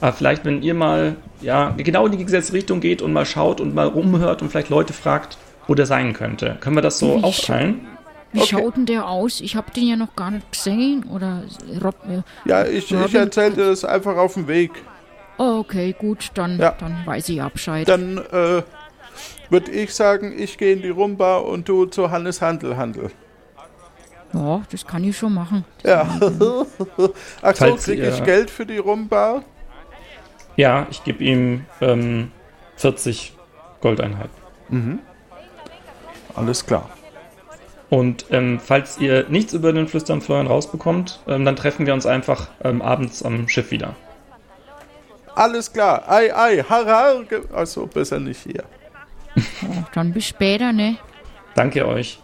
Aber 0.00 0.12
vielleicht, 0.12 0.44
wenn 0.44 0.62
ihr 0.62 0.74
mal 0.74 1.16
ja, 1.42 1.70
genau 1.76 2.06
in 2.06 2.12
die 2.16 2.24
gesetzte 2.24 2.52
Richtung 2.54 2.80
geht 2.80 3.02
und 3.02 3.12
mal 3.12 3.26
schaut 3.26 3.60
und 3.60 3.74
mal 3.74 3.86
rumhört 3.86 4.42
und 4.42 4.50
vielleicht 4.50 4.68
Leute 4.70 4.92
fragt, 4.92 5.36
wo 5.68 5.74
der 5.74 5.86
sein 5.86 6.12
könnte. 6.12 6.56
Können 6.60 6.76
wir 6.76 6.82
das 6.82 6.98
so 6.98 7.18
Wie 7.18 7.24
aufteilen? 7.24 7.80
Wie 8.32 8.40
Okay. 8.40 8.48
schaut 8.50 8.76
denn 8.76 8.86
der 8.86 9.06
aus? 9.08 9.40
Ich 9.40 9.56
habe 9.56 9.70
den 9.72 9.86
ja 9.86 9.96
noch 9.96 10.16
gar 10.16 10.30
nicht 10.30 10.50
gesehen. 10.50 11.04
Oder 11.12 11.42
Rob, 11.84 11.94
äh, 12.08 12.22
Ja, 12.48 12.64
ich, 12.64 12.90
ich 12.90 12.98
Robin- 12.98 13.16
erzählte 13.16 13.62
es 13.62 13.84
einfach 13.84 14.16
auf 14.16 14.34
dem 14.34 14.48
Weg. 14.48 14.70
Oh, 15.38 15.58
okay, 15.60 15.94
gut, 15.98 16.30
dann, 16.34 16.58
Ja. 16.58 16.74
dann 16.78 17.04
weiß 17.04 17.28
ich 17.28 17.36
ja 17.36 17.48
Bescheid. 17.48 17.88
Dann 17.88 18.18
äh, 18.18 18.62
würde 19.50 19.70
ich 19.70 19.94
sagen, 19.94 20.34
ich 20.38 20.58
gehe 20.58 20.72
in 20.74 20.82
die 20.82 20.88
Rumba 20.90 21.38
und 21.38 21.68
du 21.68 21.86
zu 21.86 22.10
Hannes 22.10 22.40
Handel 22.40 22.76
Handel. 22.76 23.10
ja, 24.32 24.62
das 24.70 24.86
kann 24.86 25.04
ich 25.04 25.16
schon 25.16 25.34
machen. 25.34 25.64
Ja. 25.84 26.02
Ach 27.42 27.56
so, 27.56 27.76
kriege 27.76 28.08
ich 28.08 28.24
Geld 28.24 28.50
für 28.50 28.64
die 28.66 28.78
Rumba? 28.78 29.42
Ja, 30.56 30.86
ich 30.90 31.04
gebe 31.04 31.22
ihm 31.24 31.64
ähm, 31.80 32.30
40 32.76 33.32
Goldeinheiten. 33.80 35.00
Alles 36.34 36.64
klar. 36.66 36.88
Und 37.90 38.24
ähm, 38.30 38.58
falls 38.58 38.98
ihr 38.98 39.28
nichts 39.28 39.52
über 39.52 39.72
den 39.74 39.86
Flüstern 39.86 40.22
Florian 40.22 40.46
rausbekommt, 40.46 41.20
ähm, 41.26 41.44
dann 41.44 41.56
treffen 41.56 41.84
wir 41.84 41.92
uns 41.92 42.06
einfach 42.06 42.48
ähm, 42.64 42.80
abends 42.80 43.22
am 43.22 43.48
Schiff 43.48 43.70
wieder. 43.70 43.94
Alles 45.34 45.72
klar. 45.72 46.04
Ei, 46.08 46.34
ei, 46.34 46.62
harar. 46.62 47.24
Also 47.52 47.86
besser 47.86 48.20
nicht 48.20 48.42
hier. 48.42 48.64
Dann 49.94 50.12
bis 50.12 50.26
später, 50.26 50.72
ne? 50.72 50.96
Danke 51.54 51.86
euch. 51.86 52.20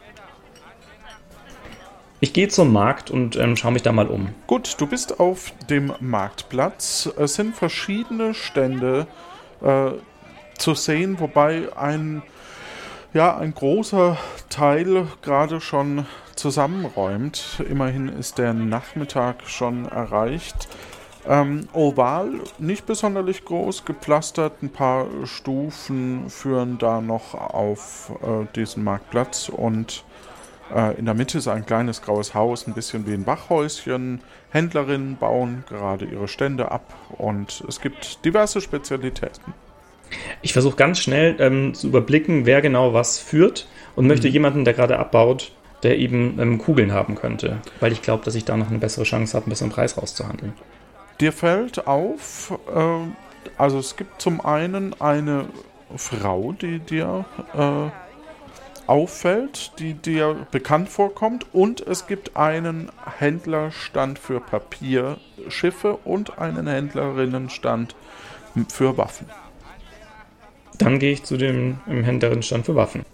Ich 2.21 2.33
gehe 2.33 2.49
zum 2.49 2.73
Markt 2.73 3.11
und 3.11 3.37
ähm, 3.37 3.57
schaue 3.57 3.73
mich 3.73 3.83
da 3.83 3.93
mal 3.93 4.09
um. 4.09 4.35
Gut, 4.49 4.75
du 4.79 4.89
bist 4.89 5.21
auf 5.21 5.53
dem 5.71 5.93
Marktplatz. 6.01 7.09
Es 7.17 7.35
sind 7.35 7.55
verschiedene 7.55 8.35
Stände 8.35 9.07
äh, 9.63 9.93
zu 10.59 10.75
sehen, 10.75 11.21
wobei 11.21 11.69
ein, 11.77 12.23
ja, 13.15 13.37
ein 13.37 13.55
großer 13.55 14.17
Teil 14.49 15.07
gerade 15.23 15.61
schon 15.61 16.07
zusammenräumt. 16.35 17.63
Immerhin 17.71 18.09
ist 18.09 18.39
der 18.39 18.53
Nachmittag 18.53 19.49
schon 19.49 19.85
erreicht. 19.85 20.69
Ähm, 21.27 21.69
oval, 21.73 22.31
nicht 22.59 22.87
besonders 22.87 23.45
groß, 23.45 23.85
gepflastert, 23.85 24.63
ein 24.63 24.71
paar 24.71 25.07
Stufen 25.25 26.31
führen 26.31 26.79
da 26.79 27.01
noch 27.01 27.35
auf 27.35 28.13
äh, 28.23 28.47
diesen 28.55 28.85
Marktplatz 28.85 29.49
und 29.49 30.05
äh, 30.75 30.99
in 30.99 31.05
der 31.05 31.15
Mitte 31.15 31.39
ist 31.39 31.49
ein 31.49 31.67
kleines 31.67 32.03
graues 32.03 32.35
Haus, 32.35 32.67
ein 32.67 32.75
bisschen 32.75 33.07
wie 33.07 33.15
ein 33.15 33.25
Bachhäuschen. 33.25 34.21
Händlerinnen 34.51 35.17
bauen 35.17 35.65
gerade 35.69 36.05
ihre 36.05 36.29
Stände 36.29 36.71
ab 36.71 36.95
und 37.19 37.65
es 37.69 37.81
gibt 37.81 38.25
diverse 38.25 38.61
Spezialitäten. 38.61 39.55
Ich 40.41 40.53
versuche 40.55 40.77
ganz 40.77 41.01
schnell 41.01 41.37
ähm, 41.39 41.75
zu 41.75 41.89
überblicken, 41.89 42.47
wer 42.47 42.63
genau 42.63 42.95
was 42.95 43.19
führt 43.19 43.69
und 43.95 44.07
möchte 44.07 44.29
jemanden, 44.29 44.65
der 44.65 44.73
gerade 44.73 44.99
abbaut, 44.99 45.53
der 45.83 45.99
eben 45.99 46.39
ähm, 46.41 46.59
Kugeln 46.59 46.93
haben 46.93 47.15
könnte. 47.15 47.59
Weil 47.81 47.93
ich 47.93 48.01
glaube, 48.01 48.25
dass 48.25 48.35
ich 48.35 48.45
da 48.45 48.57
noch 48.57 48.71
eine 48.71 48.79
bessere 48.79 49.05
Chance 49.05 49.35
habe, 49.35 49.45
einen 49.45 49.51
besseren 49.51 49.71
Preis 49.71 49.99
rauszuhandeln. 49.99 50.55
Dir 51.21 51.33
fällt 51.33 51.87
auf, 51.87 52.57
äh, 52.73 53.53
also 53.57 53.79
es 53.79 53.97
gibt 53.97 54.21
zum 54.21 54.41
einen 54.41 55.01
eine 55.01 55.47
Frau, 55.97 56.53
die 56.53 56.79
dir 56.79 57.25
äh, 57.55 57.91
auffällt, 58.89 59.73
die 59.79 59.95
dir 59.95 60.47
bekannt 60.51 60.89
vorkommt 60.89 61.47
und 61.53 61.81
es 61.81 62.07
gibt 62.07 62.37
einen 62.37 62.91
Händlerstand 63.19 64.19
für 64.19 64.41
Papierschiffe 64.41 65.99
und 66.05 66.39
einen 66.39 66.67
Händlerinnenstand 66.67 67.97
für 68.69 68.97
Waffen. 68.97 69.27
Dann 70.79 70.99
gehe 70.99 71.13
ich 71.13 71.25
zu 71.25 71.37
dem 71.37 71.81
Händlerinnenstand 71.87 72.65
für 72.65 72.77
Waffen. 72.77 73.05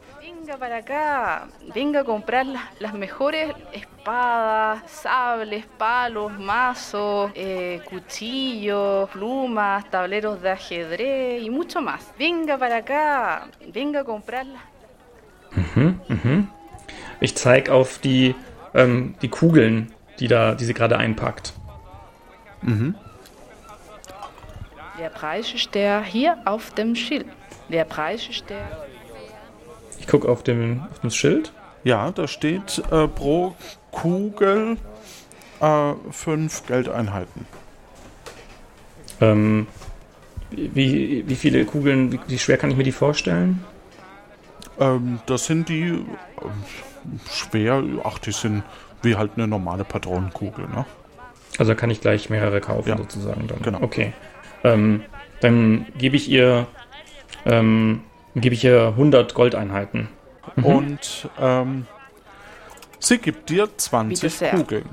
Venga 0.54 0.66
para 0.66 0.76
acá, 0.76 1.48
venga 1.74 2.00
a 2.00 2.04
comprar 2.04 2.46
las, 2.46 2.62
las 2.78 2.94
mejores 2.94 3.52
espadas, 3.72 4.88
sables, 4.88 5.66
palos, 5.76 6.30
mazos, 6.38 7.32
eh, 7.34 7.80
cuchillos, 7.84 9.10
plumas, 9.10 9.90
tableros 9.90 10.40
de 10.40 10.50
ajedrez 10.52 11.42
y 11.42 11.50
mucho 11.50 11.80
más. 11.80 12.12
Venga 12.16 12.56
para 12.56 12.76
acá, 12.76 13.48
venga 13.72 14.02
a 14.02 14.04
comprar 14.04 14.46
las... 14.46 14.62
Mhm, 15.74 16.00
mhm. 16.06 16.48
Ich 17.20 17.34
zeige 17.34 17.72
auf 17.72 17.98
die, 17.98 18.36
ähm, 18.74 19.16
die 19.22 19.28
Kugeln, 19.30 19.92
die, 20.20 20.28
da, 20.28 20.54
die 20.54 20.66
sie 20.66 20.74
gerade 20.74 20.96
einpackt. 20.96 21.52
Der 25.00 25.10
Preis 25.10 25.48
steht 25.48 26.04
hier 26.04 26.38
auf 26.44 26.70
dem 26.74 26.94
Schild. 26.94 27.26
Der 27.68 27.84
Preis 27.84 28.22
steht... 28.22 28.62
Ich 30.04 30.10
gucke 30.10 30.28
auf, 30.28 30.42
dem, 30.42 30.82
auf 30.90 30.98
das 30.98 31.16
Schild. 31.16 31.50
Ja, 31.82 32.10
da 32.10 32.28
steht 32.28 32.82
äh, 32.90 33.08
pro 33.08 33.54
Kugel 33.90 34.76
äh, 35.62 35.92
fünf 36.10 36.66
Geldeinheiten. 36.66 37.46
Ähm, 39.22 39.66
wie, 40.50 41.24
wie 41.26 41.34
viele 41.36 41.64
Kugeln, 41.64 42.12
wie, 42.12 42.20
wie 42.28 42.38
schwer 42.38 42.58
kann 42.58 42.70
ich 42.70 42.76
mir 42.76 42.82
die 42.82 42.92
vorstellen? 42.92 43.64
Ähm, 44.78 45.20
das 45.24 45.46
sind 45.46 45.70
die 45.70 45.84
ähm, 45.84 46.04
schwer, 47.30 47.82
ach, 48.04 48.18
die 48.18 48.32
sind 48.32 48.62
wie 49.00 49.16
halt 49.16 49.32
eine 49.36 49.48
normale 49.48 49.84
Patronenkugel, 49.84 50.68
ne? 50.68 50.84
Also 51.56 51.74
kann 51.74 51.88
ich 51.88 52.02
gleich 52.02 52.28
mehrere 52.28 52.60
kaufen, 52.60 52.90
Ja, 52.90 52.98
sozusagen. 52.98 53.46
Dann. 53.48 53.62
genau. 53.62 53.80
Okay. 53.80 54.12
Ähm, 54.64 55.02
dann 55.40 55.86
gebe 55.96 56.16
ich 56.16 56.28
ihr 56.28 56.66
ähm, 57.46 58.02
gebe 58.34 58.54
ich 58.54 58.64
ihr 58.64 58.88
100 58.88 59.34
Goldeinheiten. 59.34 60.08
Mhm. 60.56 60.64
Und 60.64 61.28
ähm, 61.40 61.86
sie 62.98 63.18
gibt 63.18 63.50
dir 63.50 63.68
20 63.76 64.20
Bitte 64.20 64.34
sehr. 64.34 64.50
Kugeln. 64.50 64.88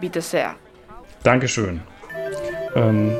Bitte 0.00 0.20
sehr. 0.20 0.54
Dankeschön. 1.22 1.80
Ähm, 2.74 3.16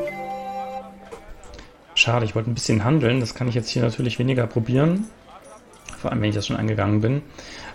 schade, 1.95 2.25
ich 2.25 2.35
wollte 2.35 2.51
ein 2.51 2.55
bisschen 2.55 2.85
handeln. 2.85 3.21
Das 3.21 3.35
kann 3.35 3.49
ich 3.49 3.55
jetzt 3.55 3.69
hier 3.71 3.83
natürlich 3.83 4.19
weniger 4.19 4.47
probieren. 4.47 5.07
vor 5.99 6.11
allem 6.11 6.21
wenn 6.21 6.29
ich 6.29 6.35
das 6.35 6.47
schon 6.47 6.57
angegangen 6.57 7.01
bin. 7.01 7.23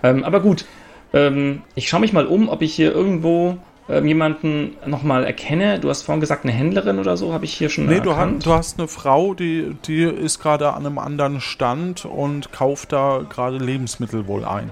Ähm, 0.03 0.23
aber 0.23 0.39
gut, 0.39 0.65
ähm, 1.13 1.63
ich 1.75 1.89
schaue 1.89 2.01
mich 2.01 2.13
mal 2.13 2.27
um, 2.27 2.49
ob 2.49 2.61
ich 2.61 2.73
hier 2.73 2.93
irgendwo 2.93 3.57
ähm, 3.89 4.05
jemanden 4.05 4.75
nochmal 4.85 5.23
erkenne. 5.25 5.79
Du 5.79 5.89
hast 5.89 6.03
vorhin 6.03 6.21
gesagt, 6.21 6.43
eine 6.43 6.53
Händlerin 6.53 6.99
oder 6.99 7.17
so, 7.17 7.33
habe 7.33 7.45
ich 7.45 7.53
hier 7.53 7.69
schon 7.69 7.87
Nee, 7.87 7.99
du, 7.99 8.15
hast, 8.15 8.45
du 8.45 8.53
hast 8.53 8.79
eine 8.79 8.87
Frau, 8.87 9.33
die, 9.33 9.75
die 9.85 10.03
ist 10.03 10.39
gerade 10.39 10.73
an 10.73 10.85
einem 10.85 10.99
anderen 10.99 11.41
Stand 11.41 12.05
und 12.05 12.51
kauft 12.51 12.91
da 12.93 13.23
gerade 13.27 13.57
Lebensmittel 13.57 14.27
wohl 14.27 14.45
ein. 14.45 14.71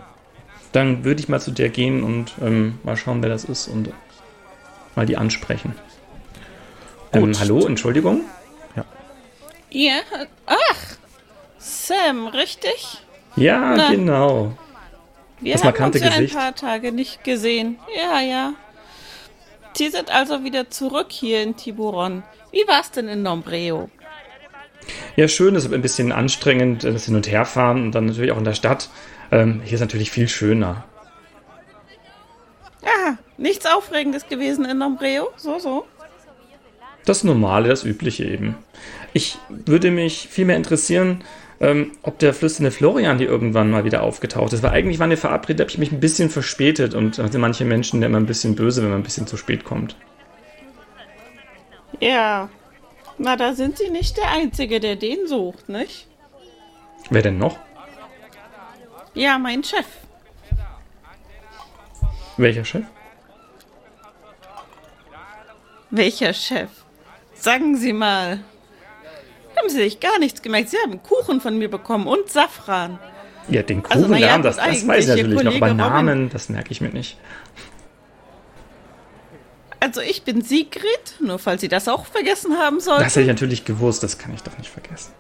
Dann 0.72 1.03
würde 1.03 1.20
ich 1.22 1.30
mal 1.30 1.39
zu 1.39 1.51
der 1.51 1.70
gehen 1.70 2.03
und 2.03 2.34
ähm, 2.41 2.80
mal 2.84 2.97
schauen, 2.97 3.22
wer 3.24 3.30
das 3.30 3.45
ist 3.45 3.68
und 3.68 3.89
mal 4.95 5.05
die 5.05 5.18
ansprechen. 5.18 5.74
Ähm, 7.13 7.28
Gut. 7.28 7.39
hallo, 7.39 7.65
Entschuldigung. 7.65 8.22
Ja, 9.70 9.99
ach, 10.45 10.97
Sam, 11.57 12.28
richtig? 12.28 12.99
Ja, 13.36 13.74
Na. 13.76 13.91
genau. 13.91 14.53
Wir 15.41 15.53
Das 15.53 15.61
haben 15.61 15.68
markante 15.68 15.97
uns 15.99 16.07
ja 16.07 16.13
Gesicht. 16.13 16.36
ein 16.36 16.41
paar 16.41 16.55
Tage 16.55 16.91
nicht 16.91 17.24
gesehen. 17.24 17.78
Ja, 17.95 18.22
ja. 18.22 18.53
Sie 19.78 19.89
sind 19.89 20.09
also 20.09 20.43
wieder 20.43 20.71
zurück 20.71 21.07
hier 21.09 21.43
in 21.43 21.55
Tiburon. 21.55 22.23
Wie 22.51 22.67
war's 22.67 22.89
denn 22.89 23.07
in 23.07 23.21
Nombreo? 23.21 23.91
Ja, 25.15 25.28
schön, 25.28 25.53
ist 25.53 25.65
aber 25.65 25.75
ein 25.75 25.84
bisschen 25.84 26.11
anstrengend, 26.11 26.84
das 26.84 27.05
Hin- 27.05 27.15
und 27.15 27.30
Herfahren 27.30 27.84
und 27.84 27.91
dann 27.93 28.07
natürlich 28.07 28.32
auch 28.32 28.39
in 28.39 28.43
der 28.43 28.55
Stadt. 28.55 28.89
Ähm, 29.32 29.61
hier 29.63 29.75
ist 29.75 29.82
natürlich 29.82 30.09
viel 30.09 30.28
schöner. 30.28 30.86
Ah, 32.84 33.17
nichts 33.38 33.67
Aufregendes 33.67 34.28
gewesen 34.28 34.65
in 34.65 34.80
Nombreo? 34.80 35.30
So, 35.38 35.59
so. 35.59 35.86
Das 37.05 37.23
Normale, 37.23 37.69
das 37.69 37.84
Übliche 37.84 38.25
eben. 38.25 38.57
Ich 39.13 39.38
würde 39.49 39.91
mich 39.91 40.28
viel 40.28 40.45
mehr 40.45 40.57
interessieren, 40.57 41.23
ähm, 41.60 41.91
ob 42.03 42.20
der 42.20 42.34
flüsternde 42.34 42.72
Florian 42.72 43.18
hier 43.18 43.28
irgendwann 43.28 43.70
mal 43.72 43.84
wieder 43.84 44.03
aufgetaucht 44.03 44.53
ist. 44.53 44.64
Weil 44.64 44.72
eigentlich 44.72 44.99
waren 44.99 45.10
wir 45.10 45.18
verabredet, 45.18 45.62
habe 45.62 45.72
ich 45.72 45.78
mich 45.78 45.91
ein 45.91 45.99
bisschen 45.99 46.30
verspätet 46.30 46.93
und 46.93 47.18
da 47.18 47.28
sind 47.28 47.41
manche 47.41 47.66
Menschen 47.66 48.01
immer 48.03 48.20
ein 48.20 48.26
bisschen 48.26 48.55
böse, 48.55 48.84
wenn 48.84 48.89
man 48.89 48.99
ein 48.99 49.03
bisschen 49.03 49.28
zu 49.28 49.38
spät 49.38 49.64
kommt. 49.64 49.95
Ja. 51.99 52.49
Na, 53.18 53.36
da 53.36 53.53
sind 53.53 53.78
Sie 53.78 53.89
nicht 53.89 54.18
der 54.18 54.30
Einzige, 54.32 54.80
der 54.80 54.95
den 54.95 55.28
sucht, 55.28 55.70
nicht? 55.70 56.08
Wer 57.10 57.24
denn 57.24 57.39
noch? 57.39 57.58
Ja, 59.16 59.39
mein 59.39 59.64
Chef. 59.64 59.86
Welcher 62.38 62.64
Chef? 62.64 62.86
Welcher 65.89 66.34
Chef? 66.34 66.70
Sagen 67.34 67.76
Sie 67.78 67.93
mal. 67.93 68.41
Haben 69.58 69.70
Sie 69.70 69.78
sich 69.78 69.99
gar 69.99 70.20
nichts 70.20 70.41
gemerkt? 70.41 70.70
Sie 70.70 70.78
haben 70.84 71.01
Kuchen 71.03 71.41
von 71.41 71.58
mir 71.58 71.70
bekommen 71.70 72.08
und 72.08 72.30
Safran. 72.30 72.99
Ja, 73.49 73.64
den 73.64 73.84
Also, 73.86 74.05
Kuchen, 74.08 74.12
na 74.12 74.18
ja, 74.18 74.38
das, 74.38 74.58
das 74.58 74.88
weiß 74.88 75.03
ich 75.03 75.10
natürlich 75.10 75.43
noch, 75.43 75.55
aber 75.55 75.68
Robin- 75.68 75.78
Namen, 75.78 76.30
das 76.30 76.49
merke 76.49 76.72
ich 76.72 76.82
mir 76.82 76.89
nicht. 76.89 77.18
Also 79.80 80.01
ich 80.01 80.24
bin 80.24 80.41
Sigrid, 80.41 81.16
nur 81.20 81.38
falls 81.39 81.62
Sie 81.62 81.68
das 81.68 81.88
auch 81.88 82.05
vergessen 82.08 82.58
haben 82.58 82.80
sollten. 82.80 83.03
Das 83.03 83.14
hätte 83.14 83.22
ich 83.22 83.28
natürlich 83.28 83.64
gewusst, 83.64 84.03
das 84.03 84.18
kann 84.18 84.34
ich 84.34 84.41
doch 84.43 84.58
nicht 84.58 84.70
vergessen. 84.70 85.14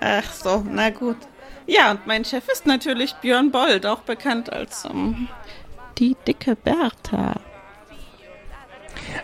Ach 0.00 0.32
so, 0.32 0.64
na 0.68 0.90
gut. 0.90 1.16
Ja, 1.66 1.92
und 1.92 2.06
mein 2.06 2.24
Chef 2.24 2.48
ist 2.48 2.66
natürlich 2.66 3.14
Björn 3.14 3.52
Bold, 3.52 3.86
auch 3.86 4.00
bekannt 4.00 4.52
als 4.52 4.84
ähm, 4.84 5.28
die 5.98 6.16
dicke 6.26 6.56
Bertha. 6.56 7.40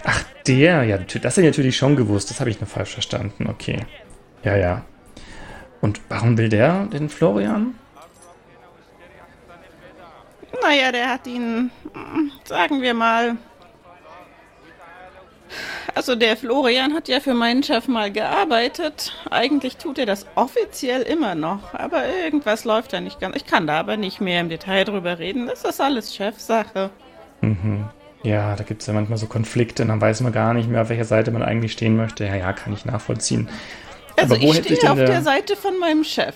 Ach, 0.04 0.24
der, 0.46 0.84
ja, 0.84 0.96
das 0.98 1.12
hätte 1.14 1.40
ich 1.40 1.46
natürlich 1.46 1.76
schon 1.76 1.96
gewusst, 1.96 2.30
das 2.30 2.38
habe 2.38 2.48
ich 2.48 2.60
nur 2.60 2.68
falsch 2.68 2.92
verstanden, 2.92 3.48
okay. 3.48 3.80
Ja, 4.42 4.56
ja. 4.56 4.82
Und 5.80 6.00
warum 6.08 6.36
will 6.38 6.48
der 6.48 6.86
den 6.86 7.08
Florian? 7.08 7.74
Naja, 10.62 10.92
der 10.92 11.08
hat 11.10 11.26
ihn, 11.26 11.70
sagen 12.44 12.82
wir 12.82 12.94
mal. 12.94 13.36
Also 15.94 16.14
der 16.14 16.36
Florian 16.36 16.94
hat 16.94 17.08
ja 17.08 17.20
für 17.20 17.34
meinen 17.34 17.62
Chef 17.62 17.88
mal 17.88 18.12
gearbeitet. 18.12 19.12
Eigentlich 19.30 19.76
tut 19.78 19.98
er 19.98 20.06
das 20.06 20.26
offiziell 20.34 21.02
immer 21.02 21.34
noch, 21.34 21.74
aber 21.74 22.06
irgendwas 22.06 22.64
läuft 22.64 22.92
da 22.92 23.00
nicht 23.00 23.20
ganz. 23.20 23.36
Ich 23.36 23.46
kann 23.46 23.66
da 23.66 23.80
aber 23.80 23.96
nicht 23.96 24.20
mehr 24.20 24.40
im 24.40 24.48
Detail 24.48 24.84
drüber 24.84 25.18
reden. 25.18 25.46
Das 25.46 25.64
ist 25.64 25.80
alles 25.80 26.14
Chefsache. 26.14 26.90
Mhm. 27.40 27.88
Ja, 28.22 28.56
da 28.56 28.64
gibt 28.64 28.82
es 28.82 28.86
ja 28.88 28.92
manchmal 28.92 29.18
so 29.18 29.26
Konflikte, 29.26 29.86
dann 29.86 30.00
weiß 30.00 30.20
man 30.22 30.32
gar 30.32 30.52
nicht 30.52 30.68
mehr, 30.68 30.82
auf 30.82 30.88
welcher 30.88 31.04
Seite 31.04 31.30
man 31.30 31.42
eigentlich 31.42 31.72
stehen 31.72 31.96
möchte. 31.96 32.24
Ja, 32.24 32.34
ja, 32.34 32.52
kann 32.52 32.72
ich 32.72 32.84
nachvollziehen. 32.84 33.48
Also 34.18 34.34
Aber 34.34 34.42
wo 34.44 34.52
ich 34.52 34.58
stehe 34.58 34.90
auf 34.90 34.96
der- 34.98 35.06
der 35.06 35.22
Seite 35.22 35.56
von 35.56 35.78
meinem 35.78 36.04
Chef. 36.04 36.34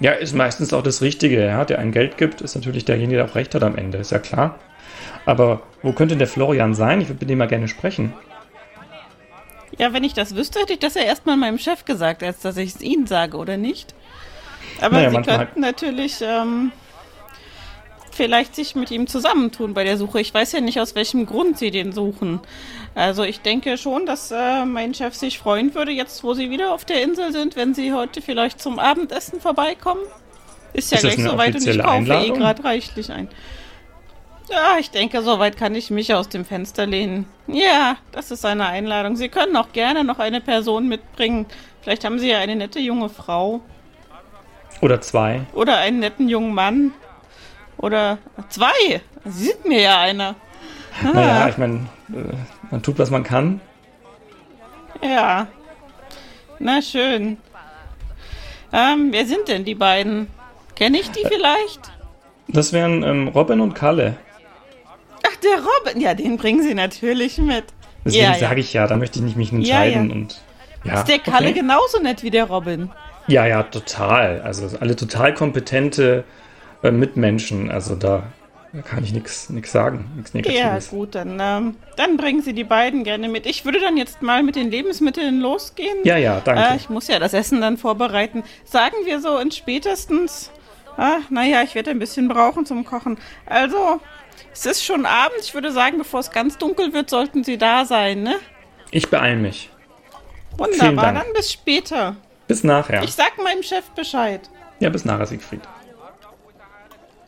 Ja, 0.00 0.12
ist 0.12 0.34
meistens 0.34 0.72
auch 0.72 0.82
das 0.82 1.02
Richtige. 1.02 1.44
Ja? 1.44 1.64
Der 1.64 1.78
einen 1.78 1.92
Geld 1.92 2.16
gibt, 2.18 2.40
ist 2.40 2.54
natürlich 2.54 2.84
derjenige, 2.84 3.16
der 3.18 3.24
auch 3.26 3.34
recht 3.34 3.54
hat 3.54 3.62
am 3.62 3.76
Ende, 3.76 3.98
ist 3.98 4.12
ja 4.12 4.18
klar. 4.18 4.58
Aber 5.26 5.62
wo 5.82 5.92
könnte 5.92 6.16
der 6.16 6.26
Florian 6.26 6.74
sein? 6.74 7.00
Ich 7.00 7.08
würde 7.08 7.20
mit 7.20 7.30
dem 7.30 7.38
mal 7.38 7.48
gerne 7.48 7.68
sprechen. 7.68 8.12
Ja, 9.78 9.92
wenn 9.92 10.04
ich 10.04 10.12
das 10.14 10.36
wüsste, 10.36 10.60
hätte 10.60 10.74
ich 10.74 10.78
das 10.78 10.94
ja 10.94 11.02
erstmal 11.02 11.36
meinem 11.36 11.58
Chef 11.58 11.84
gesagt, 11.84 12.22
als 12.22 12.40
dass 12.40 12.56
ich 12.58 12.74
es 12.76 12.80
Ihnen 12.80 13.06
sage, 13.06 13.36
oder 13.36 13.56
nicht? 13.56 13.94
Aber 14.80 14.96
Naja, 14.98 15.10
Sie 15.10 15.22
könnten 15.22 15.60
natürlich 15.60 16.20
ähm, 16.22 16.70
vielleicht 18.12 18.54
sich 18.54 18.76
mit 18.76 18.90
ihm 18.92 19.06
zusammentun 19.08 19.74
bei 19.74 19.82
der 19.84 19.96
Suche. 19.96 20.20
Ich 20.20 20.32
weiß 20.32 20.52
ja 20.52 20.60
nicht, 20.60 20.78
aus 20.80 20.94
welchem 20.94 21.26
Grund 21.26 21.58
Sie 21.58 21.70
den 21.72 21.92
suchen. 21.92 22.40
Also 22.94 23.24
ich 23.24 23.40
denke 23.40 23.76
schon, 23.76 24.06
dass 24.06 24.30
äh, 24.30 24.64
mein 24.64 24.94
Chef 24.94 25.14
sich 25.14 25.38
freuen 25.38 25.74
würde, 25.74 25.90
jetzt 25.90 26.22
wo 26.22 26.34
Sie 26.34 26.50
wieder 26.50 26.72
auf 26.72 26.84
der 26.84 27.02
Insel 27.02 27.32
sind, 27.32 27.56
wenn 27.56 27.74
Sie 27.74 27.92
heute 27.92 28.22
vielleicht 28.22 28.60
zum 28.60 28.78
Abendessen 28.78 29.40
vorbeikommen. 29.40 30.02
Ist 30.72 30.92
ja 30.92 30.98
Ist 30.98 31.02
gleich 31.02 31.22
soweit 31.22 31.54
und 31.54 31.66
ich 31.66 31.82
kaufe 31.82 32.12
eh 32.12 32.30
gerade 32.30 32.62
reichlich 32.62 33.10
ein. 33.10 33.28
Ja, 34.50 34.76
ich 34.78 34.90
denke, 34.90 35.22
soweit 35.22 35.56
kann 35.56 35.74
ich 35.74 35.90
mich 35.90 36.12
aus 36.14 36.28
dem 36.28 36.44
Fenster 36.44 36.86
lehnen. 36.86 37.26
Ja, 37.46 37.96
das 38.12 38.30
ist 38.30 38.44
eine 38.44 38.66
Einladung. 38.66 39.16
Sie 39.16 39.28
können 39.28 39.56
auch 39.56 39.72
gerne 39.72 40.04
noch 40.04 40.18
eine 40.18 40.40
Person 40.40 40.86
mitbringen. 40.88 41.46
Vielleicht 41.80 42.04
haben 42.04 42.18
Sie 42.18 42.28
ja 42.30 42.38
eine 42.38 42.54
nette 42.54 42.78
junge 42.78 43.08
Frau 43.08 43.60
Oder 44.80 45.00
zwei. 45.00 45.42
oder 45.54 45.78
einen 45.78 46.00
netten 46.00 46.28
jungen 46.28 46.54
Mann. 46.54 46.92
Oder 47.78 48.18
zwei. 48.50 49.00
Sie 49.24 49.44
sind 49.46 49.64
mir 49.64 49.80
ja 49.80 50.00
einer. 50.00 50.34
Naja, 51.02 51.48
ich 51.48 51.58
meine, 51.58 51.88
äh, 52.12 52.34
man 52.74 52.82
tut, 52.82 52.98
was 52.98 53.10
man 53.10 53.22
kann. 53.22 53.60
Ja. 55.00 55.46
Na 56.58 56.82
schön. 56.82 57.38
Ähm, 58.72 59.08
wer 59.12 59.26
sind 59.26 59.46
denn 59.46 59.64
die 59.64 59.76
beiden? 59.76 60.26
Kenne 60.74 60.98
ich 60.98 61.08
die 61.12 61.24
vielleicht? 61.24 61.92
Das 62.48 62.72
wären 62.72 63.04
ähm, 63.04 63.28
Robin 63.28 63.60
und 63.60 63.74
Kalle. 63.74 64.16
Ach, 65.24 65.36
der 65.36 65.62
Robin. 65.62 66.00
Ja, 66.00 66.14
den 66.14 66.36
bringen 66.36 66.62
Sie 66.62 66.74
natürlich 66.74 67.38
mit. 67.38 67.64
Deswegen 68.04 68.24
ja, 68.24 68.32
ja. 68.32 68.38
sage 68.38 68.58
ich 68.60 68.72
ja, 68.72 68.88
da 68.88 68.96
möchte 68.96 69.20
ich 69.20 69.24
nicht 69.24 69.36
mich 69.36 69.52
entscheiden. 69.52 70.08
ja. 70.08 70.14
Und, 70.16 70.40
ja, 70.82 70.94
Ist 70.94 71.08
der 71.08 71.20
Kalle 71.20 71.50
okay. 71.50 71.60
genauso 71.60 72.00
nett 72.00 72.24
wie 72.24 72.30
der 72.30 72.46
Robin? 72.46 72.90
Ja, 73.28 73.46
ja, 73.46 73.62
total. 73.62 74.42
Also 74.42 74.76
alle 74.80 74.96
total 74.96 75.32
kompetente 75.32 76.24
äh, 76.82 76.90
Mitmenschen. 76.90 77.70
Also 77.70 77.94
da 77.94 78.24
kann 78.82 79.04
ich 79.04 79.12
nichts 79.12 79.48
sagen, 79.70 80.10
nichts 80.16 80.32
Ja, 80.32 80.40
Negatives. 80.40 80.90
gut, 80.90 81.14
dann, 81.14 81.38
ähm, 81.40 81.76
dann 81.96 82.16
bringen 82.16 82.42
Sie 82.42 82.52
die 82.54 82.64
beiden 82.64 83.04
gerne 83.04 83.28
mit. 83.28 83.46
Ich 83.46 83.64
würde 83.64 83.80
dann 83.80 83.96
jetzt 83.96 84.22
mal 84.22 84.42
mit 84.42 84.56
den 84.56 84.70
Lebensmitteln 84.70 85.40
losgehen. 85.40 85.98
Ja, 86.04 86.16
ja, 86.16 86.40
danke. 86.44 86.62
Äh, 86.62 86.76
ich 86.76 86.88
muss 86.88 87.06
ja 87.06 87.18
das 87.18 87.34
Essen 87.34 87.60
dann 87.60 87.78
vorbereiten. 87.78 88.42
Sagen 88.64 88.96
wir 89.04 89.20
so 89.20 89.38
in 89.38 89.50
spätestens. 89.50 90.50
Ah, 90.96 91.18
naja, 91.30 91.62
ich 91.62 91.74
werde 91.74 91.90
ein 91.90 91.98
bisschen 91.98 92.28
brauchen 92.28 92.66
zum 92.66 92.84
Kochen. 92.84 93.18
Also, 93.46 94.00
es 94.52 94.64
ist 94.66 94.84
schon 94.84 95.06
Abend. 95.06 95.38
Ich 95.40 95.54
würde 95.54 95.72
sagen, 95.72 95.98
bevor 95.98 96.20
es 96.20 96.30
ganz 96.30 96.58
dunkel 96.58 96.92
wird, 96.92 97.10
sollten 97.10 97.44
Sie 97.44 97.58
da 97.58 97.84
sein, 97.84 98.22
ne? 98.22 98.36
Ich 98.90 99.08
beeile 99.10 99.36
mich. 99.36 99.70
Wunderbar, 100.56 101.12
dann 101.12 101.26
bis 101.34 101.52
später. 101.52 102.16
Bis 102.46 102.62
nachher. 102.62 103.02
Ich 103.02 103.12
sag 103.12 103.38
meinem 103.42 103.62
Chef 103.62 103.84
Bescheid. 103.90 104.48
Ja, 104.78 104.88
bis 104.90 105.04
nachher, 105.04 105.26
Siegfried. 105.26 105.62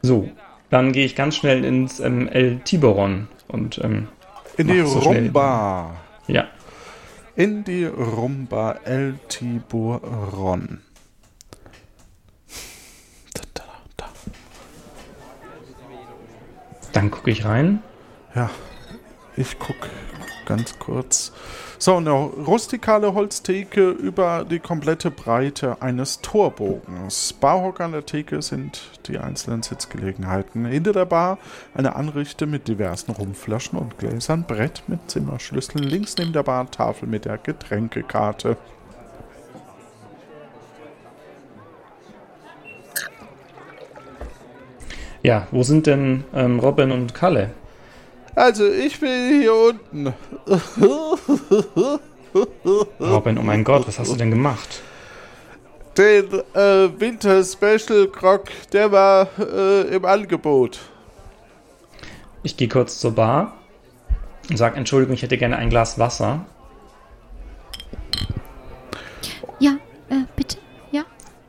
So, 0.03 0.29
dann 0.71 0.93
gehe 0.93 1.05
ich 1.07 1.15
ganz 1.17 1.37
schnell 1.37 1.65
ins 1.65 2.01
ähm, 2.01 2.29
El 2.29 2.61
Tiburon 2.61 3.29
und 3.49 3.79
ähm, 3.85 4.09
In 4.57 4.69
die 4.69 4.81
so 4.83 5.01
schnell- 5.01 5.25
Rumba. 5.27 5.97
Ja. 6.27 6.47
In 7.37 7.65
die 7.65 7.85
Rumba 7.85 8.73
El 8.85 9.19
Tiburon. 9.29 10.81
Da, 13.35 13.43
da, 13.55 13.63
da. 13.97 14.07
Dann 16.93 17.11
gucke 17.11 17.31
ich 17.31 17.45
rein. 17.45 17.83
Ja, 18.35 18.51
ich 19.37 19.59
guck 19.59 19.77
ganz 20.47 20.79
kurz. 20.79 21.33
So, 21.79 21.97
eine 21.97 22.11
rustikale 22.11 23.13
Holztheke 23.13 23.91
über 23.91 24.47
die 24.49 24.61
komplette 24.61 25.11
Breite 25.11 25.83
eines 25.83 26.23
Torbogens. 26.23 27.35
Barhocker 27.35 27.85
an 27.85 27.93
der 27.93 28.07
Theke 28.07 28.41
sind 28.41 28.91
die 29.07 29.19
einzelnen 29.19 29.63
Sitzgelegenheiten. 29.63 30.65
Hinter 30.65 30.95
der 30.95 31.05
Bar 31.05 31.37
eine 31.75 31.95
Anrichte 31.95 32.47
mit 32.47 32.67
diversen 32.67 33.13
Rumflaschen 33.13 33.79
und 33.79 33.99
Gläsern, 33.99 34.45
Brett 34.45 34.85
mit 34.87 35.11
Zimmerschlüsseln, 35.11 35.85
links 35.85 36.17
neben 36.17 36.33
der 36.33 36.45
Bar 36.45 36.71
Tafel 36.71 37.09
mit 37.09 37.27
der 37.27 37.37
Getränkekarte. 37.37 38.57
Ja, 45.23 45.47
wo 45.51 45.63
sind 45.63 45.87
denn 45.87 46.25
ähm, 46.35 46.59
Robin 46.59 46.91
und 46.91 47.13
Kalle? 47.13 47.51
Also, 48.37 48.71
ich 48.71 49.01
bin 49.01 49.41
hier 49.41 49.55
unten. 49.55 50.15
Robin, 53.01 53.39
oh 53.39 53.43
mein 53.43 53.65
Gott, 53.65 53.89
was 53.89 53.99
hast 53.99 54.13
du 54.13 54.17
denn 54.17 54.31
gemacht? 54.31 54.83
Den 55.97 56.27
äh, 56.53 56.91
Winter 57.01 57.43
Special 57.43 58.09
Grog, 58.09 58.49
der 58.75 58.93
war 58.93 59.29
äh, 59.39 59.97
im 59.97 60.05
Angebot. 60.05 60.81
Ich 62.43 62.59
gehe 62.59 62.69
kurz 62.69 63.01
zur 63.01 63.13
Bar 63.13 63.55
und 64.51 64.59
sage, 64.59 64.77
Entschuldigung, 64.77 65.15
ich 65.15 65.23
hätte 65.23 65.39
gerne 65.39 65.57
ein 65.57 65.71
Glas 65.71 65.99
Wasser. 65.99 66.45
Ja, 69.59 69.79
äh, 70.11 70.25
bitte, 70.37 70.59
ja. 70.93 71.05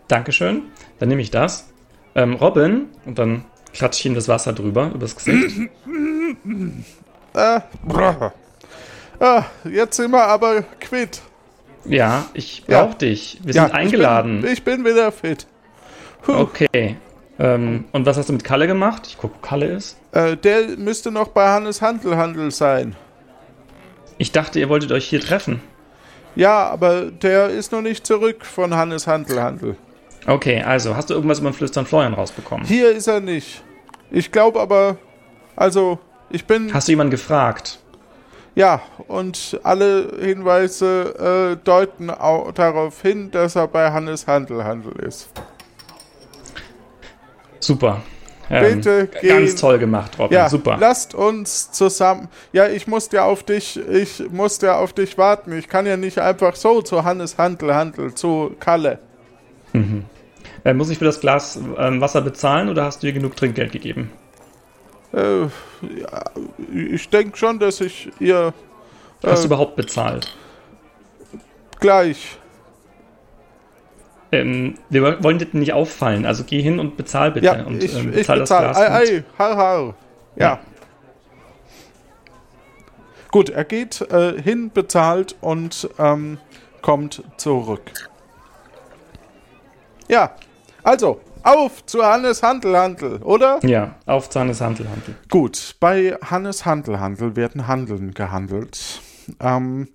Dankeschön. 0.07 0.61
Dann 0.99 1.09
nehme 1.09 1.21
ich 1.21 1.31
das. 1.31 1.67
Ähm, 2.15 2.35
Robin, 2.35 2.85
und 3.05 3.19
dann 3.19 3.43
klatsche 3.73 3.99
ich 4.01 4.05
ihm 4.05 4.15
das 4.15 4.27
Wasser 4.27 4.53
drüber, 4.53 4.91
übers 4.93 5.15
Gesicht. 5.15 5.69
Äh, 7.33 7.59
ah, 9.19 9.43
jetzt 9.63 9.97
sind 9.97 10.11
wir 10.11 10.23
aber 10.23 10.63
quitt. 10.79 11.21
Ja, 11.85 12.25
ich 12.33 12.63
Ja. 12.67 12.83
brauche 12.83 12.97
dich. 12.97 13.39
Wir 13.43 13.53
Ja, 13.53 13.65
sind 13.65 13.75
eingeladen. 13.75 14.37
Ich 14.37 14.41
bin, 14.41 14.53
ich 14.53 14.63
bin 14.63 14.85
wieder 14.85 15.11
fit. 15.11 15.47
Okay. 16.27 16.97
Ähm, 17.39 17.85
und 17.91 18.05
was 18.05 18.17
hast 18.17 18.29
du 18.29 18.33
mit 18.33 18.43
Kalle 18.43 18.67
gemacht? 18.67 19.03
Ich 19.07 19.17
gucke, 19.17 19.35
wo 19.35 19.39
Kalle 19.47 19.67
ist. 19.67 19.97
Äh, 20.11 20.35
der 20.37 20.69
müsste 20.77 21.11
noch 21.11 21.29
bei 21.29 21.47
Hannes 21.47 21.81
Handelhandel 21.81 22.51
sein. 22.51 22.95
Ich 24.17 24.31
dachte, 24.31 24.59
ihr 24.59 24.69
wolltet 24.69 24.91
euch 24.91 25.07
hier 25.07 25.21
treffen. 25.21 25.61
Ja, 26.35 26.67
aber 26.67 27.05
der 27.11 27.49
ist 27.49 27.71
noch 27.71 27.81
nicht 27.81 28.05
zurück 28.05 28.43
von 28.45 28.75
Hannes 28.75 29.05
Handelhandel. 29.07 29.75
Okay, 30.25 30.61
also, 30.61 30.95
hast 30.95 31.09
du 31.09 31.13
irgendwas 31.13 31.39
über 31.39 31.49
den 31.51 31.55
Flüstern 31.55 31.85
Florian 31.85 32.13
rausbekommen? 32.13 32.65
Hier 32.65 32.91
ist 32.91 33.07
er 33.07 33.19
nicht. 33.19 33.63
Ich 34.11 34.31
glaube 34.31 34.59
aber, 34.59 34.97
also, 35.55 35.99
ich 36.29 36.45
bin. 36.45 36.73
Hast 36.73 36.87
du 36.87 36.91
jemanden 36.93 37.11
gefragt? 37.11 37.79
Ja, 38.55 38.81
und 39.07 39.59
alle 39.63 40.11
Hinweise 40.19 41.55
äh, 41.59 41.63
deuten 41.63 42.09
au 42.09 42.51
darauf 42.51 43.01
hin, 43.01 43.29
dass 43.31 43.55
er 43.55 43.67
bei 43.67 43.91
Hannes 43.91 44.25
Handelhandel 44.27 44.93
ist. 45.05 45.29
Super. 47.59 48.01
Bitte 48.49 49.07
g- 49.07 49.19
gehen. 49.19 49.45
Ganz 49.45 49.55
toll 49.59 49.77
gemacht, 49.77 50.17
Robin. 50.17 50.33
Ja, 50.35 50.49
Super. 50.49 50.77
lasst 50.79 51.13
uns 51.13 51.71
zusammen. 51.71 52.29
Ja, 52.53 52.67
ich 52.67 52.87
muss 52.87 53.11
ja 53.11 53.25
auf 53.25 53.43
dich, 53.43 53.77
ich 53.89 54.23
muss 54.31 54.61
ja 54.61 54.77
auf 54.77 54.93
dich 54.93 55.17
warten. 55.17 55.51
Ich 55.57 55.67
kann 55.67 55.85
ja 55.85 55.97
nicht 55.97 56.17
einfach 56.19 56.55
so 56.55 56.81
zu 56.81 57.03
Hannes 57.03 57.37
Handelhandel, 57.37 58.15
zu 58.15 58.55
Kalle. 58.59 58.99
Mhm. 59.73 60.05
Äh, 60.63 60.73
muss 60.73 60.89
ich 60.89 60.97
für 60.97 61.05
das 61.05 61.19
Glas 61.19 61.59
ähm, 61.77 62.01
Wasser 62.01 62.21
bezahlen 62.21 62.69
oder 62.69 62.85
hast 62.85 63.03
du 63.03 63.07
ihr 63.07 63.13
genug 63.13 63.35
Trinkgeld 63.35 63.71
gegeben? 63.71 64.11
Äh, 65.13 65.41
ja, 65.41 66.23
ich 66.73 67.09
denke 67.09 67.37
schon, 67.37 67.59
dass 67.59 67.81
ich 67.81 68.09
ihr 68.19 68.53
Hast 69.23 69.39
du 69.39 69.43
äh, 69.43 69.47
überhaupt 69.47 69.75
bezahlt? 69.75 70.27
gleich. 71.79 72.37
Ähm, 74.31 74.77
wir 74.89 75.23
wollen 75.23 75.39
dir 75.39 75.47
nicht 75.53 75.73
auffallen, 75.73 76.25
also 76.25 76.43
geh 76.43 76.61
hin 76.61 76.79
und 76.79 76.97
bezahl 76.97 77.31
bitte. 77.31 77.45
Ja, 77.45 77.63
und, 77.63 77.81
ich, 77.81 77.95
ähm, 77.95 78.09
ich 78.09 78.17
bezahl 78.17 78.39
das 78.39 78.49
Glas. 78.49 78.77
Ei, 78.77 78.91
ei, 78.91 79.23
har, 79.37 79.55
har. 79.55 79.93
Ja. 80.35 80.59
Gut, 83.31 83.49
er 83.49 83.63
geht 83.63 84.01
äh, 84.01 84.41
hin, 84.41 84.71
bezahlt 84.73 85.35
und 85.41 85.89
ähm, 85.97 86.39
kommt 86.81 87.23
zurück. 87.37 87.91
Ja, 90.07 90.35
also, 90.83 91.19
auf 91.43 91.85
zu 91.85 92.03
Hannes 92.03 92.43
Handelhandel, 92.43 93.17
oder? 93.23 93.59
Ja, 93.63 93.95
auf 94.05 94.29
Zahnes 94.29 94.61
Handelhandel. 94.61 95.15
Gut, 95.29 95.75
bei 95.79 96.17
Hannes 96.23 96.65
Handelhandel 96.65 97.35
werden 97.35 97.67
Handeln 97.67 98.13
gehandelt. 98.13 99.01
Ähm, 99.39 99.89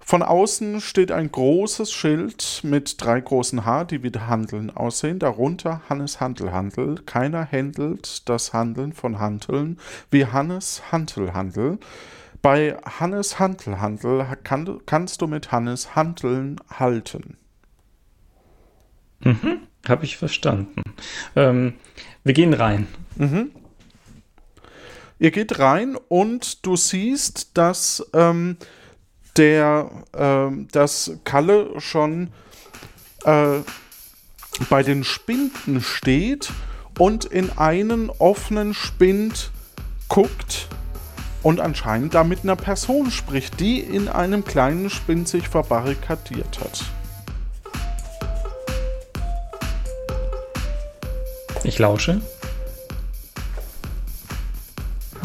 von 0.00 0.22
außen 0.22 0.80
steht 0.80 1.12
ein 1.12 1.30
großes 1.30 1.92
Schild 1.92 2.60
mit 2.64 3.00
drei 3.00 3.20
großen 3.20 3.64
H, 3.64 3.84
die 3.84 4.02
wie 4.02 4.10
Handeln 4.18 4.70
aussehen. 4.70 5.18
Darunter 5.18 5.80
Hannes 5.88 6.20
Handelhandel. 6.20 6.96
Keiner 7.06 7.44
händelt 7.44 8.28
das 8.28 8.52
Handeln 8.52 8.92
von 8.92 9.18
Handeln 9.20 9.78
wie 10.10 10.26
Hannes 10.26 10.82
Handelhandel. 10.90 11.78
Bei 12.42 12.76
Hannes 12.98 13.38
Handelhandel 13.38 14.26
kann, 14.42 14.80
kannst 14.84 15.22
du 15.22 15.28
mit 15.28 15.52
Hannes 15.52 15.94
Handeln 15.94 16.60
halten. 16.78 17.38
Mhm, 19.22 19.60
hab 19.88 20.02
ich 20.02 20.16
verstanden. 20.16 20.82
Ähm, 21.36 21.74
wir 22.24 22.34
gehen 22.34 22.54
rein. 22.54 22.86
Mhm. 23.16 23.50
Ihr 25.18 25.30
geht 25.30 25.58
rein 25.58 25.96
und 26.08 26.66
du 26.66 26.76
siehst, 26.76 27.56
dass 27.56 28.04
ähm, 28.12 28.56
der, 29.36 29.90
ähm, 30.16 30.68
dass 30.72 31.12
Kalle 31.24 31.80
schon 31.80 32.32
äh, 33.24 33.60
bei 34.68 34.82
den 34.82 35.04
Spinden 35.04 35.80
steht 35.80 36.50
und 36.98 37.24
in 37.24 37.50
einen 37.56 38.10
offenen 38.10 38.74
Spind 38.74 39.50
guckt 40.08 40.68
und 41.42 41.60
anscheinend 41.60 42.14
da 42.14 42.24
mit 42.24 42.42
einer 42.42 42.56
Person 42.56 43.10
spricht, 43.10 43.60
die 43.60 43.80
in 43.80 44.08
einem 44.08 44.44
kleinen 44.44 44.90
Spind 44.90 45.28
sich 45.28 45.48
verbarrikadiert 45.48 46.60
hat. 46.60 46.84
Ich 51.64 51.78
lausche. 51.78 52.20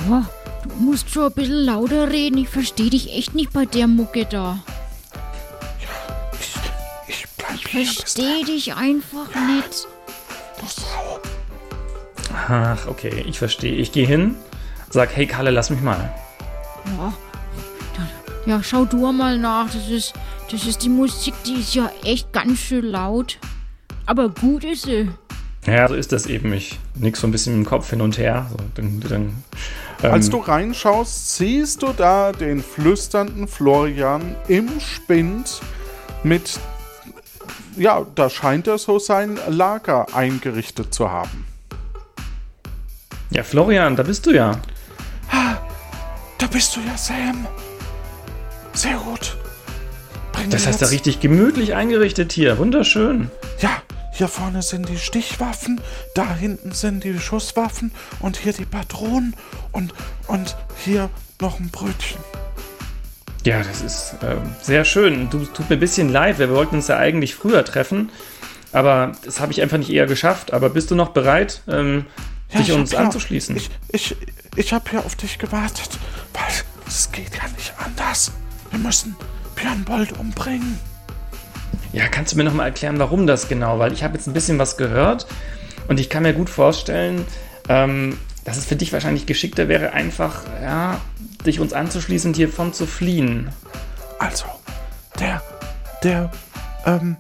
Oh, 0.10 0.22
du 0.64 0.76
musst 0.80 1.10
schon 1.10 1.26
ein 1.26 1.34
bisschen 1.34 1.66
lauter 1.66 2.10
reden. 2.10 2.38
Ich 2.38 2.50
verstehe 2.50 2.90
dich 2.90 3.14
echt 3.14 3.36
nicht 3.36 3.52
bei 3.52 3.66
der 3.66 3.88
Mucke 3.88 4.26
da. 4.26 4.60
Ich 7.08 7.26
bleib 7.38 7.74
Ich 7.74 7.96
verstehe 7.96 8.46
dich 8.46 8.74
einfach 8.76 9.28
nicht. 9.36 9.88
Ach, 12.50 12.88
okay, 12.88 13.26
ich 13.28 13.40
verstehe. 13.40 13.76
Ich 13.76 13.92
gehe 13.92 14.08
hin, 14.08 14.36
sag, 14.90 15.16
hey 15.16 15.26
Kalle, 15.26 15.52
lass 15.52 15.70
mich 15.70 15.82
mal. 15.82 16.14
Ja, 16.98 17.14
dann, 17.98 18.10
ja, 18.46 18.64
schau 18.64 18.86
du 18.86 19.12
mal 19.12 19.38
nach. 19.38 19.66
Das 19.66 19.90
ist, 19.90 20.14
das 20.50 20.66
ist 20.66 20.84
die 20.84 20.90
Musik, 20.90 21.34
die 21.46 21.56
ist 21.56 21.76
ja 21.76 21.92
echt 22.04 22.32
ganz 22.32 22.60
schön 22.60 22.86
laut. 22.86 23.38
Aber 24.06 24.30
gut 24.30 24.64
ist 24.64 24.84
sie. 24.84 25.10
Ja, 25.68 25.88
so 25.88 25.96
ist 25.96 26.12
das 26.12 26.26
eben. 26.28 26.54
Ich 26.54 26.80
nix 26.96 27.20
so 27.20 27.28
ein 27.28 27.32
bisschen 27.32 27.54
dem 27.54 27.66
Kopf 27.66 27.90
hin 27.90 28.02
und 28.02 28.18
her. 28.18 28.48
So, 28.52 28.58
dann, 28.76 29.00
dann, 29.02 29.44
ähm, 30.04 30.12
Als 30.14 30.30
du 30.30 30.38
reinschaust, 30.38 31.36
siehst 31.36 31.82
du 31.84 31.92
da 31.94 32.32
den 32.32 32.64
flüsternden 32.64 33.48
Florian 33.48 34.36
im 34.48 34.70
Spind 34.80 35.62
mit, 36.24 36.60
ja, 37.76 38.06
da 38.16 38.30
scheint 38.30 38.68
er 38.68 38.78
so 38.78 38.98
sein 38.98 39.38
Lager 39.50 40.08
eingerichtet 40.16 40.94
zu 40.94 41.12
haben. 41.12 41.46
Ja, 43.30 43.44
Florian, 43.44 43.96
da 43.98 44.04
bist 44.04 44.26
du 44.26 44.32
ja. 44.32 44.58
Da 46.40 46.46
bist 46.48 46.76
du 46.76 46.80
ja, 46.82 46.96
Sam. 46.96 47.46
Sehr 48.74 48.96
gut. 48.98 49.36
Bring 50.32 50.50
Das 50.52 50.66
ja 50.66 50.72
jetzt- 50.72 50.92
richtig 50.92 51.20
gemütlich 51.20 51.74
eingerichtet 51.76 52.32
hier. 52.32 52.58
Wunderschön. 52.60 53.32
Ja, 53.60 53.82
hier 54.18 54.28
vorne 54.28 54.64
sind 54.64 54.90
die 54.90 54.98
Stichwaffen, 54.98 55.80
da 56.16 56.36
hinten 56.36 56.72
sind 56.72 57.04
die 57.04 57.20
Schusswaffen 57.20 57.92
und 58.20 58.38
hier 58.38 58.52
die 58.52 58.66
Patronen 58.66 59.36
und, 59.72 59.94
und 60.26 60.58
hier 60.84 61.10
noch 61.40 61.60
ein 61.60 61.70
Brötchen. 61.70 62.20
Ja, 63.46 63.62
das 63.62 63.82
ist 63.82 64.16
ähm, 64.24 64.56
sehr 64.62 64.86
schön. 64.86 65.30
Du, 65.30 65.46
tut 65.46 65.70
mir 65.70 65.76
ein 65.78 65.80
bisschen 65.80 66.10
leid. 66.10 66.40
Wir 66.40 66.50
wollten 66.50 66.78
uns 66.78 66.88
ja 66.88 66.98
eigentlich 66.98 67.36
früher 67.36 67.64
treffen. 67.64 68.10
Aber 68.74 69.14
das 69.24 69.40
habe 69.40 69.52
ich 69.52 69.62
einfach 69.62 69.78
nicht 69.78 69.92
eher 69.92 70.08
geschafft. 70.08 70.52
Aber 70.52 70.72
bist 70.72 70.90
du 70.92 70.96
noch 70.96 71.10
bereit, 71.10 71.62
ähm, 71.68 72.06
Ja, 72.50 72.60
dich 72.60 72.70
ich 72.70 72.76
uns 72.76 72.96
anzuschließen? 72.96 73.56
Ich, 73.56 73.70
ich, 73.90 74.16
ich 74.56 74.74
habe 74.74 74.90
hier 74.90 75.06
auf 75.06 75.16
dich 75.16 75.38
gewartet, 75.38 75.92
weil 76.34 76.44
es 76.88 77.12
geht 77.12 77.36
ja 77.36 77.48
nicht 77.56 77.74
anders. 77.78 78.32
Wir 78.72 78.80
müssen 78.80 79.16
Björn 79.56 79.86
Bold 79.86 80.18
umbringen. 80.20 80.80
Ja, 81.98 82.08
kannst 82.08 82.32
du 82.32 82.38
mir 82.38 82.44
noch 82.44 82.54
mal 82.54 82.66
erklären, 82.66 83.00
warum 83.00 83.26
das 83.26 83.48
genau? 83.48 83.80
Weil 83.80 83.92
ich 83.92 84.04
habe 84.04 84.14
jetzt 84.14 84.28
ein 84.28 84.34
bisschen 84.34 84.60
was 84.60 84.78
gehört 84.78 85.26
und 85.88 86.00
ich 86.00 86.12
kann 86.12 86.22
mir 86.22 86.34
gut 86.34 86.48
vorstellen, 86.48 87.26
ähm, 87.70 88.20
dass 88.44 88.56
es 88.56 88.66
für 88.66 88.76
dich 88.76 88.94
wahrscheinlich 88.94 89.26
geschickter 89.26 89.68
wäre, 89.68 89.94
einfach 89.94 90.44
ja, 90.62 91.02
dich 91.44 91.60
uns 91.60 91.74
anzuschließen 91.74 92.30
und 92.30 92.36
hiervon 92.36 92.72
zu 92.72 92.86
fliehen. 92.86 93.50
Also, 94.20 94.46
der, 95.20 95.42
der, 96.04 96.32
ähm, 96.86 97.18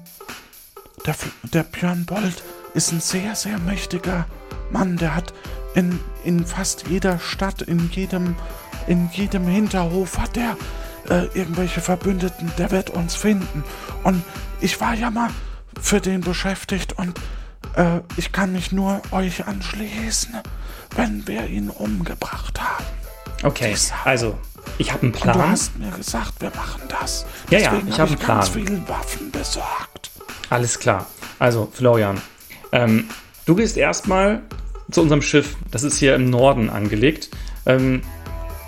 der, 1.07 1.15
der 1.41 1.63
Björn 1.63 2.05
Bold 2.05 2.43
ist 2.75 2.91
ein 2.91 2.99
sehr, 2.99 3.33
sehr 3.33 3.57
mächtiger 3.57 4.27
Mann. 4.69 4.97
Der 4.97 5.15
hat 5.15 5.33
in, 5.73 5.99
in 6.23 6.45
fast 6.45 6.85
jeder 6.87 7.17
Stadt, 7.17 7.63
in 7.63 7.89
jedem, 7.89 8.35
in 8.85 9.09
jedem 9.11 9.47
Hinterhof 9.47 10.19
hat 10.19 10.35
der 10.35 10.55
äh, 11.09 11.25
irgendwelche 11.33 11.81
Verbündeten. 11.81 12.51
Der 12.57 12.71
wird 12.71 12.89
uns 12.89 13.15
finden. 13.15 13.63
Und 14.03 14.23
ich 14.61 14.79
war 14.81 14.93
ja 14.93 15.09
mal 15.11 15.29
für 15.81 16.01
den 16.01 16.21
beschäftigt 16.21 16.93
und 16.97 17.19
Äh, 17.75 17.99
ich 18.15 18.31
kann 18.31 18.53
mich 18.53 18.71
nur 18.71 19.01
euch 19.11 19.45
anschließen, 19.45 20.33
wenn 20.95 21.27
wir 21.27 21.45
ihn 21.47 21.69
umgebracht 21.69 22.59
haben. 22.59 22.85
Okay, 23.43 23.75
also, 24.03 24.35
ich 24.79 24.91
habe 24.91 25.03
einen 25.03 25.11
Und 25.13 25.19
du 25.25 25.31
Plan. 25.31 25.51
hast 25.51 25.77
mir 25.77 25.91
gesagt, 25.91 26.33
wir 26.39 26.49
machen 26.55 26.81
das. 26.87 27.25
Ja, 27.51 27.59
ja, 27.59 27.69
Deswegen 27.71 27.87
ich 27.89 27.99
hab 27.99 28.09
hab 28.09 28.09
einen 28.09 28.17
Plan. 28.19 28.37
ganz 28.37 28.49
viele 28.49 28.87
Waffen 28.87 29.29
besorgt. 29.31 30.09
Alles 30.49 30.79
klar. 30.79 31.05
Also, 31.39 31.69
Florian, 31.71 32.19
ähm, 32.71 33.09
du 33.45 33.53
gehst 33.53 33.77
erstmal 33.77 34.41
zu 34.89 35.01
unserem 35.01 35.21
Schiff. 35.21 35.55
Das 35.69 35.83
ist 35.83 35.97
hier 35.99 36.15
im 36.15 36.29
Norden 36.31 36.69
angelegt. 36.71 37.29
Ähm, 37.67 38.01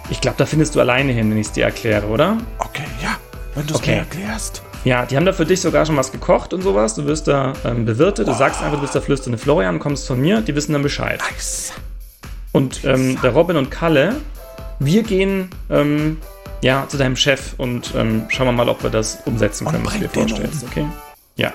ich 0.10 0.22
glaube, 0.22 0.38
da 0.38 0.46
findest 0.46 0.76
du 0.76 0.80
alleine 0.80 1.12
hin, 1.12 1.30
wenn 1.30 1.38
ich 1.38 1.48
es 1.48 1.54
dir 1.54 1.66
erkläre, 1.66 2.08
oder? 2.08 2.38
Okay, 2.60 2.84
ja, 3.02 3.18
wenn 3.56 3.66
du 3.68 3.74
es 3.74 3.80
Okay. 3.80 3.92
mir 3.92 3.98
erklärst. 4.00 4.64
Ja, 4.86 5.06
die 5.06 5.18
haben 5.18 5.26
da 5.26 5.34
für 5.34 5.46
dich 5.46 5.60
sogar 5.60 5.86
schon 5.86 5.98
was 5.98 6.12
gekocht 6.12 6.54
und 6.54 6.62
sowas. 6.62 6.96
Du 6.96 7.06
wirst 7.06 7.28
da 7.28 7.54
ähm, 7.66 7.86
bewirtet. 7.86 8.28
Du 8.28 8.34
sagst 8.34 8.62
einfach, 8.62 8.76
du 8.76 8.82
bist 8.82 8.96
der 8.96 9.02
flüsternde 9.02 9.38
Florian, 9.38 9.78
kommst 9.78 10.08
von 10.08 10.22
mir. 10.22 10.40
Die 10.42 10.56
wissen 10.56 10.72
dann 10.72 10.84
Bescheid. 10.84 11.20
Nice. 11.34 11.74
Und 12.54 12.86
ähm, 12.86 13.20
der 13.22 13.32
Robin 13.32 13.58
und 13.58 13.70
Kalle, 13.72 14.16
wir 14.80 15.04
gehen 15.04 15.50
ähm, 15.70 16.18
ja 16.62 16.86
zu 16.88 16.98
deinem 16.98 17.18
Chef 17.18 17.54
und 17.58 17.94
ähm, 17.96 18.26
schauen 18.30 18.48
wir 18.48 18.52
mal, 18.54 18.70
ob 18.70 18.82
wir 18.82 18.90
das 18.90 19.20
umsetzen 19.26 19.68
Und 19.68 19.74
können, 19.74 19.86
was 19.86 19.94
du 19.94 20.00
dir 20.00 20.08
bringt 20.08 20.30
den 20.30 20.38
vorstellst. 20.38 20.66
Okay? 20.72 20.86
Ja. 21.36 21.52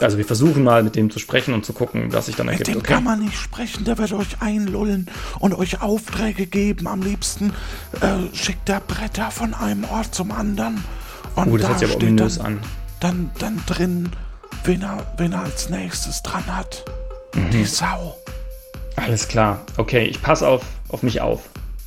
Also 0.00 0.16
wir 0.18 0.24
versuchen 0.24 0.64
mal 0.64 0.82
mit 0.82 0.96
dem 0.96 1.10
zu 1.10 1.18
sprechen 1.18 1.52
und 1.54 1.64
zu 1.66 1.72
gucken, 1.72 2.12
was 2.12 2.26
sich 2.26 2.36
dann 2.36 2.46
Mit 2.46 2.54
ergibt. 2.60 2.68
dem 2.74 2.78
Okay? 2.80 2.94
kann 2.94 3.04
man 3.04 3.20
nicht 3.20 3.36
sprechen, 3.36 3.84
der 3.84 3.98
wird 3.98 4.12
euch 4.12 4.40
einlullen 4.40 5.06
und 5.40 5.54
euch 5.54 5.82
Aufträge 5.82 6.46
geben. 6.46 6.86
Am 6.88 7.02
liebsten 7.02 7.52
äh, 8.00 8.34
schickt 8.34 8.68
er 8.68 8.80
Bretter 8.80 9.30
von 9.30 9.52
einem 9.54 9.84
Ort 9.84 10.14
zum 10.14 10.32
anderen. 10.32 10.82
Und 11.34 11.48
Oh, 11.52 11.56
das 11.58 11.68
hört 11.68 11.74
da 11.74 11.78
sich 11.78 11.88
aber 11.90 12.00
steht 12.00 12.08
ominös 12.10 12.36
dann, 12.38 12.46
an. 12.46 12.60
Dann, 13.00 13.30
dann 13.38 13.62
drin, 13.66 14.10
wen 14.64 14.82
er, 14.82 15.12
wen 15.18 15.32
er 15.32 15.42
als 15.44 15.68
nächstes 15.70 16.22
dran 16.22 16.44
hat. 16.46 16.84
Mhm. 17.34 17.50
Die 17.50 17.64
Sau. 17.64 18.16
Alles 18.96 19.28
klar. 19.28 19.60
Okay, 19.76 20.04
ich 20.04 20.20
passe 20.20 20.46
auf, 20.48 20.62
auf 20.88 21.02
mich 21.02 21.20
auf. 21.20 21.42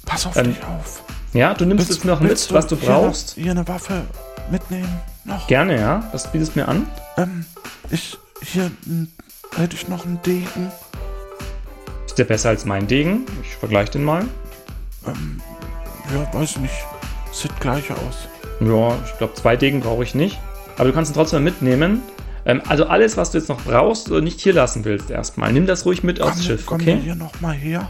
Pass 0.05 0.25
auf 0.25 0.35
Ähm, 0.37 0.45
dich 0.53 0.63
auf. 0.63 1.03
Ja, 1.33 1.53
du 1.53 1.65
nimmst 1.65 1.89
jetzt 1.89 2.05
noch 2.05 2.19
mit, 2.19 2.29
willst 2.29 2.53
was 2.53 2.67
du 2.67 2.75
hier 2.75 2.87
brauchst. 2.89 3.37
Noch, 3.37 3.43
hier 3.43 3.51
eine 3.51 3.67
Waffe 3.67 4.01
mitnehmen? 4.51 4.99
Noch? 5.25 5.47
Gerne, 5.47 5.79
ja. 5.79 6.03
Das 6.11 6.31
bietest 6.31 6.55
mir 6.55 6.67
an. 6.67 6.87
Ähm, 7.17 7.45
ich, 7.89 8.17
hier 8.41 8.71
hätte 9.55 9.75
ich 9.75 9.87
noch 9.87 10.05
einen 10.05 10.21
Degen. 10.23 10.71
Ist 12.05 12.17
der 12.17 12.25
besser 12.25 12.49
als 12.49 12.65
mein 12.65 12.87
Degen? 12.87 13.25
Ich 13.41 13.55
vergleiche 13.55 13.93
den 13.93 14.03
mal. 14.03 14.25
Ähm, 15.07 15.41
ja, 16.13 16.39
weiß 16.39 16.57
nicht. 16.57 16.73
Sieht 17.31 17.57
gleich 17.59 17.89
aus. 17.91 18.27
Ja, 18.59 18.97
ich 19.05 19.17
glaube, 19.17 19.33
zwei 19.35 19.55
Degen 19.55 19.79
brauche 19.79 20.03
ich 20.03 20.13
nicht. 20.13 20.39
Aber 20.77 20.85
du 20.85 20.93
kannst 20.93 21.11
ihn 21.11 21.15
trotzdem 21.15 21.43
mitnehmen. 21.43 22.01
Ähm, 22.45 22.61
also 22.67 22.85
alles, 22.85 23.15
was 23.15 23.31
du 23.31 23.37
jetzt 23.37 23.47
noch 23.47 23.61
brauchst 23.63 24.11
oder 24.11 24.21
nicht 24.21 24.41
hier 24.41 24.53
lassen 24.53 24.83
willst 24.83 25.09
erstmal, 25.09 25.53
nimm 25.53 25.65
das 25.65 25.85
ruhig 25.85 26.03
mit 26.03 26.21
aufs 26.21 26.35
Komm, 26.35 26.43
Schiff, 26.43 26.65
komm 26.65 26.81
okay? 26.81 26.99
hier 27.01 27.15
noch 27.15 27.39
mal 27.39 27.53
her. 27.53 27.89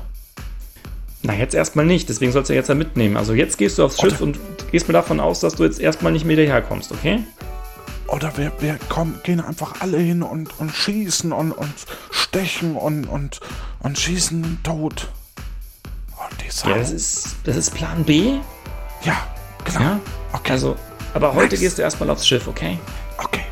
Na, 1.23 1.33
jetzt 1.33 1.55
erstmal 1.55 1.85
nicht. 1.85 2.09
Deswegen 2.09 2.31
sollst 2.31 2.49
du 2.49 2.53
jetzt 2.53 2.67
ja 2.69 2.75
mitnehmen. 2.75 3.15
Also 3.17 3.33
jetzt 3.33 3.57
gehst 3.57 3.77
du 3.77 3.85
aufs 3.85 3.99
Oder- 3.99 4.09
Schiff 4.11 4.21
und 4.21 4.37
gehst 4.71 4.87
mal 4.87 4.93
davon 4.93 5.19
aus, 5.19 5.39
dass 5.39 5.55
du 5.55 5.63
jetzt 5.63 5.79
erstmal 5.79 6.11
nicht 6.11 6.25
mehr 6.25 6.35
hierher 6.35 6.61
kommst, 6.61 6.91
okay? 6.91 7.19
Oder 8.07 8.35
wir, 8.37 8.51
wir 8.59 8.77
kommen, 8.89 9.19
gehen 9.23 9.39
einfach 9.39 9.81
alle 9.81 9.97
hin 9.97 10.21
und, 10.21 10.59
und 10.59 10.71
schießen 10.71 11.31
und, 11.31 11.51
und 11.53 11.73
stechen 12.11 12.75
und, 12.75 13.05
und, 13.05 13.39
und 13.79 13.97
schießen 13.97 14.59
tot. 14.63 15.09
Und 16.29 16.41
die 16.45 16.51
Sau. 16.51 16.69
Ja, 16.69 16.77
das 16.77 16.91
ist, 16.91 17.35
das 17.45 17.55
ist 17.55 17.73
Plan 17.73 18.03
B. 18.03 18.35
Ja, 19.03 19.15
genau. 19.65 19.79
Ja? 19.79 19.99
Okay. 20.33 20.51
Also, 20.51 20.75
aber 21.13 21.33
heute 21.33 21.51
Nice. 21.55 21.59
gehst 21.61 21.77
du 21.77 21.81
erstmal 21.81 22.09
aufs 22.09 22.27
Schiff, 22.27 22.47
okay? 22.47 22.77
Okay. 23.17 23.43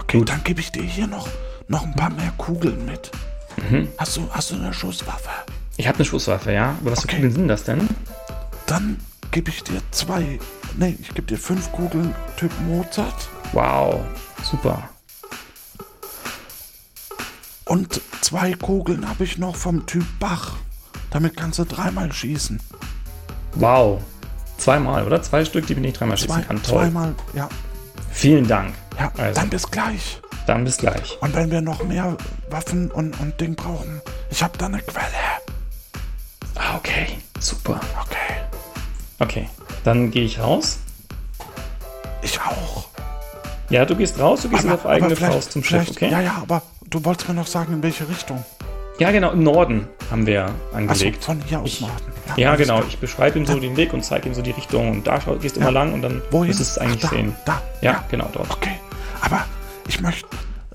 Okay, 0.00 0.22
dann 0.24 0.42
gebe 0.42 0.60
ich 0.60 0.72
dir 0.72 0.82
hier 0.82 1.06
noch, 1.06 1.28
noch 1.68 1.84
ein 1.84 1.94
paar 1.94 2.10
mehr 2.10 2.32
Kugeln 2.38 2.84
mit. 2.86 3.10
Mhm. 3.68 3.88
Hast, 3.98 4.16
du, 4.16 4.26
hast 4.32 4.50
du 4.50 4.56
eine 4.56 4.72
Schusswaffe? 4.72 5.30
Ich 5.80 5.88
habe 5.88 5.96
eine 5.96 6.04
Schusswaffe, 6.04 6.52
ja? 6.52 6.76
Aber 6.78 6.92
was 6.92 7.00
für 7.00 7.04
Okay. 7.08 7.16
Kugeln 7.16 7.32
sind 7.32 7.48
das 7.48 7.64
denn? 7.64 7.88
Dann 8.66 9.00
gebe 9.30 9.48
ich 9.48 9.64
dir 9.64 9.80
zwei. 9.92 10.38
Nee, 10.76 10.94
ich 11.00 11.08
gebe 11.14 11.22
dir 11.22 11.38
fünf 11.38 11.72
Kugeln 11.72 12.14
Typ 12.36 12.50
Mozart. 12.68 13.30
Wow, 13.54 14.02
super. 14.42 14.90
Und 17.64 18.02
zwei 18.20 18.52
Kugeln 18.52 19.08
habe 19.08 19.24
ich 19.24 19.38
noch 19.38 19.56
vom 19.56 19.86
Typ 19.86 20.04
Bach. 20.18 20.52
Damit 21.12 21.34
kannst 21.38 21.58
du 21.58 21.64
dreimal 21.64 22.12
schießen. 22.12 22.60
Wow. 23.54 24.02
Zweimal, 24.58 25.06
oder? 25.06 25.22
Zwei 25.22 25.46
Stück, 25.46 25.66
die 25.66 25.74
bin 25.74 25.84
ich 25.84 25.94
dreimal 25.94 26.18
schießen 26.18 26.34
Zwei, 26.34 26.42
kann. 26.42 26.62
Toll. 26.62 26.82
zweimal, 26.82 27.14
ja. 27.32 27.48
Vielen 28.10 28.46
Dank. 28.46 28.74
Ja, 28.98 29.10
Also. 29.16 29.40
dann 29.40 29.48
bis 29.48 29.70
gleich. 29.70 30.20
Dann 30.46 30.64
bis 30.64 30.76
gleich. 30.76 31.16
Und 31.22 31.34
wenn 31.34 31.50
wir 31.50 31.62
noch 31.62 31.82
mehr 31.84 32.18
Waffen 32.50 32.90
und, 32.90 33.18
und 33.18 33.40
Ding 33.40 33.54
brauchen, 33.54 34.02
ich 34.30 34.42
habe 34.42 34.58
da 34.58 34.66
eine 34.66 34.80
Quelle. 34.82 35.06
Ah, 36.62 36.76
okay. 36.76 37.06
Super. 37.38 37.80
Okay, 38.02 38.34
Okay. 39.18 39.48
Dann 39.84 40.10
gehe 40.10 40.24
ich 40.24 40.38
raus. 40.38 40.78
ich 42.22 42.38
auch. 42.40 42.88
Ja, 43.70 43.86
du 43.86 43.96
gehst 43.96 44.18
raus, 44.18 44.42
du 44.42 44.50
gehst 44.50 44.64
Aber- 44.66 44.74
auf 44.74 44.86
eigene 44.86 45.16
Faust 45.16 45.52
zum 45.52 45.62
Schiff, 45.64 45.84
vielleicht- 45.84 45.90
okay? 45.96 46.10
Ja, 46.10 46.20
ja, 46.20 46.38
aber 46.42 46.60
du 46.88 47.02
wolltest 47.04 47.28
mir 47.28 47.34
noch 47.34 47.46
sagen, 47.46 47.72
in 47.72 47.82
welche 47.82 48.06
Richtung. 48.08 48.44
Ja, 48.98 49.10
genau, 49.10 49.30
im 49.30 49.42
Norden 49.42 49.88
haben 50.10 50.26
wir 50.26 50.50
angelegt. 50.74 51.24
von 51.24 51.40
hier 51.46 51.60
aus 51.60 51.68
Ich- 51.68 51.80
Norden. 51.80 51.94
ja, 52.36 52.48
alles 52.48 52.60
genau. 52.60 52.78
klar. 52.80 52.88
Ich 52.90 52.98
beschreibe 52.98 53.38
ihm 53.38 53.46
so 53.46 53.58
den 53.58 53.76
Weg 53.78 53.94
und 53.94 54.04
zeige 54.04 54.28
ihm 54.28 54.34
so 54.34 54.42
die 54.42 54.50
Richtung 54.50 54.90
und 54.90 55.06
da 55.06 55.18
gehst 55.40 55.56
du 55.56 55.60
Ja. 55.60 55.66
immer 55.68 55.72
lang 55.72 55.94
und 55.94 56.02
dann 56.02 56.20
Wohin? 56.30 56.48
müsstest 56.48 56.76
du 56.76 56.80
es 56.80 56.86
eigentlich 56.86 57.04
Ach, 57.06 57.10
da, 57.10 57.16
sehen. 57.16 57.36
Da. 57.46 57.62
Ja, 57.80 58.04
genau 58.10 58.28
dort. 58.34 58.50
Okay, 58.50 58.76
aber 59.22 59.46
ich 59.88 60.00
möchte, 60.02 60.28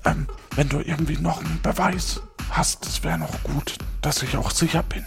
ähm, 0.04 0.26
wenn 0.56 0.68
du 0.68 0.80
irgendwie 0.80 1.18
noch 1.18 1.38
einen 1.38 1.60
Beweis 1.62 2.20
hast, 2.50 2.84
das 2.84 3.04
wäre 3.04 3.18
noch 3.18 3.40
gut, 3.44 3.76
dass 4.02 4.22
ich 4.24 4.36
auch 4.36 4.50
sicher 4.50 4.82
bin. 4.82 5.04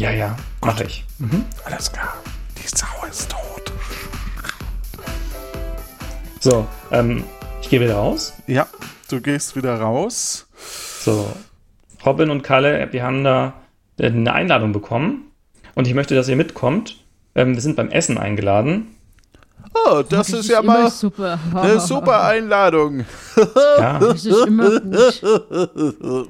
Ja, 0.00 0.10
ja, 0.10 0.34
mache 0.62 0.84
ich. 0.84 1.04
Mhm. 1.18 1.44
Alles 1.66 1.92
klar. 1.92 2.14
Die 2.56 2.66
Sau 2.66 2.86
ist 3.06 3.30
tot. 3.30 3.70
So, 6.40 6.66
ähm, 6.90 7.22
ich 7.60 7.68
gehe 7.68 7.82
wieder 7.82 7.96
raus. 7.96 8.32
Ja, 8.46 8.66
du 9.10 9.20
gehst 9.20 9.56
wieder 9.56 9.78
raus. 9.78 10.46
So, 11.02 11.30
Robin 12.06 12.30
und 12.30 12.40
Kalle, 12.42 12.88
wir 12.92 13.02
haben 13.02 13.24
da 13.24 13.52
eine 14.00 14.32
Einladung 14.32 14.72
bekommen 14.72 15.32
und 15.74 15.86
ich 15.86 15.92
möchte, 15.92 16.14
dass 16.14 16.28
ihr 16.28 16.36
mitkommt. 16.36 16.96
Ähm, 17.34 17.52
wir 17.54 17.60
sind 17.60 17.76
beim 17.76 17.90
Essen 17.90 18.16
eingeladen. 18.16 18.96
Oh, 19.74 20.02
das 20.08 20.30
ist 20.30 20.48
ja 20.48 20.60
immer 20.60 20.80
mal 20.80 20.90
super. 20.90 21.38
eine 21.54 21.78
super 21.78 22.24
Einladung. 22.24 23.04
Ja, 23.78 23.98
Das 24.00 24.24
ist 24.24 24.46
immer 24.46 24.80
gut. 24.80 25.22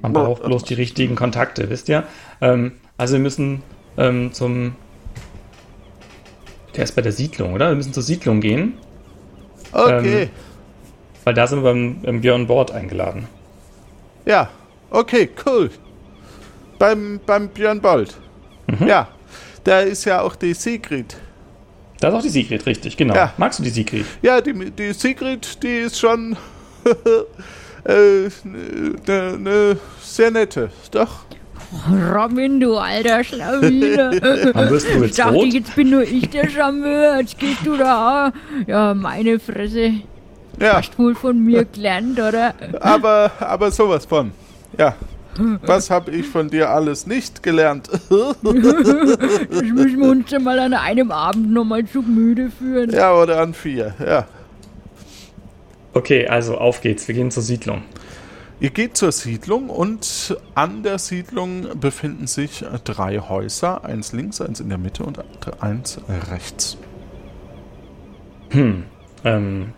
man 0.02 0.12
braucht 0.12 0.42
bloß 0.42 0.64
die 0.64 0.74
richtigen 0.74 1.14
Kontakte, 1.14 1.70
wisst 1.70 1.88
ihr? 1.88 2.02
Ähm, 2.40 2.72
also 3.00 3.14
wir 3.14 3.20
müssen 3.20 3.62
ähm, 3.96 4.32
zum... 4.32 4.76
Der 6.76 6.84
ist 6.84 6.92
bei 6.92 7.02
der 7.02 7.12
Siedlung, 7.12 7.54
oder? 7.54 7.70
Wir 7.70 7.76
müssen 7.76 7.92
zur 7.92 8.02
Siedlung 8.02 8.40
gehen, 8.40 8.74
Okay, 9.72 10.22
Ähm, 10.22 10.30
weil 11.24 11.34
da 11.34 11.46
sind 11.46 11.62
wir 11.62 11.70
beim, 11.70 12.00
beim 12.02 12.20
Björn 12.20 12.46
Bord 12.46 12.72
eingeladen. 12.72 13.26
ja, 14.26 14.50
okay, 14.90 15.30
cool. 15.46 15.70
Beim, 16.78 17.20
beim 17.24 17.48
Björn 17.48 17.80
Bold. 17.80 18.16
Mhm. 18.66 18.86
Ja, 18.86 19.08
da 19.64 19.80
ist 19.80 20.04
ja 20.04 20.22
auch 20.22 20.34
die 20.34 20.54
Sigrid. 20.54 21.16
Da 22.00 22.08
ist 22.08 22.14
auch 22.14 22.22
die 22.22 22.30
Sigrid, 22.30 22.64
richtig, 22.66 22.96
genau. 22.96 23.14
Ja. 23.14 23.34
Magst 23.36 23.58
du 23.58 23.62
die 23.62 23.70
Sigrid? 23.70 24.06
Ja, 24.22 24.40
die, 24.40 24.70
die 24.70 24.92
Sigrid, 24.92 25.62
die 25.62 25.78
ist 25.80 25.98
schon 25.98 26.36
äh, 27.84 28.28
ne, 28.44 29.38
ne 29.38 29.76
sehr 30.02 30.30
nette, 30.30 30.70
doch. 30.90 31.26
Robin, 32.12 32.58
du 32.60 32.76
alter 32.76 33.22
Schlawiner. 33.22 34.10
Ich 34.90 35.00
jetzt 35.02 35.18
dachte, 35.18 35.34
rot? 35.34 35.52
jetzt 35.52 35.76
bin 35.76 35.90
nur 35.90 36.02
ich 36.02 36.28
der 36.30 36.48
Charmeur. 36.48 37.18
Jetzt 37.20 37.38
gehst 37.38 37.64
du 37.64 37.76
da. 37.76 38.32
Ja, 38.66 38.94
meine 38.94 39.38
Fresse. 39.38 39.92
Ja, 40.60 40.74
Hast 40.78 40.98
wohl 40.98 41.14
von 41.14 41.38
mir 41.42 41.64
gelernt, 41.64 42.18
oder? 42.18 42.54
aber, 42.80 43.30
aber 43.38 43.70
sowas 43.70 44.04
von. 44.04 44.32
Ja. 44.76 44.94
Was 45.64 45.90
habe 45.90 46.10
ich 46.10 46.26
von 46.26 46.50
dir 46.50 46.68
alles 46.70 47.06
nicht 47.06 47.42
gelernt? 47.42 47.88
Das 48.42 49.62
müssen 49.62 50.00
wir 50.00 50.10
uns 50.10 50.30
ja 50.30 50.38
mal 50.38 50.58
an 50.58 50.74
einem 50.74 51.10
Abend 51.12 51.52
nochmal 51.52 51.84
zu 51.86 52.02
müde 52.02 52.50
führen. 52.50 52.90
ja, 52.90 53.14
oder 53.14 53.40
an 53.40 53.54
vier, 53.54 53.94
ja. 54.04 54.26
Okay, 55.94 56.26
also 56.26 56.58
auf 56.58 56.80
geht's. 56.80 57.06
Wir 57.08 57.14
gehen 57.14 57.30
zur 57.30 57.42
Siedlung. 57.42 57.82
Ihr 58.60 58.68
geht 58.68 58.94
zur 58.94 59.10
Siedlung 59.10 59.70
und 59.70 60.36
an 60.54 60.82
der 60.82 60.98
Siedlung 60.98 61.80
befinden 61.80 62.26
sich 62.26 62.62
drei 62.84 63.18
Häuser. 63.18 63.84
Eins 63.84 64.12
links, 64.12 64.42
eins 64.42 64.60
in 64.60 64.68
der 64.68 64.76
Mitte 64.76 65.02
und 65.02 65.18
eins 65.60 65.98
rechts. 66.30 66.76
Hm. 68.50 68.84
Ähm, 69.24 69.72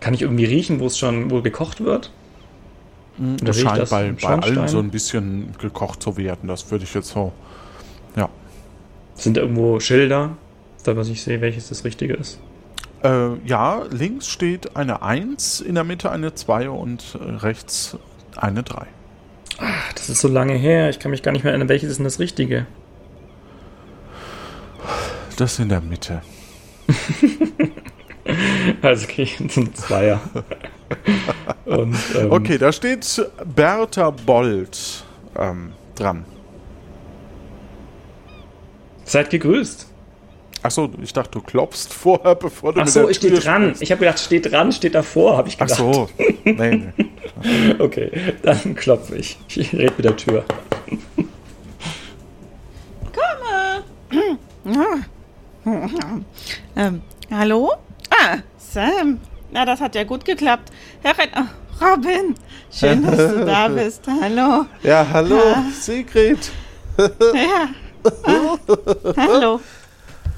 kann 0.00 0.14
ich 0.14 0.22
irgendwie 0.22 0.46
riechen, 0.46 0.80
wo 0.80 0.86
es 0.86 0.98
schon 0.98 1.30
wohl 1.30 1.42
gekocht 1.42 1.84
wird? 1.84 2.10
Oder 3.18 3.44
Das 3.44 3.60
scheint 3.60 3.78
das 3.78 3.90
bei, 3.90 4.10
bei 4.10 4.28
allen 4.28 4.66
so 4.66 4.80
ein 4.80 4.90
bisschen 4.90 5.54
gekocht 5.58 6.02
zu 6.02 6.16
werden. 6.16 6.48
Das 6.48 6.72
würde 6.72 6.82
ich 6.82 6.92
jetzt 6.92 7.10
so. 7.10 7.32
Ja. 8.16 8.28
Sind 9.14 9.36
da 9.36 9.42
irgendwo 9.42 9.78
Schilder, 9.78 10.36
da 10.82 10.96
was 10.96 11.08
ich 11.08 11.22
sehe, 11.22 11.40
welches 11.40 11.68
das 11.68 11.84
Richtige 11.84 12.14
ist? 12.14 12.40
Äh, 13.04 13.36
ja, 13.46 13.84
links 13.90 14.26
steht 14.26 14.76
eine 14.76 15.02
1, 15.02 15.60
in 15.60 15.76
der 15.76 15.84
Mitte 15.84 16.10
eine 16.10 16.34
2 16.34 16.70
und 16.70 17.16
rechts 17.20 17.96
eine 18.36 18.62
3. 18.62 18.86
Ach, 19.58 19.92
das 19.92 20.08
ist 20.08 20.20
so 20.20 20.28
lange 20.28 20.54
her. 20.54 20.90
Ich 20.90 20.98
kann 20.98 21.10
mich 21.10 21.22
gar 21.22 21.32
nicht 21.32 21.44
mehr 21.44 21.52
erinnern, 21.52 21.68
welches 21.68 21.90
ist 21.90 21.98
denn 21.98 22.04
das 22.04 22.18
Richtige? 22.18 22.66
Das 25.36 25.58
in 25.58 25.68
der 25.68 25.80
Mitte. 25.80 26.22
also 28.82 29.04
okay, 29.04 29.28
ein 29.40 29.74
Zweier. 29.74 30.20
Und, 31.64 31.96
ähm, 32.16 32.30
okay, 32.30 32.58
da 32.58 32.72
steht 32.72 33.30
Bertha 33.54 34.10
Bold 34.10 35.04
ähm, 35.36 35.72
dran. 35.94 36.24
Seid 39.04 39.30
gegrüßt. 39.30 39.93
Achso, 40.64 40.90
ich 41.02 41.12
dachte, 41.12 41.32
du 41.32 41.40
klopfst 41.42 41.88
vorher, 41.92 42.34
bevor 42.34 42.72
du 42.72 42.80
Achso, 42.80 43.06
ich 43.10 43.18
stehe 43.18 43.34
dran. 43.34 43.64
Sprichst. 43.64 43.82
Ich 43.82 43.92
habe 43.92 43.98
gedacht, 44.00 44.18
steht 44.18 44.50
dran, 44.50 44.72
steht 44.72 44.94
davor, 44.94 45.36
habe 45.36 45.48
ich 45.48 45.58
gedacht. 45.58 45.72
Achso, 45.72 46.08
nee, 46.42 46.52
nee. 46.96 47.74
okay, 47.78 48.10
dann 48.42 48.74
klopfe 48.74 49.16
ich. 49.16 49.36
Ich 49.54 49.74
rede 49.74 49.92
mit 49.94 50.04
der 50.06 50.16
Tür. 50.16 50.44
Komme! 53.12 55.04
ähm, 56.76 57.02
hallo? 57.30 57.72
Ah, 58.08 58.38
Sam. 58.56 59.20
Na, 59.50 59.66
das 59.66 59.82
hat 59.82 59.94
ja 59.94 60.04
gut 60.04 60.24
geklappt. 60.24 60.72
Herr 61.02 61.18
Ren 61.18 61.28
oh, 61.36 61.84
Robin, 61.84 62.34
schön, 62.72 63.02
dass 63.02 63.34
du 63.34 63.44
da 63.44 63.68
bist. 63.68 64.00
Hallo. 64.06 64.64
Ja, 64.82 65.06
hallo, 65.12 65.40
ah. 65.40 65.64
Sigrid. 65.78 66.50
ja. 66.96 67.68
Ah, 68.24 68.58
hallo. 69.16 69.60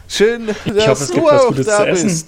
Schön, 0.08 0.46
dass 0.46 0.56
ich 0.66 0.88
hoffe, 0.88 1.02
es 1.04 1.08
du 1.08 1.14
gibt 1.14 1.26
was 1.26 1.46
Gutes 1.46 1.66
zu 1.66 1.86
essen. 1.86 2.24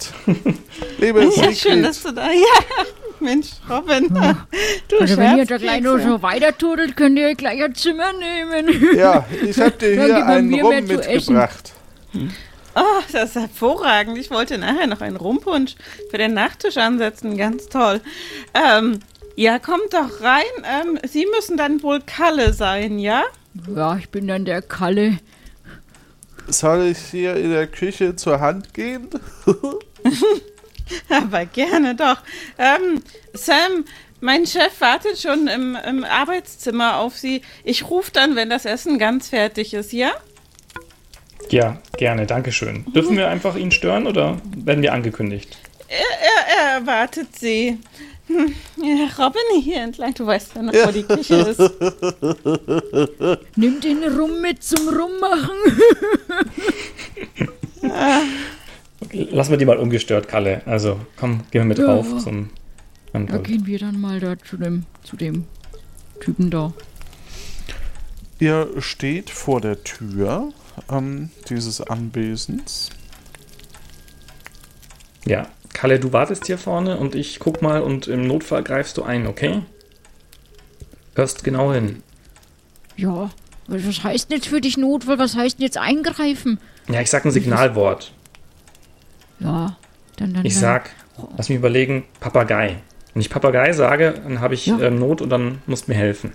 Liebe 0.97 1.31
ja, 1.35 1.53
schön, 1.53 1.83
dass 1.83 2.03
du 2.03 2.11
da 2.11 2.27
Ja, 2.31 2.85
Mensch, 3.19 3.47
Robin. 3.69 4.13
Ja. 4.15 4.47
Du 4.87 4.99
also 4.99 5.17
wenn 5.17 5.37
ihr 5.37 5.45
da 5.45 5.57
gleich 5.57 5.81
noch 5.81 5.99
so 5.99 6.21
weiter 6.21 6.57
tudelt, 6.57 6.95
könnt 6.95 7.17
ihr 7.17 7.35
gleich 7.35 7.63
ein 7.63 7.75
Zimmer 7.75 8.11
nehmen. 8.13 8.95
Ja, 8.95 9.25
ich 9.45 9.59
habe 9.59 9.71
dir 9.71 9.91
hier 10.05 10.25
einen 10.25 10.53
Rum 10.59 10.85
mitgebracht. 10.85 11.73
Oh, 12.75 13.01
das 13.11 13.29
ist 13.31 13.35
hervorragend. 13.35 14.17
Ich 14.17 14.29
wollte 14.31 14.57
nachher 14.57 14.87
noch 14.87 15.01
einen 15.01 15.17
Rumpunsch 15.17 15.75
für 16.09 16.17
den 16.17 16.33
Nachtisch 16.33 16.77
ansetzen. 16.77 17.35
Ganz 17.37 17.67
toll. 17.67 17.99
Ähm, 18.53 18.99
ja, 19.35 19.59
kommt 19.59 19.93
doch 19.93 20.21
rein. 20.21 20.43
Ähm, 20.63 20.99
Sie 21.07 21.25
müssen 21.35 21.57
dann 21.57 21.81
wohl 21.83 22.01
Kalle 22.01 22.53
sein, 22.53 22.99
ja? 22.99 23.23
Ja, 23.75 23.97
ich 23.97 24.09
bin 24.09 24.27
dann 24.27 24.45
der 24.45 24.61
Kalle. 24.61 25.17
Soll 26.51 26.87
ich 26.87 26.97
hier 26.97 27.35
in 27.35 27.51
der 27.51 27.67
Küche 27.67 28.15
zur 28.15 28.39
Hand 28.39 28.73
gehen? 28.73 29.09
Aber 31.09 31.45
gerne 31.45 31.95
doch. 31.95 32.17
Ähm, 32.57 33.03
Sam, 33.33 33.85
mein 34.19 34.45
Chef 34.45 34.81
wartet 34.81 35.19
schon 35.19 35.47
im, 35.47 35.77
im 35.87 36.03
Arbeitszimmer 36.03 36.97
auf 36.97 37.17
Sie. 37.17 37.41
Ich 37.63 37.89
rufe 37.89 38.11
dann, 38.11 38.35
wenn 38.35 38.49
das 38.49 38.65
Essen 38.65 38.97
ganz 38.97 39.29
fertig 39.29 39.73
ist, 39.73 39.93
ja? 39.93 40.11
Ja, 41.49 41.81
gerne, 41.97 42.25
danke 42.25 42.51
schön. 42.51 42.85
Dürfen 42.93 43.15
wir 43.15 43.29
einfach 43.29 43.55
ihn 43.55 43.71
stören 43.71 44.07
oder 44.07 44.37
werden 44.55 44.81
wir 44.81 44.93
angekündigt? 44.93 45.57
Er, 45.87 45.97
er, 45.97 46.57
er 46.57 46.73
erwartet 46.79 47.35
Sie. 47.37 47.77
Hm, 48.29 48.53
ja, 48.77 49.07
Robin 49.17 49.41
hier 49.59 49.81
entlang, 49.81 50.13
du 50.13 50.23
weißt 50.23 50.51
ja 50.55 50.61
noch, 50.61 50.73
wo 50.73 50.91
die 50.91 51.01
Küche 51.01 51.35
ist. 51.35 51.59
Nimm 53.55 53.81
den 53.81 54.03
Rum 54.03 54.39
mit 54.39 54.61
zum 54.63 54.87
Rummachen. 54.87 55.57
okay, 59.01 59.27
lassen 59.31 59.49
wir 59.49 59.57
die 59.57 59.65
mal 59.65 59.79
ungestört, 59.79 60.27
Kalle. 60.27 60.61
Also 60.67 60.99
komm, 61.17 61.39
gehen 61.49 61.61
wir 61.61 61.65
mit 61.65 61.79
ja. 61.79 61.85
drauf 61.85 62.19
zum. 62.19 62.51
Da 63.13 63.37
gehen 63.39 63.65
wir 63.65 63.79
dann 63.79 63.99
mal 63.99 64.19
da 64.19 64.37
zu 64.37 64.57
dem, 64.57 64.85
zu 65.03 65.17
dem 65.17 65.45
Typen 66.19 66.51
da. 66.51 66.71
Ihr 68.37 68.69
steht 68.77 69.31
vor 69.31 69.59
der 69.59 69.83
Tür 69.83 70.53
ähm, 70.91 71.31
dieses 71.49 71.81
Anwesens. 71.81 72.91
Ja, 75.25 75.47
Kalle, 75.73 75.99
du 75.99 76.13
wartest 76.13 76.45
hier 76.47 76.57
vorne 76.57 76.97
und 76.97 77.15
ich 77.15 77.39
guck 77.39 77.61
mal 77.61 77.81
und 77.81 78.07
im 78.07 78.27
Notfall 78.27 78.63
greifst 78.63 78.97
du 78.97 79.03
ein, 79.03 79.27
okay? 79.27 79.61
Hörst 81.15 81.43
genau 81.43 81.73
hin. 81.73 82.03
Ja, 82.97 83.29
was 83.67 84.03
heißt 84.03 84.29
denn 84.29 84.37
jetzt 84.37 84.47
für 84.47 84.61
dich 84.61 84.77
Notfall? 84.77 85.19
Was 85.19 85.35
heißt 85.35 85.59
denn 85.59 85.63
jetzt 85.63 85.77
eingreifen? 85.77 86.59
Ja, 86.89 87.01
ich 87.01 87.09
sag 87.09 87.25
ein 87.25 87.31
Signalwort. 87.31 88.11
Ja, 89.39 89.77
dann, 90.17 90.33
dann. 90.33 90.45
Ich 90.45 90.53
dann. 90.53 90.61
sag, 90.61 90.89
lass 91.37 91.49
mich 91.49 91.57
überlegen, 91.57 92.03
Papagei. 92.19 92.81
Wenn 93.13 93.21
ich 93.21 93.29
Papagei 93.29 93.73
sage, 93.73 94.21
dann 94.23 94.41
habe 94.41 94.53
ich 94.53 94.65
ja. 94.65 94.79
ähm, 94.79 94.99
Not 94.99 95.21
und 95.21 95.29
dann 95.29 95.61
musst 95.65 95.87
du 95.87 95.91
mir 95.91 95.97
helfen. 95.97 96.33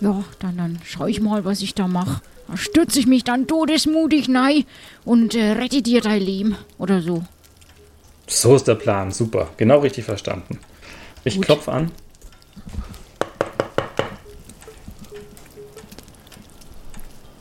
Ja, 0.00 0.22
dann, 0.38 0.56
dann 0.56 0.78
schau 0.84 1.06
ich 1.06 1.20
mal, 1.20 1.44
was 1.44 1.60
ich 1.60 1.74
da 1.74 1.88
mache. 1.88 2.22
Da 2.46 2.56
stürze 2.56 2.98
ich 2.98 3.06
mich 3.06 3.24
dann 3.24 3.46
todesmutig 3.46 4.28
nein 4.28 4.64
und 5.04 5.34
äh, 5.34 5.52
rette 5.52 5.82
dir 5.82 6.00
dein 6.00 6.22
Leben 6.22 6.56
oder 6.78 7.02
so. 7.02 7.24
So 8.28 8.54
ist 8.54 8.68
der 8.68 8.74
Plan, 8.74 9.10
super. 9.10 9.48
Genau 9.56 9.78
richtig 9.78 10.04
verstanden. 10.04 10.60
Ich 11.24 11.40
klopfe 11.40 11.72
an. 11.72 11.90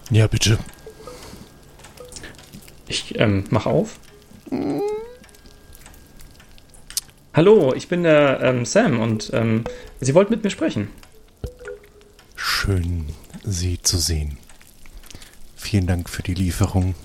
Ja, 0.10 0.28
bitte. 0.28 0.58
Ich 2.88 3.20
ähm, 3.20 3.44
mach 3.50 3.66
auf. 3.66 4.00
Hallo, 7.34 7.74
ich 7.76 7.90
bin 7.90 8.04
der 8.04 8.40
ähm, 8.42 8.64
Sam 8.64 9.02
und 9.02 9.30
ähm, 9.34 9.66
Sie 10.00 10.16
wollten 10.16 10.32
mit 10.32 10.44
mir 10.44 10.50
sprechen. 10.50 10.88
Schön, 12.36 13.08
Sie 13.44 13.82
zu 13.82 13.98
sehen. 13.98 14.38
Vielen 15.58 15.86
Dank 15.86 16.10
für 16.10 16.24
die 16.24 16.34
Lieferung. 16.34 16.96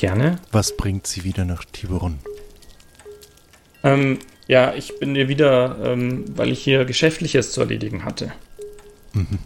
Gerne. 0.00 0.38
Was 0.50 0.78
bringt 0.78 1.06
Sie 1.06 1.24
wieder 1.24 1.44
nach 1.44 1.62
Tiburon? 1.62 2.20
Ähm, 3.84 4.18
ja, 4.48 4.72
ich 4.72 4.98
bin 4.98 5.14
hier 5.14 5.28
wieder, 5.28 5.76
ähm, 5.84 6.24
weil 6.34 6.50
ich 6.52 6.64
hier 6.64 6.86
Geschäftliches 6.86 7.52
zu 7.52 7.60
erledigen 7.60 8.06
hatte. 8.06 8.32
Mhm. 9.12 9.38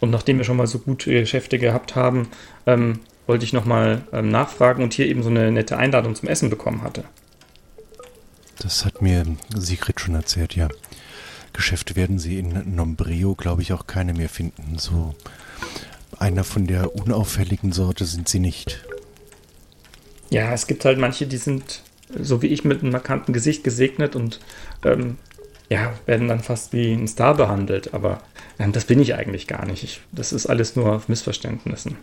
Und 0.00 0.08
nachdem 0.08 0.38
wir 0.38 0.46
schon 0.46 0.56
mal 0.56 0.66
so 0.66 0.78
gute 0.78 1.10
Geschäfte 1.10 1.58
gehabt 1.58 1.94
haben, 1.94 2.28
ähm, 2.64 3.00
wollte 3.26 3.44
ich 3.44 3.52
nochmal 3.52 4.06
ähm, 4.14 4.30
nachfragen 4.30 4.82
und 4.82 4.94
hier 4.94 5.06
eben 5.08 5.22
so 5.22 5.28
eine 5.28 5.52
nette 5.52 5.76
Einladung 5.76 6.14
zum 6.14 6.30
Essen 6.30 6.48
bekommen 6.48 6.80
hatte. 6.80 7.04
Das 8.60 8.86
hat 8.86 9.02
mir 9.02 9.26
Sigrid 9.54 10.00
schon 10.00 10.14
erzählt, 10.14 10.56
ja. 10.56 10.68
Geschäfte 11.52 11.96
werden 11.96 12.18
Sie 12.18 12.38
in 12.38 12.74
Nombreo, 12.74 13.34
glaube 13.34 13.60
ich, 13.60 13.74
auch 13.74 13.86
keine 13.86 14.14
mehr 14.14 14.30
finden. 14.30 14.78
So 14.78 15.14
einer 16.18 16.44
von 16.44 16.66
der 16.66 16.94
unauffälligen 16.94 17.72
Sorte 17.72 18.06
sind 18.06 18.26
sie 18.26 18.40
nicht. 18.40 18.82
Ja, 20.34 20.52
es 20.52 20.66
gibt 20.66 20.84
halt 20.84 20.98
manche, 20.98 21.26
die 21.26 21.36
sind 21.36 21.82
so 22.20 22.42
wie 22.42 22.48
ich 22.48 22.64
mit 22.64 22.82
einem 22.82 22.90
markanten 22.90 23.32
Gesicht 23.32 23.62
gesegnet 23.62 24.16
und 24.16 24.40
ähm, 24.84 25.16
ja, 25.70 25.92
werden 26.06 26.28
dann 26.28 26.40
fast 26.40 26.72
wie 26.72 26.92
ein 26.92 27.06
Star 27.08 27.34
behandelt. 27.34 27.94
Aber 27.94 28.20
ähm, 28.58 28.72
das 28.72 28.84
bin 28.84 29.00
ich 29.00 29.14
eigentlich 29.14 29.46
gar 29.46 29.64
nicht. 29.64 29.84
Ich, 29.84 30.00
das 30.12 30.32
ist 30.32 30.46
alles 30.46 30.76
nur 30.76 30.92
auf 30.92 31.08
Missverständnissen 31.08 31.96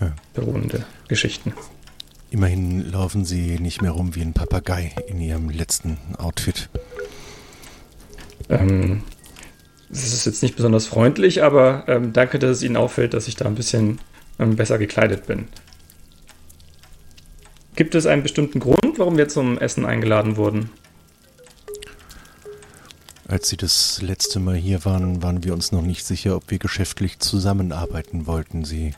ja. 0.00 0.12
beruhende 0.34 0.84
Geschichten. 1.08 1.54
Immerhin 2.30 2.90
laufen 2.90 3.24
sie 3.24 3.60
nicht 3.60 3.82
mehr 3.82 3.92
rum 3.92 4.14
wie 4.16 4.22
ein 4.22 4.32
Papagei 4.32 4.92
in 5.06 5.20
ihrem 5.20 5.48
letzten 5.48 5.96
Outfit. 6.18 6.68
Ähm, 8.48 9.02
das 9.88 10.12
ist 10.12 10.26
jetzt 10.26 10.42
nicht 10.42 10.56
besonders 10.56 10.86
freundlich, 10.86 11.44
aber 11.44 11.84
ähm, 11.86 12.12
danke, 12.12 12.40
dass 12.40 12.50
es 12.50 12.62
Ihnen 12.64 12.76
auffällt, 12.76 13.14
dass 13.14 13.28
ich 13.28 13.36
da 13.36 13.44
ein 13.44 13.54
bisschen 13.54 14.00
ähm, 14.40 14.56
besser 14.56 14.78
gekleidet 14.78 15.26
bin. 15.26 15.46
Gibt 17.76 17.94
es 17.94 18.06
einen 18.06 18.22
bestimmten 18.22 18.58
Grund, 18.58 18.98
warum 18.98 19.16
wir 19.16 19.28
zum 19.28 19.58
Essen 19.58 19.84
eingeladen 19.86 20.36
wurden? 20.36 20.70
Als 23.28 23.48
Sie 23.48 23.56
das 23.56 24.02
letzte 24.02 24.40
Mal 24.40 24.56
hier 24.56 24.84
waren, 24.84 25.22
waren 25.22 25.44
wir 25.44 25.52
uns 25.52 25.72
noch 25.72 25.82
nicht 25.82 26.04
sicher, 26.04 26.36
ob 26.36 26.50
wir 26.50 26.58
geschäftlich 26.58 27.18
zusammenarbeiten 27.18 28.26
wollten. 28.26 28.64
Sie 28.64 28.94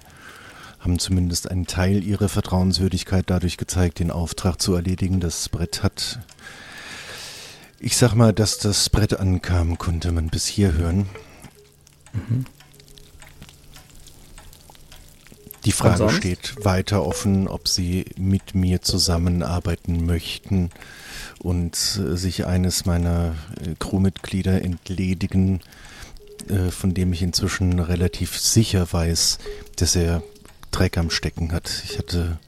haben 0.80 0.98
zumindest 0.98 1.50
einen 1.50 1.66
Teil 1.66 2.04
Ihrer 2.04 2.28
Vertrauenswürdigkeit 2.28 3.24
dadurch 3.26 3.56
gezeigt, 3.56 3.98
den 3.98 4.10
Auftrag 4.10 4.60
zu 4.60 4.74
erledigen. 4.74 5.20
Das 5.20 5.48
Brett 5.48 5.82
hat 5.82 6.20
ich 7.80 7.96
sag 7.96 8.14
mal, 8.14 8.32
dass 8.32 8.58
das 8.58 8.90
Brett 8.90 9.18
ankam, 9.18 9.78
konnte 9.78 10.10
man 10.10 10.28
bis 10.28 10.46
hier 10.46 10.72
hören. 10.72 11.08
Mhm. 12.12 12.44
Die 15.68 15.72
Frage 15.72 16.08
steht 16.08 16.64
weiter 16.64 17.04
offen, 17.04 17.46
ob 17.46 17.68
Sie 17.68 18.06
mit 18.16 18.54
mir 18.54 18.80
zusammenarbeiten 18.80 20.06
möchten 20.06 20.70
und 21.40 21.74
äh, 21.74 22.16
sich 22.16 22.46
eines 22.46 22.86
meiner 22.86 23.34
äh, 23.60 23.74
Crewmitglieder 23.78 24.62
entledigen, 24.62 25.60
äh, 26.48 26.70
von 26.70 26.94
dem 26.94 27.12
ich 27.12 27.20
inzwischen 27.20 27.80
relativ 27.80 28.40
sicher 28.40 28.90
weiß, 28.90 29.40
dass 29.76 29.94
er 29.94 30.22
Dreck 30.70 30.96
am 30.96 31.10
Stecken 31.10 31.52
hat. 31.52 31.82
Ich 31.84 31.98
hatte 31.98 32.38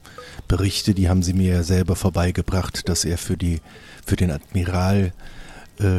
Berichte, 0.47 0.95
die 0.95 1.07
haben 1.07 1.21
Sie 1.21 1.33
mir 1.33 1.53
ja 1.53 1.63
selber 1.63 1.95
vorbeigebracht, 1.95 2.89
dass 2.89 3.05
er 3.05 3.19
für 3.19 3.37
die 3.37 3.61
für 4.03 4.15
den 4.15 4.31
Admiral 4.31 5.05
äh, 5.05 5.40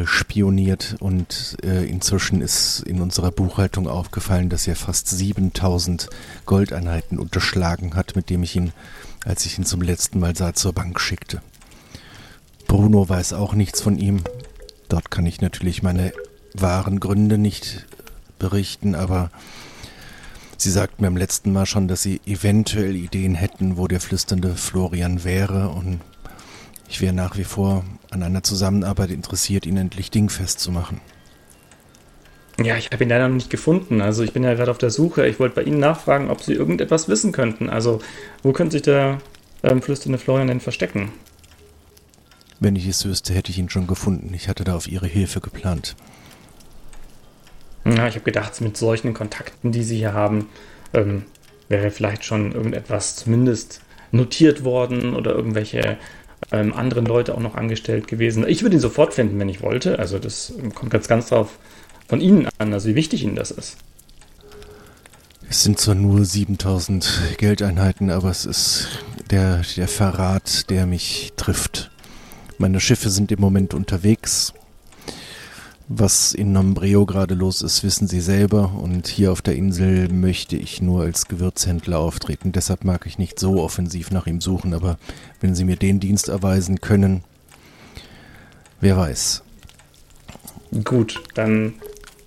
spioniert 0.06 0.96
und 1.00 1.56
äh, 1.64 1.84
inzwischen 1.84 2.40
ist 2.40 2.80
in 2.86 3.00
unserer 3.00 3.32
Buchhaltung 3.32 3.88
aufgefallen, 3.88 4.48
dass 4.48 4.66
er 4.66 4.76
fast 4.76 5.08
7000 5.08 6.08
Goldeinheiten 6.46 7.18
unterschlagen 7.18 7.94
hat, 7.94 8.14
mit 8.14 8.30
dem 8.30 8.42
ich 8.42 8.54
ihn, 8.54 8.72
als 9.24 9.44
ich 9.44 9.58
ihn 9.58 9.64
zum 9.64 9.82
letzten 9.82 10.20
Mal 10.20 10.36
sah, 10.36 10.54
zur 10.54 10.72
Bank 10.72 11.00
schickte. 11.00 11.42
Bruno 12.68 13.08
weiß 13.08 13.32
auch 13.32 13.54
nichts 13.54 13.80
von 13.80 13.98
ihm. 13.98 14.22
Dort 14.88 15.10
kann 15.10 15.26
ich 15.26 15.40
natürlich 15.40 15.82
meine 15.82 16.12
wahren 16.54 17.00
Gründe 17.00 17.38
nicht 17.38 17.86
berichten, 18.38 18.94
aber 18.94 19.30
sie 20.56 20.70
sagt 20.70 21.00
mir 21.00 21.08
am 21.08 21.16
letzten 21.16 21.52
Mal 21.52 21.66
schon, 21.66 21.88
dass 21.88 22.02
sie 22.02 22.20
eventuell 22.24 22.94
Ideen 22.94 23.34
hätten, 23.34 23.76
wo 23.76 23.88
der 23.88 24.00
flüsternde 24.00 24.54
Florian 24.54 25.24
wäre 25.24 25.70
und 25.70 26.00
ich 26.88 27.00
wäre 27.00 27.14
nach 27.14 27.36
wie 27.36 27.44
vor 27.44 27.84
an 28.12 28.22
einer 28.22 28.42
Zusammenarbeit 28.42 29.10
interessiert, 29.10 29.66
ihn 29.66 29.76
endlich 29.76 30.10
dingfest 30.10 30.60
zu 30.60 30.70
machen. 30.70 31.00
Ja, 32.62 32.76
ich 32.76 32.90
habe 32.92 33.02
ihn 33.02 33.08
leider 33.08 33.28
noch 33.28 33.34
nicht 33.34 33.50
gefunden. 33.50 34.02
Also 34.02 34.22
ich 34.22 34.32
bin 34.32 34.44
ja 34.44 34.54
gerade 34.54 34.70
auf 34.70 34.78
der 34.78 34.90
Suche. 34.90 35.26
Ich 35.26 35.40
wollte 35.40 35.56
bei 35.56 35.62
Ihnen 35.62 35.80
nachfragen, 35.80 36.30
ob 36.30 36.42
Sie 36.42 36.52
irgendetwas 36.52 37.08
wissen 37.08 37.32
könnten. 37.32 37.70
Also 37.70 38.00
wo 38.42 38.52
könnte 38.52 38.72
sich 38.72 38.82
der 38.82 39.18
ähm, 39.62 39.80
flüsternde 39.80 40.18
Florian 40.18 40.48
denn 40.48 40.60
verstecken? 40.60 41.10
Wenn 42.60 42.76
ich 42.76 42.86
es 42.86 43.04
wüsste, 43.04 43.34
hätte 43.34 43.50
ich 43.50 43.58
ihn 43.58 43.70
schon 43.70 43.86
gefunden. 43.86 44.32
Ich 44.34 44.48
hatte 44.48 44.64
da 44.64 44.76
auf 44.76 44.86
Ihre 44.86 45.06
Hilfe 45.06 45.40
geplant. 45.40 45.96
Ja, 47.84 48.06
ich 48.06 48.14
habe 48.14 48.24
gedacht, 48.24 48.60
mit 48.60 48.76
solchen 48.76 49.14
Kontakten, 49.14 49.72
die 49.72 49.82
Sie 49.82 49.96
hier 49.96 50.12
haben, 50.12 50.48
ähm, 50.92 51.24
wäre 51.68 51.90
vielleicht 51.90 52.24
schon 52.24 52.52
irgendetwas 52.52 53.16
zumindest 53.16 53.80
notiert 54.12 54.62
worden 54.62 55.14
oder 55.14 55.32
irgendwelche 55.32 55.96
ähm, 56.52 56.72
anderen 56.72 57.06
Leute 57.06 57.34
auch 57.34 57.40
noch 57.40 57.54
angestellt 57.54 58.06
gewesen. 58.06 58.46
Ich 58.46 58.62
würde 58.62 58.76
ihn 58.76 58.80
sofort 58.80 59.14
finden, 59.14 59.38
wenn 59.38 59.48
ich 59.48 59.62
wollte. 59.62 59.98
Also 59.98 60.18
das 60.18 60.52
kommt 60.74 60.92
jetzt 60.92 61.08
ganz 61.08 61.28
drauf 61.28 61.58
von 62.08 62.20
Ihnen 62.20 62.48
an, 62.58 62.72
also 62.72 62.88
wie 62.88 62.94
wichtig 62.94 63.24
Ihnen 63.24 63.36
das 63.36 63.50
ist. 63.50 63.78
Es 65.48 65.62
sind 65.62 65.78
zwar 65.78 65.94
nur 65.94 66.24
7000 66.24 67.36
Geldeinheiten, 67.38 68.10
aber 68.10 68.30
es 68.30 68.46
ist 68.46 68.88
der, 69.30 69.62
der 69.76 69.88
Verrat, 69.88 70.70
der 70.70 70.86
mich 70.86 71.32
trifft. 71.36 71.90
Meine 72.58 72.80
Schiffe 72.80 73.10
sind 73.10 73.32
im 73.32 73.40
Moment 73.40 73.74
unterwegs. 73.74 74.54
Was 75.88 76.32
in 76.32 76.52
Nombreo 76.52 77.04
gerade 77.06 77.34
los 77.34 77.62
ist, 77.62 77.82
wissen 77.84 78.06
Sie 78.06 78.20
selber. 78.20 78.72
Und 78.80 79.08
hier 79.08 79.32
auf 79.32 79.42
der 79.42 79.56
Insel 79.56 80.08
möchte 80.08 80.56
ich 80.56 80.80
nur 80.80 81.02
als 81.02 81.28
Gewürzhändler 81.28 81.98
auftreten. 81.98 82.52
Deshalb 82.52 82.84
mag 82.84 83.06
ich 83.06 83.18
nicht 83.18 83.38
so 83.38 83.62
offensiv 83.62 84.10
nach 84.10 84.26
ihm 84.26 84.40
suchen. 84.40 84.74
Aber 84.74 84.98
wenn 85.40 85.54
Sie 85.54 85.64
mir 85.64 85.76
den 85.76 86.00
Dienst 86.00 86.28
erweisen 86.28 86.80
können, 86.80 87.24
wer 88.80 88.96
weiß. 88.96 89.42
Gut, 90.84 91.22
dann 91.34 91.74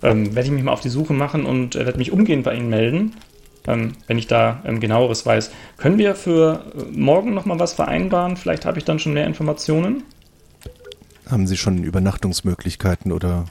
ähm, 0.02 0.34
werde 0.34 0.46
ich 0.46 0.52
mich 0.52 0.62
mal 0.62 0.72
auf 0.72 0.80
die 0.80 0.88
Suche 0.88 1.12
machen 1.12 1.46
und 1.46 1.74
äh, 1.74 1.84
werde 1.84 1.98
mich 1.98 2.12
umgehend 2.12 2.44
bei 2.44 2.54
Ihnen 2.54 2.68
melden, 2.68 3.14
ähm, 3.66 3.92
wenn 4.06 4.18
ich 4.18 4.28
da 4.28 4.62
ähm, 4.64 4.78
genaueres 4.78 5.26
weiß. 5.26 5.50
Können 5.78 5.98
wir 5.98 6.14
für 6.14 6.64
äh, 6.76 6.96
morgen 6.96 7.34
nochmal 7.34 7.58
was 7.58 7.72
vereinbaren? 7.72 8.36
Vielleicht 8.36 8.64
habe 8.64 8.78
ich 8.78 8.84
dann 8.84 8.98
schon 8.98 9.14
mehr 9.14 9.26
Informationen. 9.26 10.04
Haben 11.28 11.46
Sie 11.46 11.56
schon 11.56 11.82
Übernachtungsmöglichkeiten 11.82 13.10
oder 13.10 13.46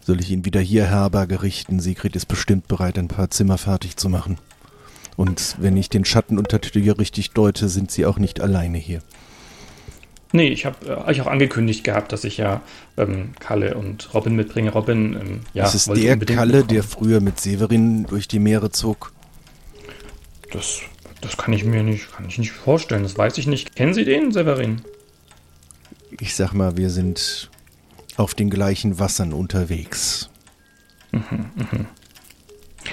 soll 0.00 0.20
ich 0.20 0.30
ihn 0.30 0.44
wieder 0.44 0.60
hier 0.60 0.86
Herberge 0.86 1.42
richten? 1.42 1.80
Sigrid 1.80 2.16
ist 2.16 2.26
bestimmt 2.26 2.66
bereit, 2.66 2.98
ein 2.98 3.08
paar 3.08 3.30
Zimmer 3.30 3.56
fertig 3.56 3.96
zu 3.96 4.08
machen. 4.08 4.38
Und 5.16 5.56
wenn 5.60 5.76
ich 5.76 5.90
den 5.90 6.04
Schatten 6.04 6.38
unter 6.38 6.58
der 6.58 6.70
Tür 6.70 6.98
richtig 6.98 7.30
deute, 7.32 7.68
sind 7.68 7.90
Sie 7.90 8.06
auch 8.06 8.18
nicht 8.18 8.40
alleine 8.40 8.78
hier. 8.78 9.02
Nee, 10.32 10.48
ich 10.48 10.66
habe 10.66 10.76
äh, 10.86 11.08
euch 11.08 11.20
auch 11.20 11.26
angekündigt 11.26 11.84
gehabt, 11.84 12.12
dass 12.12 12.24
ich 12.24 12.36
ja 12.36 12.60
ähm, 12.96 13.30
Kalle 13.38 13.76
und 13.76 14.12
Robin 14.12 14.36
mitbringe. 14.36 14.72
Robin, 14.72 15.14
ähm, 15.14 15.40
ja. 15.54 15.64
Das 15.64 15.74
ist 15.74 15.88
der 15.88 16.18
Kalle, 16.18 16.58
mitkommen. 16.58 16.68
der 16.68 16.82
früher 16.82 17.20
mit 17.20 17.40
Severin 17.40 18.04
durch 18.06 18.28
die 18.28 18.38
Meere 18.38 18.70
zog. 18.70 19.12
Das, 20.52 20.80
das 21.20 21.36
kann 21.36 21.52
ich 21.54 21.64
mir 21.64 21.82
nicht, 21.82 22.12
kann 22.12 22.26
ich 22.28 22.38
nicht 22.38 22.52
vorstellen. 22.52 23.04
Das 23.04 23.16
weiß 23.16 23.38
ich 23.38 23.46
nicht. 23.46 23.74
Kennen 23.74 23.94
Sie 23.94 24.04
den, 24.04 24.32
Severin? 24.32 24.82
Ich 26.20 26.34
sag 26.34 26.52
mal, 26.52 26.76
wir 26.76 26.90
sind 26.90 27.50
auf 28.16 28.34
den 28.34 28.50
gleichen 28.50 28.98
Wassern 28.98 29.32
unterwegs. 29.32 30.28
Mhm, 31.12 31.50
mh. 31.56 31.86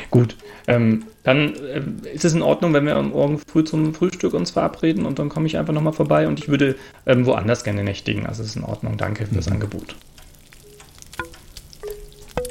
Gut, 0.10 0.36
ähm, 0.68 1.06
dann 1.24 1.56
äh, 1.56 1.82
ist 2.14 2.26
es 2.26 2.34
in 2.34 2.42
Ordnung, 2.42 2.74
wenn 2.74 2.86
wir 2.86 3.02
morgen 3.02 3.40
früh 3.40 3.64
zum 3.64 3.94
Frühstück 3.94 4.34
uns 4.34 4.52
verabreden 4.52 5.06
und 5.06 5.20
dann 5.20 5.30
komme 5.30 5.48
ich 5.48 5.58
einfach 5.58 5.74
nochmal 5.74 5.94
vorbei 5.94 6.28
und 6.28 6.40
ich 6.40 6.48
würde 6.48 6.76
ähm, 7.06 7.26
woanders 7.26 7.64
gerne 7.64 7.84
nächtigen. 7.84 8.26
Also 8.26 8.44
es 8.44 8.50
ist 8.50 8.56
in 8.56 8.64
Ordnung. 8.64 8.98
Danke 8.98 9.26
für 9.26 9.36
das 9.36 9.48
mhm. 9.48 9.54
Angebot. 9.54 9.96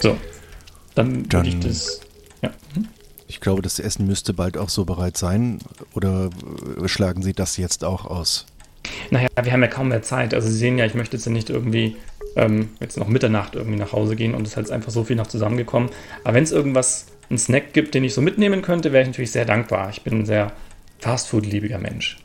So, 0.01 0.17
dann, 0.95 1.29
dann 1.29 1.47
würde 1.47 1.49
ich 1.49 1.61
das. 1.61 2.01
Ja. 2.43 2.51
Hm? 2.75 2.89
Ich 3.27 3.41
glaube, 3.41 3.63
das 3.63 3.79
Essen 3.79 4.07
müsste 4.07 4.33
bald 4.35 4.57
auch 4.57 4.69
so 4.69 4.85
bereit 4.85 5.17
sein. 5.17 5.59
Oder 5.95 6.31
äh, 6.83 6.89
schlagen 6.89 7.23
Sie 7.23 7.33
das 7.33 7.57
jetzt 7.57 7.85
auch 7.85 8.05
aus? 8.05 8.47
Naja, 9.11 9.29
wir 9.43 9.53
haben 9.53 9.63
ja 9.63 9.69
kaum 9.69 9.89
mehr 9.89 10.03
Zeit. 10.03 10.35
Also 10.35 10.49
Sie 10.49 10.57
sehen 10.57 10.79
ja, 10.79 10.87
ich 10.87 10.95
möchte 10.95 11.17
jetzt 11.17 11.27
ja 11.27 11.33
nicht 11.33 11.51
irgendwie 11.51 11.97
ähm, 12.37 12.71
jetzt 12.81 12.97
noch 12.97 13.09
Mitternacht 13.09 13.55
irgendwie 13.55 13.79
nach 13.79 13.93
Hause 13.93 14.17
gehen 14.17 14.35
und 14.35 14.43
es 14.43 14.51
ist 14.51 14.57
halt 14.57 14.71
einfach 14.71 14.91
so 14.91 15.05
viel 15.05 15.17
noch 15.17 15.27
zusammengekommen. 15.27 15.91
Aber 16.25 16.35
wenn 16.35 16.45
es 16.45 16.53
irgendwas, 16.53 17.07
einen 17.31 17.39
Snack 17.39 17.73
gibt, 17.73 17.95
den 17.95 18.05
ich 18.05 18.15
so 18.15 18.21
mitnehmen 18.21 18.63
könnte, 18.63 18.93
wäre 18.93 19.03
ich 19.03 19.09
natürlich 19.09 19.33
sehr 19.33 19.45
dankbar. 19.45 19.91
Ich 19.91 20.03
bin 20.03 20.21
ein 20.21 20.27
sehr 20.27 20.53
Fastfood-liebiger 20.99 21.79
Mensch. 21.79 22.19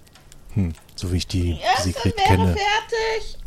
Hm, 0.55 0.73
so 0.95 1.11
wie 1.11 1.17
ich 1.17 1.27
die, 1.27 1.59
die 1.77 1.82
Sigrid 1.82 2.17
kenne. 2.17 2.55
fertig. 2.55 3.38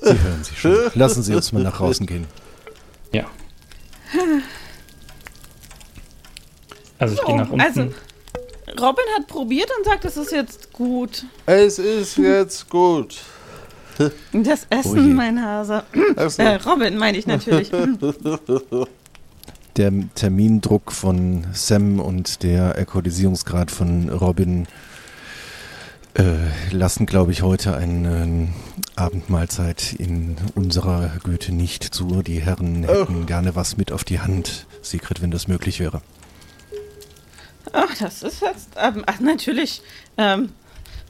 Sie 0.00 0.20
hören 0.20 0.44
sich 0.44 0.58
schon. 0.58 0.76
Lassen 0.94 1.22
Sie 1.22 1.34
uns 1.34 1.52
mal 1.52 1.62
nach 1.62 1.76
draußen 1.76 2.06
gehen. 2.06 2.26
Ja. 3.12 3.26
Also 6.98 7.14
ich 7.14 7.20
so, 7.20 7.26
gehe 7.26 7.36
nach 7.36 7.50
unten. 7.50 7.60
Also 7.60 7.90
Robin 8.80 9.04
hat 9.16 9.26
probiert 9.26 9.70
und 9.78 9.84
sagt, 9.84 10.04
es 10.04 10.16
ist 10.16 10.32
jetzt 10.32 10.72
gut. 10.72 11.24
Es 11.46 11.78
ist 11.78 12.16
jetzt 12.16 12.68
gut. 12.70 13.18
Das 14.32 14.66
Essen, 14.70 14.98
oh 14.98 15.14
mein 15.14 15.42
Hase. 15.42 15.84
So. 16.28 16.42
Äh, 16.42 16.56
Robin 16.56 16.96
meine 16.96 17.18
ich 17.18 17.26
natürlich. 17.26 17.70
Der 19.76 19.92
Termindruck 20.14 20.92
von 20.92 21.46
Sam 21.52 22.00
und 22.00 22.42
der 22.42 22.78
Akkordisierungsgrad 22.78 23.70
von 23.70 24.08
Robin 24.08 24.66
äh, 26.14 26.22
lassen, 26.70 27.06
glaube 27.06 27.32
ich, 27.32 27.42
heute 27.42 27.74
eine 27.74 28.48
Abendmahlzeit 28.96 29.94
in 29.94 30.36
unserer 30.54 31.10
Güte 31.24 31.52
nicht 31.52 31.84
zu. 31.84 32.22
Die 32.22 32.40
Herren 32.40 32.84
hätten 32.84 33.22
oh. 33.22 33.26
gerne 33.26 33.54
was 33.54 33.76
mit 33.76 33.92
auf 33.92 34.04
die 34.04 34.20
Hand, 34.20 34.66
Sigrid, 34.82 35.22
wenn 35.22 35.30
das 35.30 35.48
möglich 35.48 35.80
wäre. 35.80 36.02
Ach, 37.72 37.94
das 37.98 38.22
ist 38.22 38.42
jetzt. 38.42 38.70
Ähm, 38.76 39.02
ach, 39.06 39.20
natürlich. 39.20 39.82
Ähm, 40.16 40.50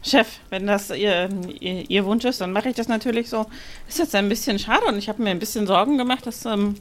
Chef, 0.05 0.27
wenn 0.51 0.67
das 0.67 0.91
ihr, 0.91 1.29
ihr, 1.61 1.89
ihr, 1.89 2.05
Wunsch 2.05 2.25
ist, 2.25 2.41
dann 2.41 2.53
mache 2.53 2.69
ich 2.69 2.75
das 2.75 2.89
natürlich 2.89 3.29
so. 3.29 3.47
Ist 3.89 3.99
jetzt 3.99 4.15
ein 4.15 4.29
bisschen 4.29 4.59
schade 4.59 4.85
und 4.87 4.99
ich 4.99 5.09
habe 5.09 5.23
mir 5.23 5.31
ein 5.31 5.39
bisschen 5.39 5.67
Sorgen 5.67 5.97
gemacht, 5.97 6.27
dass 6.27 6.45
ähm, 6.45 6.75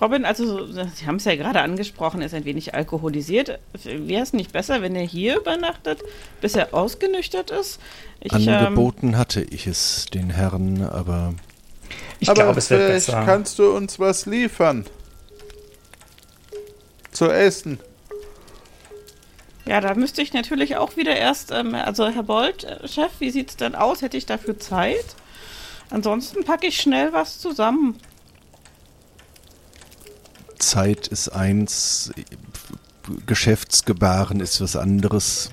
Robin, 0.00 0.24
also 0.24 0.66
Sie 0.66 1.06
haben 1.06 1.16
es 1.16 1.24
ja 1.24 1.34
gerade 1.34 1.60
angesprochen, 1.60 2.20
ist 2.22 2.34
ein 2.34 2.44
wenig 2.44 2.74
alkoholisiert. 2.74 3.58
Wäre 3.84 4.22
es 4.22 4.32
nicht 4.32 4.52
besser, 4.52 4.82
wenn 4.82 4.94
er 4.94 5.02
hier 5.02 5.38
übernachtet, 5.38 6.00
bis 6.40 6.54
er 6.54 6.74
ausgenüchtert 6.74 7.50
ist? 7.50 7.80
Ich, 8.20 8.32
Angeboten 8.32 9.08
ähm, 9.08 9.16
hatte 9.16 9.40
ich 9.42 9.66
es 9.66 10.06
den 10.12 10.30
Herren, 10.30 10.82
aber. 10.82 11.34
Ich 12.20 12.32
glaube, 12.32 12.58
es 12.58 12.68
wird 12.68 12.88
besser. 12.88 13.22
Kannst 13.24 13.58
du 13.58 13.70
uns 13.70 13.98
was 13.98 14.26
liefern? 14.26 14.84
Zu 17.10 17.30
essen. 17.30 17.80
Ja, 19.68 19.82
da 19.82 19.94
müsste 19.94 20.22
ich 20.22 20.32
natürlich 20.32 20.76
auch 20.76 20.96
wieder 20.96 21.14
erst, 21.14 21.50
ähm, 21.50 21.74
also 21.74 22.08
Herr 22.08 22.22
Bold, 22.22 22.64
äh, 22.64 22.88
Chef, 22.88 23.10
wie 23.18 23.30
sieht 23.30 23.50
es 23.50 23.56
denn 23.56 23.74
aus? 23.74 24.00
Hätte 24.00 24.16
ich 24.16 24.24
dafür 24.24 24.58
Zeit? 24.58 25.04
Ansonsten 25.90 26.42
packe 26.42 26.66
ich 26.66 26.80
schnell 26.80 27.12
was 27.12 27.38
zusammen. 27.38 27.96
Zeit 30.58 31.06
ist 31.08 31.28
eins, 31.28 32.10
Geschäftsgebaren 33.26 34.40
ist 34.40 34.58
was 34.62 34.74
anderes. 34.74 35.50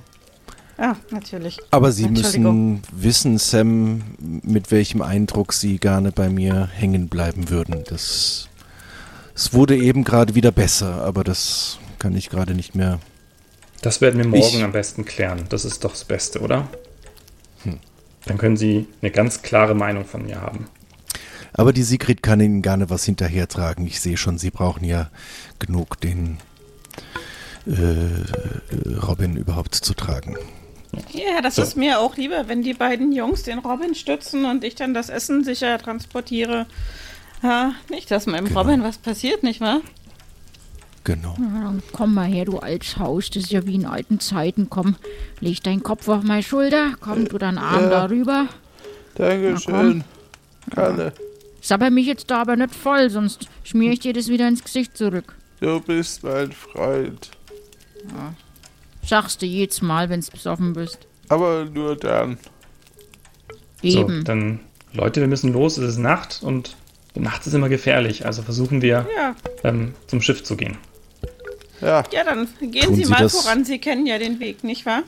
Ja, 0.78 0.96
natürlich. 1.12 1.60
Aber 1.72 1.92
Sie 1.92 2.08
müssen 2.08 2.84
wissen, 2.94 3.38
Sam, 3.38 4.02
mit 4.18 4.72
welchem 4.72 5.02
Eindruck 5.02 5.52
Sie 5.52 5.78
gerne 5.78 6.14
bei 6.14 6.30
mir 6.30 6.68
hängen 6.68 7.10
bleiben 7.10 7.50
würden. 7.50 7.84
Das, 7.90 8.48
es 9.36 9.54
wurde 9.54 9.76
eben 9.76 10.06
gerade 10.06 10.36
wieder 10.36 10.54
besser, 10.54 11.02
aber 11.04 11.26
das 11.26 11.80
kann 12.00 12.16
ich 12.16 12.30
gerade 12.30 12.56
nicht 12.56 12.76
mehr 12.76 13.00
das 13.86 14.02
werden 14.02 14.18
wir 14.18 14.28
morgen 14.28 14.58
ich, 14.58 14.64
am 14.64 14.72
besten 14.72 15.06
klären. 15.06 15.46
Das 15.50 15.64
ist 15.64 15.84
doch 15.84 15.92
das 15.92 16.06
Beste, 16.06 16.40
oder? 16.40 16.68
Hm. 17.64 17.78
Dann 18.26 18.40
können 18.40 18.58
Sie 18.58 18.88
eine 19.02 19.12
ganz 19.12 19.44
klare 19.44 19.76
Meinung 19.76 20.06
von 20.06 20.26
mir 20.26 20.42
haben. 20.42 20.68
Aber 21.54 21.72
die 21.72 21.84
Sigrid 21.84 22.24
kann 22.24 22.40
Ihnen 22.42 22.64
gerne 22.64 22.90
was 22.90 23.06
hinterhertragen. 23.06 23.86
Ich 23.86 24.02
sehe 24.02 24.18
schon, 24.18 24.40
Sie 24.40 24.50
brauchen 24.50 24.84
ja 24.84 25.12
genug, 25.60 26.02
den 26.02 26.40
äh, 27.68 28.98
Robin 29.06 29.38
überhaupt 29.38 29.76
zu 29.76 29.94
tragen. 29.94 30.36
Ja, 31.12 31.42
das 31.42 31.56
So. 31.56 31.62
ist 31.62 31.78
mir 31.78 32.00
auch 32.00 32.18
lieber, 32.18 32.48
wenn 32.48 32.64
die 32.64 32.74
beiden 32.74 33.12
Jungs 33.12 33.44
den 33.44 33.60
Robin 33.60 33.94
stützen 33.94 34.46
und 34.46 34.64
ich 34.64 34.74
dann 34.74 34.96
das 34.96 35.10
Essen 35.10 35.44
sicher 35.44 35.78
transportiere. 35.78 36.66
Ja, 37.44 37.74
nicht, 37.90 38.10
dass 38.10 38.26
meinem 38.26 38.48
Robin 38.58 38.82
was 38.82 38.98
passiert, 38.98 39.44
nicht 39.44 39.62
wahr? 39.62 39.82
Genau. 41.06 41.36
Na, 41.40 41.66
dann 41.66 41.84
komm 41.94 42.14
mal 42.16 42.26
her, 42.26 42.46
du 42.46 42.58
Altshaus. 42.60 43.30
Das 43.30 43.44
ist 43.44 43.52
ja 43.52 43.66
wie 43.66 43.76
in 43.76 43.86
alten 43.86 44.20
Zeiten. 44.20 44.70
Komm, 44.70 44.96
leg 45.40 45.64
deinen 45.64 45.84
Kopf 45.84 46.08
auf 46.10 46.24
meine 46.24 46.44
Schulter. 46.44 46.96
Komm, 47.00 47.28
du 47.28 47.38
deinen 47.38 47.60
Arm 47.60 47.84
Ja. 47.84 47.90
darüber. 47.90 48.48
Dankeschön. 49.16 50.04
Kalle, 50.74 51.14
Sabber 51.62 51.90
mich 51.92 52.08
jetzt 52.08 52.30
da 52.30 52.42
aber 52.42 52.56
nicht 52.56 52.76
voll, 52.76 53.10
sonst 53.10 53.48
schmier 53.64 53.92
ich 53.94 54.00
dir 54.00 54.14
das 54.14 54.28
wieder 54.28 54.48
ins 54.48 54.64
Gesicht 54.64 54.98
zurück. 54.98 55.36
du 55.62 55.80
bist 55.80 56.24
mein 56.24 56.52
Freund. 56.52 57.32
Sagst 59.04 59.42
du 59.42 59.46
jedes 59.46 59.82
Mal, 59.82 60.10
wenn's 60.10 60.30
besoffen 60.32 60.74
bist. 60.74 61.00
Aber 61.30 61.66
nur 61.66 61.96
dann. 61.96 62.38
Eben. 63.82 64.18
So, 64.18 64.24
dann, 64.24 64.60
Leute, 64.94 65.22
wir 65.22 65.28
müssen 65.28 65.54
los, 65.54 65.78
es 65.78 65.90
ist 65.92 65.98
Nacht 65.98 66.40
und 66.42 66.76
nachts 67.16 67.48
ist 67.48 67.54
immer 67.54 67.70
gefährlich, 67.70 68.26
also 68.26 68.42
versuchen 68.42 68.82
wir 68.82 69.08
Ja, 69.16 69.36
ähm, 69.64 69.94
zum 70.08 70.22
Schiff 70.22 70.44
zu 70.44 70.56
gehen. 70.58 70.78
Ja, 71.86 72.04
ja, 72.12 72.24
dann 72.24 72.48
gehen 72.60 72.82
Tun 72.86 72.96
Sie 72.96 73.04
Sie 73.04 73.10
mal 73.12 73.22
das- 73.22 73.34
voran. 73.40 73.64
Sie 73.64 73.78
kennen 73.78 74.08
ja 74.08 74.18
den 74.18 74.40
Weg, 74.40 74.64
nicht 74.64 74.86
wahr? 74.86 75.04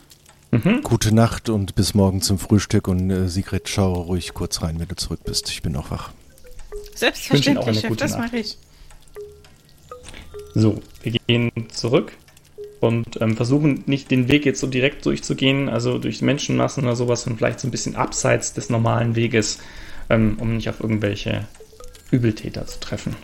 Gute 0.83 1.13
Nacht 1.13 1.49
und 1.49 1.75
bis 1.75 1.93
morgen 1.93 2.21
zum 2.21 2.39
Frühstück. 2.39 2.87
Und 2.87 3.09
äh, 3.09 3.27
Sigrid, 3.27 3.67
schau 3.67 3.93
ruhig 3.93 4.33
kurz 4.33 4.61
rein, 4.61 4.79
wenn 4.79 4.87
du 4.87 4.95
zurück 4.95 5.19
bist. 5.25 5.49
Ich 5.49 5.61
bin 5.61 5.75
wach. 5.75 5.91
auch 5.91 6.09
eine 6.09 6.95
Selbstverständlich, 6.95 7.81
Chef, 7.81 7.95
das 7.97 8.17
mache 8.17 8.37
ich. 8.37 8.57
So, 10.53 10.79
wir 11.03 11.13
gehen 11.27 11.51
zurück 11.73 12.13
und 12.79 13.19
ähm, 13.21 13.35
versuchen 13.35 13.83
nicht 13.87 14.09
den 14.09 14.27
Weg 14.29 14.45
jetzt 14.45 14.59
so 14.59 14.67
direkt 14.67 15.05
durchzugehen, 15.05 15.67
also 15.69 15.97
durch 15.97 16.21
Menschenmassen 16.21 16.83
oder 16.83 16.95
sowas, 16.95 17.23
sondern 17.23 17.37
vielleicht 17.39 17.59
so 17.59 17.67
ein 17.67 17.71
bisschen 17.71 17.95
abseits 17.95 18.53
des 18.53 18.69
normalen 18.69 19.15
Weges, 19.15 19.59
ähm, 20.09 20.37
um 20.39 20.55
nicht 20.55 20.69
auf 20.69 20.79
irgendwelche 20.79 21.45
Übeltäter 22.09 22.65
zu 22.67 22.79
treffen. 22.79 23.15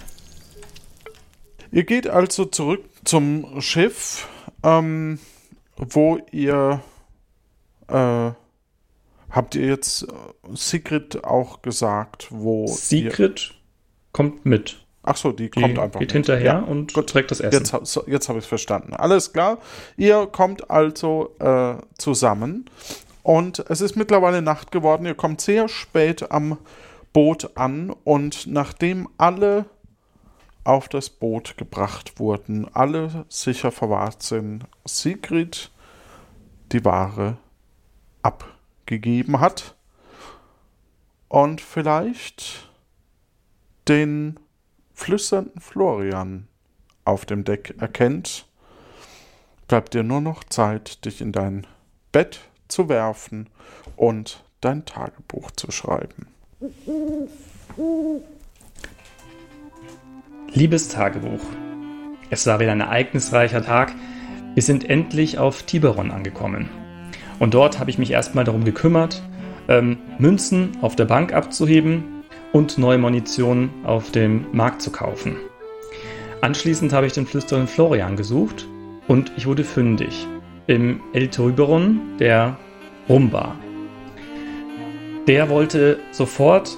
Ihr 1.74 1.86
geht 1.86 2.08
also 2.08 2.45
zurück 2.45 2.84
zum 3.04 3.60
Schiff, 3.60 4.28
ähm, 4.62 5.18
wo 5.76 6.20
ihr 6.32 6.82
äh, 7.88 8.32
habt 9.32 9.56
ihr 9.56 9.66
jetzt 9.66 10.04
äh, 10.04 10.08
Sigrid 10.54 11.24
auch 11.24 11.64
gesagt, 11.64 12.28
wo 12.30 12.68
Sigrid 12.68 13.56
kommt 14.12 14.45
mit. 14.45 14.86
Ach 15.02 15.18
so, 15.18 15.32
die 15.32 15.50
Die 15.50 15.62
kommt 15.62 15.80
einfach 15.80 16.00
geht 16.00 16.10
mit. 16.10 16.12
hinterher 16.28 16.45
Ja, 16.45 16.60
und 16.60 16.94
gut. 16.94 17.10
trägt 17.10 17.32
das 17.32 17.40
Essen. 17.40 17.66
Jetzt, 17.66 18.00
jetzt 18.06 18.30
habe 18.30 18.38
ich 18.38 18.45
es 18.45 18.50
verstanden. 18.50 18.94
Alles 18.94 19.34
klar. 19.34 19.58
Ihr 19.98 20.28
kommt 20.28 20.70
also 20.70 21.36
äh, 21.40 21.78
zusammen 21.98 22.70
und 23.24 23.66
es 23.68 23.82
ist 23.82 23.95
mittlerweile 23.95 24.44
Nacht 24.44 24.72
geworden. 24.72 25.08
Ihr 25.08 25.16
kommt 25.16 25.41
sehr 25.41 25.68
spät 25.70 26.32
am 26.32 26.60
Boot 27.14 27.58
an 27.58 27.90
und 28.04 28.45
nachdem 28.45 29.10
alle 29.18 29.66
auf 30.64 30.88
das 30.88 31.10
Boot 31.10 31.57
gebracht 31.57 32.19
wurden, 32.19 32.68
alle 32.73 33.26
sicher 33.30 33.72
verwahrt 33.72 34.23
sind, 34.23 34.65
Sigrid 34.85 35.72
die 36.72 36.85
Ware 36.85 37.38
abgegeben 38.22 39.40
hat 39.40 39.76
und 41.27 41.61
vielleicht 41.61 42.69
den 43.88 44.40
flüsternden 44.94 45.60
Florian 45.60 46.48
auf 47.06 47.26
dem 47.26 47.44
Deck 47.44 47.76
erkennt, 47.80 48.48
bleibt 49.68 49.94
dir 49.94 50.03
nur 50.03 50.22
noch 50.22 50.44
Zeit, 50.45 51.03
dich 51.06 51.22
in 51.22 51.31
dein 51.31 51.68
Bett 52.11 52.40
zu 52.68 52.88
werfen 52.88 53.49
und 53.98 54.44
dein 54.61 54.85
Tagebuch 54.85 55.52
zu 55.52 55.72
schreiben. 55.72 56.27
Liebes 60.55 60.88
Tagebuch, 60.88 61.41
es 62.30 62.45
war 62.45 62.59
wieder 62.59 62.73
ein 62.73 62.80
ereignisreicher 62.80 63.63
Tag. 63.63 63.91
Wir 64.53 64.61
sind 64.61 64.88
endlich 64.88 65.39
auf 65.39 65.63
Tiberon 65.63 66.11
angekommen. 66.11 66.69
Und 67.39 67.55
dort 67.55 67.80
habe 67.80 67.89
ich 67.89 67.97
mich 67.97 68.11
erstmal 68.11 68.43
darum 68.43 68.63
gekümmert, 68.63 69.23
ähm, 69.67 69.97
Münzen 70.19 70.77
auf 70.81 70.95
der 70.95 71.05
Bank 71.05 71.34
abzuheben 71.34 72.23
und 72.51 72.77
neue 72.77 72.99
Munition 72.99 73.71
auf 73.84 74.11
dem 74.11 74.45
Markt 74.51 74.84
zu 74.84 74.91
kaufen. 74.91 75.38
Anschließend 76.41 76.93
habe 76.93 77.07
ich 77.07 77.13
den 77.13 77.25
flüsternden 77.25 77.67
Florian 77.67 78.15
gesucht 78.15 78.67
und 79.07 79.31
ich 79.35 79.47
wurde 79.47 79.63
fündig 79.63 80.27
im 80.67 81.01
El 81.13 81.30
Tiberon 81.30 81.99
der 82.19 82.57
Rumba. 83.09 83.55
Der 85.25 85.49
wollte 85.49 85.97
sofort 86.11 86.77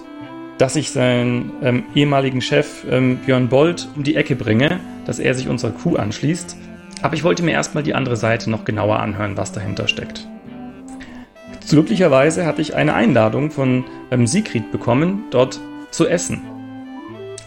dass 0.57 0.75
ich 0.75 0.91
seinen 0.91 1.51
ähm, 1.61 1.83
ehemaligen 1.93 2.41
Chef 2.41 2.85
ähm, 2.89 3.17
Björn 3.17 3.49
Bold 3.49 3.87
um 3.95 4.03
die 4.03 4.15
Ecke 4.15 4.35
bringe, 4.35 4.79
dass 5.05 5.19
er 5.19 5.33
sich 5.33 5.47
unserer 5.47 5.71
Crew 5.71 5.95
anschließt. 5.95 6.57
Aber 7.01 7.15
ich 7.15 7.23
wollte 7.23 7.43
mir 7.43 7.51
erstmal 7.51 7.83
die 7.83 7.93
andere 7.93 8.15
Seite 8.15 8.49
noch 8.49 8.65
genauer 8.65 8.99
anhören, 8.99 9.37
was 9.37 9.51
dahinter 9.51 9.87
steckt. 9.87 10.27
Glücklicherweise 11.69 12.45
hatte 12.45 12.61
ich 12.61 12.75
eine 12.75 12.93
Einladung 12.93 13.51
von 13.51 13.83
ähm, 14.11 14.27
Sigrid 14.27 14.71
bekommen, 14.71 15.23
dort 15.31 15.59
zu 15.91 16.07
essen. 16.07 16.41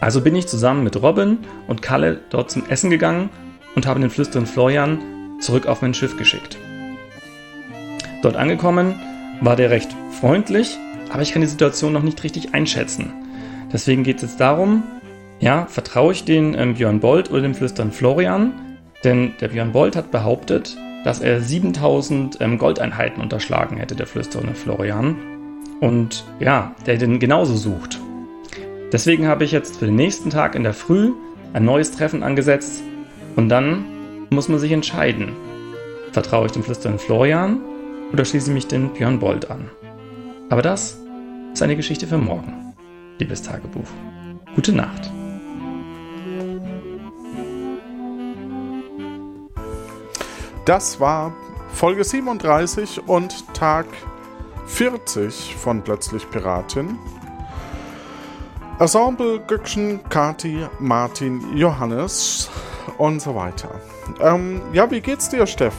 Also 0.00 0.20
bin 0.20 0.34
ich 0.36 0.46
zusammen 0.46 0.84
mit 0.84 1.00
Robin 1.00 1.38
und 1.66 1.82
Kalle 1.82 2.20
dort 2.30 2.50
zum 2.50 2.66
Essen 2.68 2.90
gegangen 2.90 3.30
und 3.74 3.86
habe 3.86 4.00
den 4.00 4.10
flüsternden 4.10 4.50
Florian 4.52 4.98
zurück 5.40 5.66
auf 5.66 5.82
mein 5.82 5.94
Schiff 5.94 6.16
geschickt. 6.16 6.58
Dort 8.22 8.36
angekommen 8.36 8.94
war 9.40 9.54
der 9.54 9.70
recht 9.70 9.94
freundlich, 10.20 10.76
aber 11.10 11.22
ich 11.22 11.32
kann 11.32 11.42
die 11.42 11.48
Situation 11.48 11.92
noch 11.92 12.02
nicht 12.02 12.22
richtig 12.24 12.54
einschätzen. 12.54 13.12
Deswegen 13.72 14.02
geht 14.02 14.16
es 14.16 14.22
jetzt 14.22 14.40
darum, 14.40 14.82
ja, 15.40 15.66
vertraue 15.66 16.12
ich 16.12 16.24
den 16.24 16.54
ähm, 16.54 16.74
Björn 16.74 17.00
Bold 17.00 17.30
oder 17.30 17.42
dem 17.42 17.54
Flüstern 17.54 17.92
Florian? 17.92 18.52
Denn 19.04 19.34
der 19.40 19.48
Björn 19.48 19.72
Bold 19.72 19.94
hat 19.94 20.10
behauptet, 20.10 20.76
dass 21.04 21.20
er 21.20 21.40
7000 21.40 22.40
ähm, 22.40 22.58
Goldeinheiten 22.58 23.22
unterschlagen 23.22 23.76
hätte, 23.76 23.94
der 23.94 24.06
flüsternde 24.06 24.54
Florian. 24.54 25.16
Und 25.80 26.24
ja, 26.40 26.74
der 26.86 26.96
den 26.96 27.20
genauso 27.20 27.56
sucht. 27.56 28.00
Deswegen 28.92 29.28
habe 29.28 29.44
ich 29.44 29.52
jetzt 29.52 29.76
für 29.76 29.86
den 29.86 29.96
nächsten 29.96 30.30
Tag 30.30 30.54
in 30.54 30.64
der 30.64 30.74
Früh 30.74 31.12
ein 31.52 31.64
neues 31.64 31.92
Treffen 31.92 32.22
angesetzt 32.22 32.82
und 33.36 33.48
dann 33.48 33.84
muss 34.30 34.48
man 34.48 34.58
sich 34.58 34.72
entscheiden. 34.72 35.32
Vertraue 36.12 36.46
ich 36.46 36.52
dem 36.52 36.64
flüsternden 36.64 36.98
Florian 36.98 37.60
oder 38.12 38.24
schließe 38.24 38.50
ich 38.50 38.54
mich 38.54 38.66
den 38.66 38.88
Björn 38.92 39.20
Bold 39.20 39.50
an? 39.50 39.70
Aber 40.50 40.62
das 40.62 40.96
ist 41.52 41.62
eine 41.62 41.76
Geschichte 41.76 42.06
für 42.06 42.16
morgen, 42.16 42.74
liebes 43.18 43.42
Tagebuch. 43.42 43.88
Gute 44.54 44.72
Nacht. 44.72 45.10
Das 50.64 51.00
war 51.00 51.34
Folge 51.72 52.02
37 52.02 53.06
und 53.06 53.54
Tag 53.54 53.86
40 54.66 55.54
von 55.56 55.82
Plötzlich 55.82 56.28
Piratin. 56.30 56.98
Ensemble 58.78 59.40
Göckchen, 59.40 60.00
Kati, 60.08 60.66
Martin, 60.78 61.56
Johannes 61.56 62.48
und 62.96 63.20
so 63.20 63.34
weiter. 63.34 63.80
Ähm, 64.20 64.62
ja, 64.72 64.90
wie 64.90 65.00
geht's 65.00 65.28
dir, 65.28 65.46
Steff? 65.46 65.74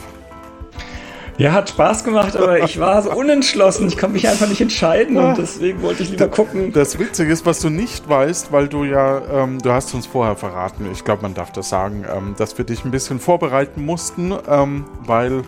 Ja, 1.39 1.53
hat 1.53 1.69
Spaß 1.69 2.03
gemacht, 2.03 2.35
aber 2.35 2.59
ich 2.65 2.81
war 2.81 3.01
so 3.01 3.13
unentschlossen. 3.13 3.87
Ich 3.87 3.97
konnte 3.97 4.15
mich 4.15 4.27
einfach 4.27 4.49
nicht 4.49 4.59
entscheiden 4.59 5.15
und 5.15 5.37
deswegen 5.37 5.81
wollte 5.81 6.03
ich 6.03 6.09
lieber 6.09 6.27
gucken. 6.27 6.73
Das 6.73 6.99
Witzige 6.99 7.31
ist, 7.31 7.45
was 7.45 7.61
du 7.61 7.69
nicht 7.69 8.09
weißt, 8.09 8.51
weil 8.51 8.67
du 8.67 8.83
ja, 8.83 9.21
ähm, 9.31 9.57
du 9.57 9.71
hast 9.71 9.93
uns 9.93 10.05
vorher 10.05 10.35
verraten, 10.35 10.85
ich 10.91 11.05
glaube, 11.05 11.21
man 11.21 11.33
darf 11.33 11.53
das 11.53 11.69
sagen, 11.69 12.03
ähm, 12.13 12.35
dass 12.37 12.57
wir 12.57 12.65
dich 12.65 12.83
ein 12.83 12.91
bisschen 12.91 13.21
vorbereiten 13.21 13.85
mussten, 13.85 14.33
ähm, 14.49 14.83
weil 15.05 15.43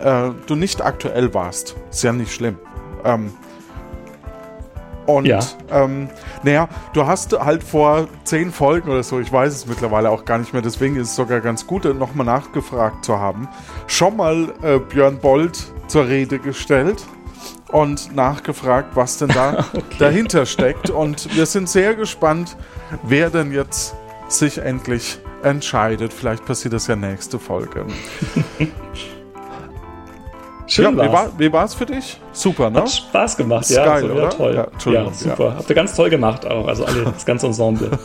äh, 0.00 0.30
du 0.48 0.56
nicht 0.56 0.82
aktuell 0.82 1.32
warst. 1.32 1.76
Ist 1.88 2.02
ja 2.02 2.12
nicht 2.12 2.32
schlimm. 2.32 2.58
Und 5.08 5.24
Ja. 5.26 5.40
ähm, 5.70 6.10
naja, 6.42 6.68
du 6.92 7.06
hast 7.06 7.32
halt 7.32 7.64
vor 7.64 8.08
zehn 8.24 8.52
Folgen 8.52 8.90
oder 8.90 9.02
so, 9.02 9.18
ich 9.20 9.32
weiß 9.32 9.54
es 9.54 9.66
mittlerweile 9.66 10.10
auch 10.10 10.26
gar 10.26 10.36
nicht 10.36 10.52
mehr, 10.52 10.60
deswegen 10.60 10.96
ist 10.96 11.08
es 11.08 11.16
sogar 11.16 11.40
ganz 11.40 11.66
gut, 11.66 11.84
nochmal 11.98 12.26
nachgefragt 12.26 13.06
zu 13.06 13.18
haben, 13.18 13.48
schon 13.86 14.18
mal 14.18 14.52
äh, 14.62 14.78
Björn 14.78 15.16
Bold 15.18 15.72
zur 15.86 16.06
Rede 16.08 16.38
gestellt 16.38 17.06
und 17.72 18.14
nachgefragt, 18.14 18.96
was 18.96 19.16
denn 19.16 19.28
da 19.28 19.64
dahinter 19.98 20.44
steckt. 20.44 20.90
Und 20.90 21.34
wir 21.34 21.46
sind 21.46 21.70
sehr 21.70 21.94
gespannt, 21.94 22.58
wer 23.02 23.30
denn 23.30 23.50
jetzt 23.50 23.94
sich 24.28 24.58
endlich 24.58 25.18
entscheidet. 25.42 26.12
Vielleicht 26.12 26.44
passiert 26.44 26.74
das 26.74 26.86
ja 26.86 26.96
nächste 26.96 27.38
Folge. 27.38 27.86
Schön 30.68 30.84
ja, 30.84 30.92
wie, 30.92 30.96
war's. 30.98 31.12
war, 31.12 31.38
wie 31.38 31.52
war's 31.52 31.74
für 31.74 31.86
dich? 31.86 32.20
Super, 32.32 32.68
ne? 32.68 32.80
Hat 32.80 32.90
Spaß 32.90 33.36
gemacht, 33.38 33.62
Ist 33.62 33.70
ja. 33.70 33.84
geil, 33.86 34.02
so 34.02 34.14
wieder 34.14 34.30
toll. 34.30 34.54
Ja, 34.54 34.92
Ja, 34.92 35.12
super. 35.12 35.54
Habt 35.56 35.68
ihr 35.68 35.74
ganz 35.74 35.96
toll 35.96 36.10
gemacht 36.10 36.46
auch, 36.46 36.68
also 36.68 36.84
alle, 36.84 37.04
das 37.04 37.24
ganze 37.24 37.46
Ensemble. 37.46 37.90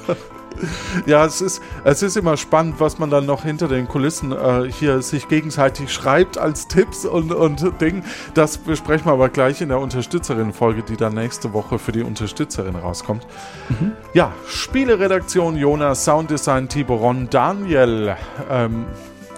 Ja, 1.08 1.26
es 1.26 1.42
ist, 1.42 1.62
es 1.84 2.04
ist 2.04 2.16
immer 2.16 2.38
spannend, 2.38 2.76
was 2.80 3.00
man 3.00 3.10
dann 3.10 3.26
noch 3.26 3.44
hinter 3.44 3.68
den 3.68 3.88
Kulissen 3.88 4.32
äh, 4.32 4.72
hier 4.72 5.02
sich 5.02 5.28
gegenseitig 5.28 5.92
schreibt 5.92 6.38
als 6.38 6.68
Tipps 6.68 7.06
und, 7.06 7.34
und 7.34 7.82
Ding. 7.82 8.04
Das 8.36 8.60
besprechen 8.60 9.08
wir 9.08 9.14
aber 9.14 9.30
gleich 9.30 9.62
in 9.62 9.70
der 9.70 9.80
Unterstützerin-Folge, 9.80 10.84
die 10.84 10.96
dann 10.96 11.16
nächste 11.16 11.54
Woche 11.54 11.80
für 11.80 11.92
die 11.92 12.04
Unterstützerin 12.04 12.76
rauskommt. 12.76 13.26
Mhm. 13.68 13.94
Ja, 14.14 14.32
Spieleredaktion 14.48 15.58
Jonas, 15.58 16.06
Sounddesign 16.06 16.70
Tiboron, 16.70 17.28
Daniel, 17.30 18.16
ähm, 18.50 18.86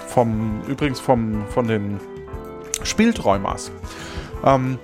vom, 0.07 0.61
übrigens 0.67 0.99
vom, 0.99 1.45
von 1.47 1.67
den 1.67 1.99
Spielträumers. 2.85 3.71
Ähm, 4.43 4.79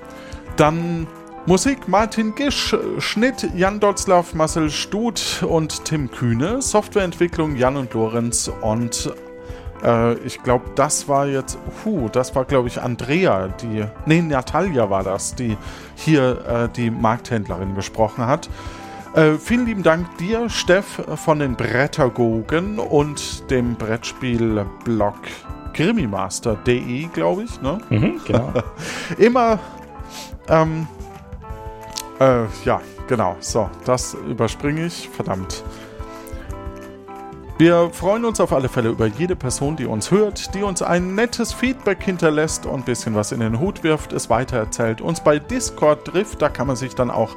dann 0.57 1.07
Musik 1.48 1.88
Martin 1.88 2.36
Gisch, 2.36 2.76
Schnitt 2.99 3.49
Jan 3.56 3.80
Dotzlaff, 3.80 4.36
Marcel 4.36 4.69
Stut 4.69 5.44
und 5.48 5.86
Tim 5.86 6.11
Kühne, 6.11 6.61
Softwareentwicklung 6.61 7.56
Jan 7.56 7.78
und 7.78 7.94
Lorenz 7.94 8.52
und 8.61 9.11
äh, 9.84 10.14
ich 10.19 10.44
glaube, 10.44 10.65
das 10.76 11.07
war 11.07 11.26
jetzt, 11.26 11.57
puh, 11.84 12.10
das 12.10 12.36
war 12.36 12.45
glaube 12.45 12.68
ich 12.68 12.80
Andrea, 12.80 13.48
die, 13.48 13.86
nee, 14.06 14.22
Natalia 14.22 14.90
war 14.90 15.03
das, 15.03 15.34
die 15.34 15.57
hier 15.95 16.45
äh, 16.45 16.69
die 16.69 16.91
Markthändlerin 16.91 17.73
gesprochen 17.73 18.28
hat. 18.28 18.48
Äh, 19.15 19.34
vielen 19.34 19.65
lieben 19.65 19.84
Dank 19.84 20.18
dir, 20.19 20.48
Steff, 20.48 21.02
von 21.15 21.40
den 21.40 21.56
Brettergogen 21.56 22.80
und 22.80 23.49
dem 23.49 23.76
Brettspielblog 23.76 25.15
Krimimaster.de, 25.73 27.07
glaube 27.14 27.43
ich. 27.43 27.61
Ne? 27.61 27.80
Mhm, 27.89 28.22
genau. 28.26 28.53
Immer, 29.18 29.60
ähm, 30.48 30.88
äh, 32.19 32.45
ja, 32.65 32.81
genau. 33.07 33.35
So, 33.39 33.69
das 33.85 34.14
überspringe 34.14 34.85
ich. 34.85 35.10
Verdammt. 35.10 35.64
Wir 37.61 37.91
freuen 37.93 38.26
uns 38.26 38.39
auf 38.39 38.53
alle 38.53 38.69
Fälle 38.69 38.89
über 38.89 39.06
jede 39.06 39.35
Person, 39.35 39.76
die 39.76 39.85
uns 39.85 40.10
hört, 40.10 40.56
die 40.56 40.64
uns 40.64 40.81
ein 40.81 41.14
nettes 41.14 41.53
Feedback 41.53 42.02
hinterlässt 42.02 42.65
und 42.65 42.80
ein 42.80 42.84
bisschen 42.85 43.14
was 43.14 43.31
in 43.31 43.39
den 43.39 43.60
Hut 43.60 43.84
wirft, 43.84 44.14
es 44.14 44.31
weitererzählt, 44.31 44.99
uns 44.99 45.23
bei 45.23 45.38
Discord 45.38 46.06
trifft, 46.06 46.41
da 46.41 46.49
kann 46.49 46.65
man 46.65 46.76
sich 46.76 46.95
dann 46.95 47.11
auch 47.11 47.35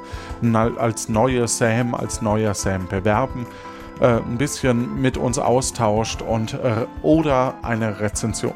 als 0.79 1.09
neuer 1.09 1.47
Sam, 1.47 1.93
als 1.93 2.23
neuer 2.23 2.55
Sam 2.55 2.87
bewerben, 2.87 3.45
äh, 3.99 4.17
ein 4.17 4.37
bisschen 4.37 5.01
mit 5.01 5.17
uns 5.17 5.39
austauscht 5.39 6.21
und 6.21 6.53
äh, 6.53 6.85
oder 7.01 7.55
eine 7.61 7.99
Rezension. 7.99 8.53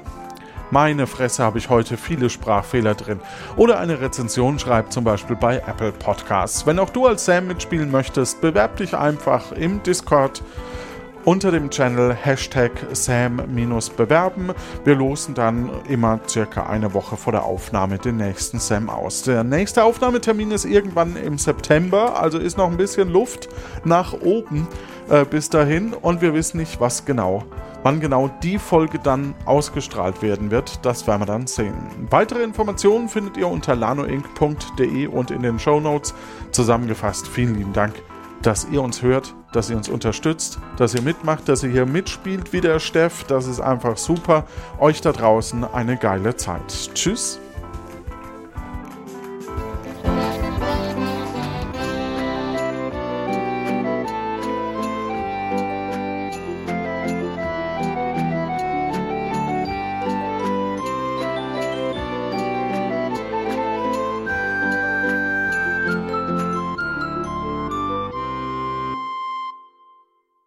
Meine 0.71 1.07
Fresse 1.07 1.43
habe 1.43 1.57
ich 1.57 1.69
heute 1.69 1.97
viele 1.97 2.29
Sprachfehler 2.29 2.93
drin. 2.93 3.19
Oder 3.55 3.79
eine 3.79 4.01
Rezension 4.01 4.59
schreibt 4.59 4.93
zum 4.93 5.03
Beispiel 5.03 5.35
bei 5.35 5.57
Apple 5.57 5.91
Podcasts. 5.91 6.67
Wenn 6.67 6.77
auch 6.77 6.91
du 6.91 7.07
als 7.07 7.25
Sam 7.25 7.47
mitspielen 7.47 7.89
möchtest, 7.89 8.39
bewerb 8.39 8.77
dich 8.77 8.95
einfach 8.95 9.51
im 9.51 9.81
Discord 9.81 10.43
unter 11.25 11.51
dem 11.51 11.69
Channel 11.69 12.13
Hashtag 12.13 12.71
Sam-bewerben. 12.91 14.53
Wir 14.83 14.95
losen 14.95 15.33
dann 15.33 15.69
immer 15.87 16.19
circa 16.27 16.67
eine 16.67 16.93
Woche 16.93 17.17
vor 17.17 17.33
der 17.33 17.43
Aufnahme 17.43 17.97
den 17.97 18.17
nächsten 18.17 18.59
Sam 18.59 18.89
aus. 18.89 19.23
Der 19.23 19.43
nächste 19.43 19.83
Aufnahmetermin 19.83 20.51
ist 20.51 20.65
irgendwann 20.65 21.15
im 21.15 21.37
September, 21.37 22.21
also 22.21 22.37
ist 22.37 22.57
noch 22.57 22.69
ein 22.69 22.77
bisschen 22.77 23.09
Luft 23.09 23.49
nach 23.83 24.13
oben 24.13 24.67
äh, 25.09 25.25
bis 25.25 25.49
dahin 25.49 25.93
und 25.93 26.21
wir 26.21 26.33
wissen 26.33 26.57
nicht, 26.57 26.79
was 26.79 27.05
genau. 27.05 27.43
Wann 27.83 27.99
genau 28.01 28.29
die 28.43 28.59
Folge 28.59 28.99
dann 28.99 29.35
ausgestrahlt 29.45 30.21
werden 30.21 30.51
wird, 30.51 30.85
das 30.85 31.07
werden 31.07 31.21
wir 31.21 31.25
dann 31.25 31.47
sehen. 31.47 31.75
Weitere 32.09 32.43
Informationen 32.43 33.07
findet 33.07 33.37
ihr 33.37 33.47
unter 33.47 33.75
lanoinc.de 33.75 35.07
und 35.07 35.31
in 35.31 35.43
den 35.43 35.59
Show 35.59 35.79
Notes. 35.79 36.13
Zusammengefasst, 36.51 37.27
vielen 37.27 37.55
lieben 37.55 37.73
Dank 37.73 37.93
dass 38.41 38.67
ihr 38.71 38.81
uns 38.81 39.01
hört, 39.01 39.35
dass 39.51 39.69
ihr 39.69 39.77
uns 39.77 39.89
unterstützt, 39.89 40.59
dass 40.77 40.93
ihr 40.93 41.01
mitmacht, 41.01 41.49
dass 41.49 41.63
ihr 41.63 41.69
hier 41.69 41.85
mitspielt 41.85 42.53
wie 42.53 42.61
der 42.61 42.79
Steff. 42.79 43.23
Das 43.25 43.47
ist 43.47 43.59
einfach 43.59 43.97
super. 43.97 44.45
Euch 44.79 45.01
da 45.01 45.11
draußen 45.11 45.63
eine 45.63 45.97
geile 45.97 46.35
Zeit. 46.35 46.91
Tschüss. 46.93 47.39